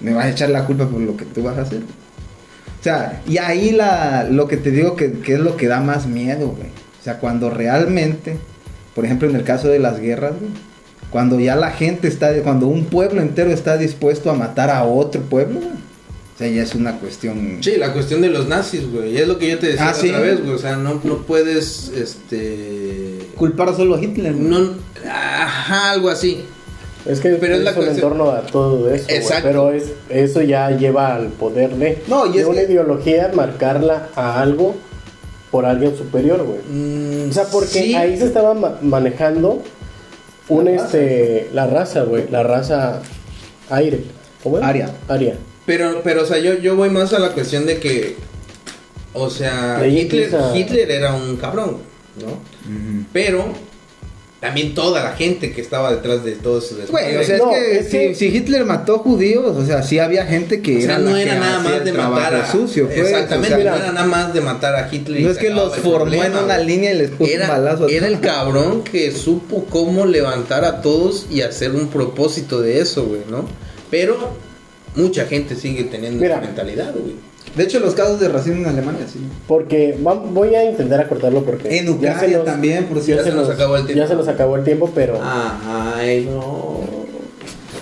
me 0.00 0.14
vas 0.14 0.26
a 0.26 0.30
echar 0.30 0.50
la 0.50 0.64
culpa 0.64 0.86
por 0.86 1.00
lo 1.00 1.16
que 1.16 1.24
tú 1.24 1.42
vas 1.42 1.58
a 1.58 1.62
hacer. 1.62 1.80
O 1.80 2.82
sea, 2.82 3.22
y 3.26 3.38
ahí 3.38 3.72
la, 3.72 4.28
lo 4.30 4.46
que 4.46 4.56
te 4.56 4.70
digo 4.70 4.94
que, 4.94 5.12
que 5.12 5.34
es 5.34 5.40
lo 5.40 5.56
que 5.56 5.66
da 5.66 5.80
más 5.80 6.06
miedo, 6.06 6.48
güey. 6.48 6.68
O 7.00 7.02
sea, 7.02 7.18
cuando 7.18 7.50
realmente, 7.50 8.36
por 8.94 9.04
ejemplo, 9.04 9.28
en 9.28 9.36
el 9.36 9.42
caso 9.42 9.68
de 9.68 9.78
las 9.78 9.98
guerras, 10.00 10.34
güey, 10.38 10.52
cuando 11.10 11.40
ya 11.40 11.56
la 11.56 11.70
gente 11.70 12.06
está, 12.06 12.32
cuando 12.42 12.66
un 12.66 12.84
pueblo 12.84 13.20
entero 13.22 13.50
está 13.50 13.76
dispuesto 13.78 14.30
a 14.30 14.34
matar 14.34 14.70
a 14.70 14.84
otro 14.84 15.22
pueblo, 15.22 15.60
güey. 15.60 15.72
O 15.72 16.38
sea, 16.38 16.48
ya 16.48 16.62
es 16.62 16.76
una 16.76 17.00
cuestión... 17.00 17.58
Sí, 17.62 17.72
la 17.78 17.92
cuestión 17.92 18.20
de 18.20 18.28
los 18.28 18.46
nazis, 18.46 18.88
güey. 18.88 19.14
Y 19.14 19.16
es 19.16 19.26
lo 19.26 19.38
que 19.38 19.50
yo 19.50 19.58
te 19.58 19.68
decía 19.68 19.88
Ah, 19.88 19.94
otra 19.96 20.20
vez, 20.20 20.40
güey. 20.40 20.52
O 20.54 20.58
sea, 20.58 20.76
no, 20.76 21.00
no 21.02 21.22
puedes, 21.22 21.90
este... 21.96 22.97
Culpar 23.38 23.74
solo 23.76 23.94
a 23.94 24.00
Hitler. 24.02 24.34
No, 24.34 24.74
ajá, 25.08 25.92
algo 25.92 26.08
así. 26.10 26.44
Es 27.06 27.20
que 27.20 27.30
Pero 27.30 27.54
es 27.54 27.60
es, 27.60 27.64
la 27.64 27.70
un 27.70 27.76
cuestión- 27.76 27.96
entorno 27.96 28.30
a 28.32 28.40
todo 28.42 28.90
eso, 28.92 29.06
Exacto. 29.08 29.44
pero 29.48 29.72
es, 29.72 29.92
eso 30.10 30.42
ya 30.42 30.70
lleva 30.72 31.14
al 31.14 31.28
poder 31.28 31.70
de, 31.76 32.02
No, 32.08 32.26
y 32.26 32.32
de 32.32 32.40
es 32.40 32.46
una 32.46 32.58
que- 32.60 32.64
ideología, 32.72 33.30
marcarla 33.32 34.08
a 34.14 34.42
algo 34.42 34.74
por 35.50 35.64
alguien 35.64 35.96
superior, 35.96 36.42
güey. 36.42 36.58
Mm, 36.68 37.30
O 37.30 37.32
sea, 37.32 37.44
porque 37.44 37.68
sí. 37.82 37.94
ahí 37.94 38.18
se 38.18 38.24
estaba 38.26 38.52
ma- 38.54 38.76
manejando 38.82 39.62
un 40.48 40.64
La 40.66 40.72
este 40.72 41.48
la 41.54 41.66
raza, 41.66 42.02
güey, 42.02 42.24
la 42.30 42.42
raza 42.42 43.00
aire. 43.70 44.02
¿Cómo 44.42 44.58
es? 44.58 44.64
Aria. 44.64 44.90
Aria. 45.08 45.36
Pero, 45.64 46.00
pero, 46.02 46.22
o 46.22 46.26
sea, 46.26 46.38
yo, 46.38 46.54
yo 46.54 46.76
voy 46.76 46.90
más 46.90 47.12
a 47.12 47.18
la 47.18 47.30
cuestión 47.32 47.64
de 47.66 47.78
que... 47.78 48.16
O 49.14 49.30
sea, 49.30 49.80
Hitler, 49.86 50.30
Hitler 50.54 50.90
era 50.90 51.14
un 51.14 51.36
cabrón, 51.36 51.78
¿no? 52.20 52.38
Pero 53.12 53.46
también 54.40 54.72
toda 54.72 55.02
la 55.02 55.16
gente 55.16 55.52
que 55.52 55.60
estaba 55.60 55.90
detrás 55.92 56.22
de 56.24 56.32
todo 56.32 56.58
ese 56.60 56.76
Güey, 56.88 57.16
o 57.16 57.24
sea, 57.24 57.38
No, 57.38 57.50
es, 57.52 57.58
que, 57.58 57.78
es 57.80 57.86
que- 57.88 58.14
Si, 58.14 58.30
si 58.30 58.36
Hitler 58.36 58.64
mató 58.64 58.98
judíos, 59.00 59.56
o 59.56 59.66
sea, 59.66 59.82
sí 59.82 59.98
había 59.98 60.26
gente 60.26 60.62
que 60.62 60.78
O 60.78 60.80
sea, 60.80 60.94
era 60.94 60.98
no 60.98 61.16
era 61.16 61.34
nada 61.40 61.58
más 61.58 61.84
de 61.84 61.92
matar 61.92 62.34
a... 62.36 62.52
sucio, 62.52 62.86
pues, 62.86 62.98
Exactamente, 62.98 63.54
o 63.56 63.58
sea, 63.62 63.70
no 63.70 63.76
era 63.76 63.92
nada 63.92 64.06
más 64.06 64.32
de 64.32 64.40
matar 64.40 64.76
a 64.76 64.88
Hitler 64.94 65.20
y 65.20 65.24
No 65.24 65.30
es 65.32 65.38
que 65.38 65.50
los 65.50 65.74
formó 65.78 65.96
problema, 65.98 66.26
en 66.26 66.44
una 66.44 66.58
línea 66.58 66.92
y 66.92 66.98
les 66.98 67.10
puso 67.10 67.24
un 67.24 67.30
Era, 67.30 67.48
balazo. 67.48 67.86
a 67.86 67.90
era 67.90 68.06
el 68.06 68.20
cabrón 68.20 68.84
que 68.84 69.10
supo 69.10 69.64
cómo 69.64 70.06
levantar 70.06 70.64
a 70.64 70.82
todos 70.82 71.26
y 71.32 71.40
hacer 71.40 71.72
un 71.72 71.88
propósito 71.88 72.60
de 72.60 72.78
eso, 72.80 73.06
güey, 73.06 73.22
¿no? 73.28 73.44
Pero 73.90 74.16
mucha 74.94 75.26
gente 75.26 75.56
sigue 75.56 75.82
teniendo 75.84 76.22
Mira. 76.22 76.36
esa 76.36 76.46
mentalidad, 76.46 76.92
güey. 76.92 77.14
De 77.56 77.64
hecho, 77.64 77.80
los 77.80 77.94
casos 77.94 78.20
de 78.20 78.28
racismo 78.28 78.60
en 78.62 78.66
Alemania, 78.66 79.06
sí. 79.12 79.18
Porque 79.46 79.96
voy 80.00 80.54
a 80.54 80.64
intentar 80.70 81.00
acortarlo 81.00 81.44
porque 81.44 81.76
En 81.78 81.86
ya 81.86 81.90
Ucrania 81.92 82.44
también, 82.44 82.84
por 82.86 82.98
ya 82.98 83.04
cierto. 83.04 83.24
se 83.24 83.32
nos 83.32 83.48
acabó 83.50 83.76
el 83.76 83.86
tiempo. 83.86 84.02
Ya 84.02 84.08
se 84.08 84.14
nos 84.14 84.28
acabó 84.28 84.56
el 84.56 84.64
tiempo, 84.64 84.90
pero 84.94 85.20
Ay, 85.22 86.26
no. 86.30 86.80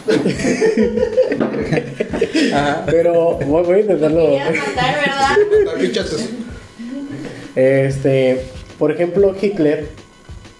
Ajá. 2.54 2.84
pero 2.86 3.38
voy, 3.46 3.62
voy 3.64 3.76
a 3.76 3.80
intentarlo. 3.80 4.26
Querías 4.26 4.54
matar, 4.68 5.38
¿verdad? 5.50 5.74
¿Qué 5.80 5.92
chaces? 5.92 6.28
Este, 7.54 8.42
por 8.78 8.92
ejemplo, 8.92 9.34
Hitler 9.40 9.88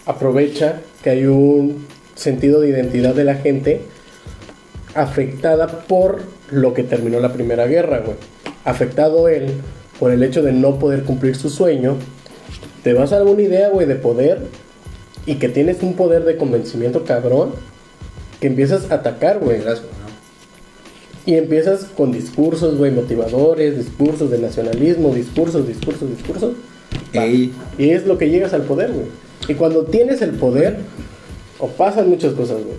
aprovecha 0.06 0.80
que 1.02 1.10
hay 1.10 1.26
un 1.26 1.86
sentido 2.14 2.60
de 2.60 2.68
identidad 2.70 3.14
de 3.14 3.24
la 3.24 3.34
gente 3.36 3.82
afectada 4.94 5.66
por 5.86 6.22
lo 6.50 6.72
que 6.74 6.82
terminó 6.82 7.20
la 7.20 7.32
Primera 7.32 7.66
Guerra, 7.66 7.98
güey. 7.98 8.16
Afectado 8.66 9.28
él 9.28 9.52
por 9.98 10.12
el 10.12 10.22
hecho 10.22 10.42
de 10.42 10.52
no 10.52 10.78
poder 10.78 11.04
cumplir 11.04 11.36
su 11.36 11.48
sueño. 11.48 11.96
Te 12.82 12.92
vas 12.92 13.12
a 13.12 13.18
dar 13.18 13.26
una 13.26 13.42
idea, 13.42 13.70
güey, 13.70 13.86
de 13.86 13.94
poder 13.94 14.40
y 15.24 15.36
que 15.36 15.48
tienes 15.48 15.82
un 15.82 15.94
poder 15.94 16.24
de 16.24 16.36
convencimiento 16.36 17.04
cabrón 17.04 17.52
que 18.40 18.48
empiezas 18.48 18.90
a 18.90 18.96
atacar, 18.96 19.38
güey. 19.38 19.60
Y 21.24 21.34
empiezas 21.34 21.84
con 21.84 22.12
discursos, 22.12 22.76
güey, 22.76 22.92
motivadores, 22.92 23.76
discursos 23.76 24.30
de 24.30 24.38
nacionalismo, 24.38 25.14
discursos, 25.14 25.66
discursos, 25.66 26.08
discursos. 26.10 26.54
Ey. 27.12 27.52
Y 27.78 27.90
es 27.90 28.06
lo 28.06 28.18
que 28.18 28.30
llegas 28.30 28.52
al 28.52 28.62
poder, 28.62 28.92
güey. 28.92 29.06
Y 29.48 29.54
cuando 29.54 29.84
tienes 29.84 30.22
el 30.22 30.32
poder, 30.32 30.76
o 31.58 31.68
pasan 31.68 32.08
muchas 32.08 32.34
cosas, 32.34 32.58
güey. 32.62 32.76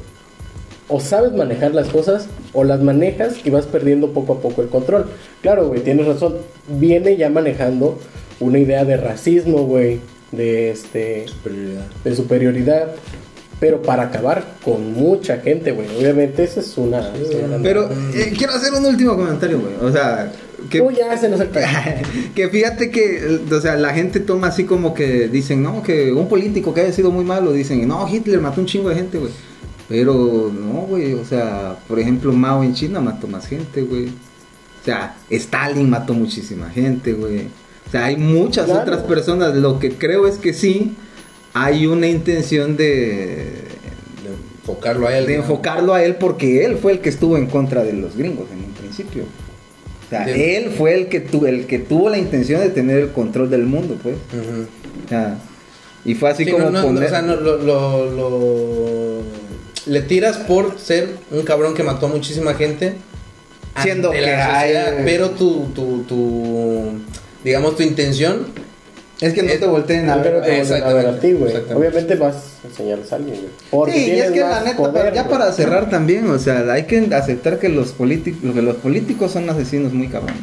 O 0.89 0.99
sabes 1.01 1.33
manejar 1.33 1.73
las 1.73 1.89
cosas, 1.89 2.27
o 2.53 2.63
las 2.63 2.81
manejas 2.81 3.35
y 3.45 3.49
vas 3.49 3.65
perdiendo 3.65 4.11
poco 4.11 4.33
a 4.33 4.39
poco 4.39 4.61
el 4.61 4.69
control. 4.69 5.07
Claro, 5.41 5.67
güey, 5.67 5.81
tienes 5.81 6.05
razón. 6.07 6.37
Viene 6.67 7.17
ya 7.17 7.29
manejando 7.29 7.99
una 8.39 8.59
idea 8.59 8.85
de 8.85 8.97
racismo, 8.97 9.63
güey. 9.65 9.99
De 10.31 10.71
este. 10.71 11.25
De 12.03 12.15
superioridad. 12.15 12.91
Pero 13.59 13.81
para 13.81 14.03
acabar 14.03 14.45
con 14.63 14.93
mucha 14.93 15.37
gente, 15.37 15.71
güey. 15.71 15.87
Obviamente, 15.99 16.43
esa 16.43 16.59
es 16.59 16.77
una. 16.77 16.99
es 17.15 17.29
una 17.35 17.47
gran- 17.47 17.63
Pero 17.63 17.89
eh, 18.13 18.33
quiero 18.37 18.53
hacer 18.53 18.73
un 18.73 18.85
último 18.85 19.15
comentario, 19.15 19.59
güey. 19.59 19.73
O 19.81 19.91
sea, 19.91 20.31
que, 20.69 20.79
Uy, 20.81 20.95
ya 20.95 21.17
se 21.17 21.27
nos 21.27 21.41
que 22.35 22.49
fíjate 22.49 22.91
que, 22.91 23.39
o 23.51 23.59
sea, 23.61 23.75
la 23.77 23.93
gente 23.93 24.19
toma 24.19 24.47
así 24.47 24.63
como 24.65 24.93
que 24.93 25.27
dicen, 25.27 25.63
no, 25.63 25.81
que 25.81 26.11
un 26.11 26.27
político 26.29 26.73
que 26.73 26.81
haya 26.81 26.93
sido 26.93 27.09
muy 27.09 27.23
malo, 27.25 27.51
dicen, 27.51 27.87
no, 27.87 28.07
Hitler 28.07 28.39
mató 28.39 28.61
un 28.61 28.67
chingo 28.67 28.89
de 28.89 28.95
gente, 28.95 29.17
güey. 29.17 29.31
Pero 29.89 30.51
no, 30.53 30.81
güey, 30.81 31.13
o 31.13 31.23
sea, 31.23 31.77
por 31.87 31.99
ejemplo, 31.99 32.33
Mao 32.33 32.63
en 32.63 32.73
China 32.73 32.99
mató 32.99 33.27
más 33.27 33.47
gente, 33.47 33.81
güey. 33.83 34.07
O 34.07 34.85
sea, 34.85 35.15
Stalin 35.29 35.89
mató 35.89 36.13
muchísima 36.13 36.69
gente, 36.69 37.13
güey. 37.13 37.47
O 37.87 37.91
sea, 37.91 38.05
hay 38.05 38.17
muchas 38.17 38.65
Claro. 38.65 38.81
otras 38.81 39.03
personas. 39.03 39.55
Lo 39.55 39.79
que 39.79 39.91
creo 39.91 40.27
es 40.27 40.37
que 40.37 40.53
sí 40.53 40.95
hay 41.53 41.87
una 41.87 42.07
intención 42.07 42.75
de, 42.75 42.85
De 42.85 44.29
enfocarlo 44.61 45.07
a 45.07 45.17
él. 45.17 45.25
de 45.25 45.37
¿no? 45.37 45.43
enfocarlo 45.43 45.93
a 45.93 46.03
él 46.03 46.15
porque 46.15 46.65
él 46.65 46.77
fue 46.77 46.91
el 46.93 46.99
que 46.99 47.09
estuvo 47.09 47.37
en 47.37 47.47
contra 47.47 47.83
de 47.83 47.93
los 47.93 48.17
gringos 48.17 48.47
en 48.51 48.57
un 48.65 48.71
principio. 48.73 49.23
O 49.23 50.09
sea, 50.09 50.25
De- 50.25 50.57
él 50.57 50.71
fue 50.71 50.95
el 50.95 51.07
que, 51.07 51.21
tu- 51.21 51.45
el 51.45 51.65
que 51.65 51.79
tuvo 51.79 52.09
la 52.09 52.17
intención 52.17 52.59
de 52.61 52.69
tener 52.69 52.99
el 52.99 53.11
control 53.11 53.49
del 53.49 53.63
mundo, 53.63 53.97
pues. 54.03 54.15
O 55.05 55.07
sea, 55.09 55.37
y 56.05 56.13
fue 56.15 56.29
así 56.29 56.43
Sí, 56.45 56.51
como 56.51 56.65
no, 56.65 56.71
no, 56.71 56.83
poner... 56.83 57.05
o 57.05 57.09
sea, 57.09 57.21
lo- 57.21 57.39
lo- 57.41 58.11
le 59.87 60.01
tiras 60.01 60.37
por 60.37 60.77
ser 60.79 61.09
un 61.31 61.43
cabrón 61.43 61.73
que 61.73 61.83
mató 61.83 62.05
a 62.07 62.09
muchísima 62.09 62.53
gente. 62.53 62.95
Siendo 63.81 64.11
que 64.11 64.25
hay- 64.33 65.03
pero 65.05 65.29
tu, 65.31 65.65
tu, 65.75 66.03
tu, 66.03 66.91
digamos, 67.43 67.75
tu 67.75 67.83
intención. 67.83 68.47
es 69.21 69.33
que 69.33 69.41
no 69.43 69.51
es- 69.51 69.59
te 69.59 69.65
volteen 69.67 70.09
a 70.09 70.15
No, 70.17 70.23
pero 70.23 70.41
ver. 70.41 70.67
te 70.67 70.75
a 70.83 70.93
ver 70.93 71.07
a 71.07 71.19
ti, 71.19 71.31
güey. 71.33 71.53
Obviamente 71.73 72.15
vas 72.15 72.35
a 72.63 72.67
enseñarles 72.67 73.11
a 73.11 73.15
alguien, 73.17 73.35
güey. 73.37 73.49
Porque 73.71 73.93
Sí, 73.93 74.11
y 74.11 74.19
es 74.19 74.31
que 74.31 74.39
la 74.41 74.61
neta, 74.61 74.77
poder, 74.77 75.13
ya 75.13 75.27
para 75.27 75.51
cerrar 75.51 75.89
también, 75.89 76.29
o 76.29 76.37
sea, 76.39 76.71
hay 76.71 76.83
que 76.83 76.99
aceptar 77.15 77.57
que 77.59 77.69
los 77.69 77.93
políticos, 77.93 78.53
que 78.53 78.61
los 78.61 78.75
políticos 78.77 79.31
son 79.31 79.49
asesinos 79.49 79.91
muy 79.93 80.07
cabrones. 80.07 80.41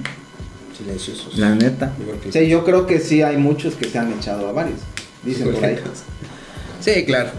Silenciosos. 0.76 1.38
La 1.38 1.54
neta. 1.54 1.92
O 2.28 2.32
sea, 2.32 2.42
yo 2.42 2.64
creo 2.64 2.86
que 2.86 2.98
sí 3.00 3.22
hay 3.22 3.36
muchos 3.36 3.74
que 3.74 3.88
se 3.88 3.96
han 3.98 4.12
echado 4.12 4.48
a 4.48 4.52
varios. 4.52 4.80
Dicen 5.22 5.52
por 5.52 5.64
ahí. 5.64 5.78
Sí, 6.80 7.04
claro. 7.04 7.30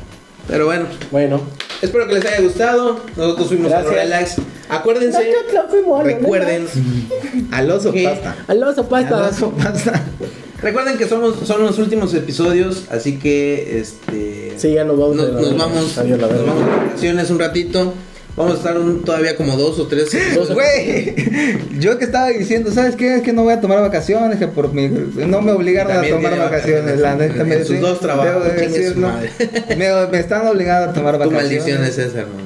Pero 0.48 0.66
bueno, 0.66 0.86
Bueno. 1.12 1.42
Espero 1.82 2.08
que 2.08 2.14
les 2.16 2.26
haya 2.26 2.42
gustado. 2.42 3.00
Nosotros 3.16 3.48
fuimos 3.48 3.72
a 3.72 3.82
Gracias. 3.82 4.04
Relax. 4.04 4.36
Acuérdense, 4.70 5.18
a 5.18 5.22
los 5.22 6.04
recuerden, 6.06 6.68
Al 7.52 7.70
oso 7.72 7.92
¿Qué? 7.92 8.04
pasta. 8.04 8.36
Al 8.48 8.64
oso 8.64 8.90
pasta. 8.90 9.26
Al 9.26 9.32
oso 9.32 9.52
pasta. 9.52 10.04
recuerden 10.62 10.98
que 10.98 11.08
somos, 11.08 11.36
son 11.46 11.62
los 11.62 11.78
últimos 11.78 12.14
episodios, 12.16 12.86
así 12.90 13.20
que 13.20 13.80
este 13.80 14.54
Sí, 14.58 14.74
ya 14.74 14.84
nos 14.84 14.98
vamos. 14.98 15.18
nos, 15.18 15.28
de 15.28 15.34
la 15.34 15.42
nos 15.42 15.58
vamos, 15.58 15.98
Adiós, 15.98 16.20
la 16.20 16.28
nos 16.28 16.46
vamos 16.48 16.66
de 16.66 16.72
vacaciones 16.88 17.30
un 17.30 17.40
ratito. 17.40 17.94
Vamos 18.38 18.56
a 18.56 18.58
estar 18.58 18.78
un- 18.78 19.02
todavía 19.04 19.36
como 19.38 19.56
dos 19.56 19.80
o 19.80 19.88
tres. 19.88 20.10
Dos- 20.36 20.50
Güey, 20.54 21.16
yo 21.80 21.98
que 21.98 22.04
estaba 22.06 22.28
diciendo, 22.30 22.70
¿sabes 22.72 22.96
qué? 22.98 23.16
Es 23.16 23.22
que 23.22 23.32
no 23.32 23.44
voy 23.44 23.54
a 23.54 23.62
tomar 23.62 23.80
vacaciones, 23.82 24.38
que 24.40 24.48
por 24.48 24.74
mi, 24.74 24.90
no 24.90 25.42
me 25.42 25.52
obligaron 25.54 25.96
a 25.98 26.02
tomar 26.08 26.38
vacaciones, 26.38 27.00
la 27.00 27.16
neta 27.16 27.44
me 27.46 27.64
sus 27.64 27.80
dos 27.80 28.00
trabajos. 28.02 28.44
Me, 29.78 30.08
me 30.12 30.20
están 30.20 30.48
obligando 30.48 30.92
a 30.92 30.94
tomar 30.94 31.14
Tu 31.20 31.20
vacaciones. 31.30 31.44
maldición 31.44 31.84
es 31.84 31.98
esa, 31.98 32.20
hermano. 32.20 32.46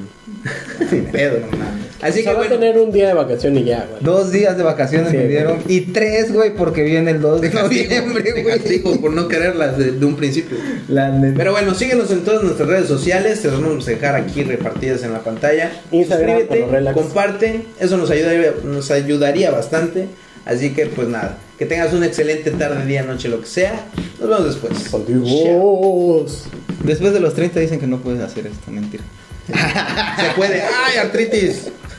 Sin 0.88 1.04
pedo, 1.06 1.40
no 1.40 1.89
Así 2.02 2.18
Se 2.18 2.24
que 2.24 2.30
va 2.30 2.36
bueno, 2.38 2.54
a 2.54 2.58
tener 2.58 2.78
un 2.78 2.92
día 2.92 3.08
de 3.08 3.14
vacación 3.14 3.56
y 3.58 3.64
ya, 3.64 3.86
güey. 3.90 4.02
Dos 4.02 4.32
días 4.32 4.56
de 4.56 4.62
vacaciones 4.62 5.10
Sí, 5.10 5.16
me 5.16 5.28
dieron 5.28 5.58
y 5.68 5.80
tres, 5.82 6.32
güey, 6.32 6.54
porque 6.54 6.82
viene 6.82 7.10
el 7.10 7.20
2 7.20 7.40
de 7.40 7.50
noviembre, 7.50 8.22
de 8.22 8.42
güey. 8.42 8.58
castigo 8.58 9.00
por 9.00 9.12
no 9.12 9.28
quererlas 9.28 9.76
de, 9.76 9.92
de 9.92 10.06
un 10.06 10.16
principio. 10.16 10.56
La. 10.88 11.12
Pero 11.36 11.52
bueno, 11.52 11.74
síguenos 11.74 12.10
en 12.10 12.24
todas 12.24 12.42
nuestras 12.42 12.68
redes 12.68 12.88
sociales, 12.88 13.42
te 13.42 13.48
las 13.48 13.60
vamos 13.60 13.86
a 13.86 13.90
dejar 13.90 14.14
aquí 14.16 14.42
repartidas 14.42 15.02
en 15.02 15.12
la 15.12 15.20
pantalla. 15.20 15.70
Instagram, 15.90 16.40
Suscríbete, 16.40 16.92
comparte, 16.94 17.62
eso 17.78 17.96
nos 17.96 18.10
ayudaría, 18.10 18.54
nos 18.64 18.90
ayudaría 18.90 19.50
bastante 19.50 20.08
Así 20.46 20.70
que 20.70 20.86
pues 20.86 21.08
nada, 21.08 21.38
que 21.58 21.66
tengas 21.66 21.92
una 21.92 22.06
excelente 22.06 22.50
tarde, 22.50 22.86
día, 22.86 23.02
noche, 23.02 23.28
lo 23.28 23.40
que 23.40 23.46
sea. 23.46 23.86
Nos 24.18 24.28
vemos 24.28 24.44
después. 24.46 24.92
Adiós. 24.94 26.44
Después 26.82 27.12
de 27.12 27.20
los 27.20 27.34
30 27.34 27.60
dicen 27.60 27.78
que 27.78 27.86
no 27.86 27.98
puedes 27.98 28.20
hacer 28.22 28.46
esto, 28.46 28.70
mentira. 28.70 29.04
Se 29.46 30.34
puede. 30.36 30.62
¡Ay, 30.62 30.98
artritis! 30.98 31.68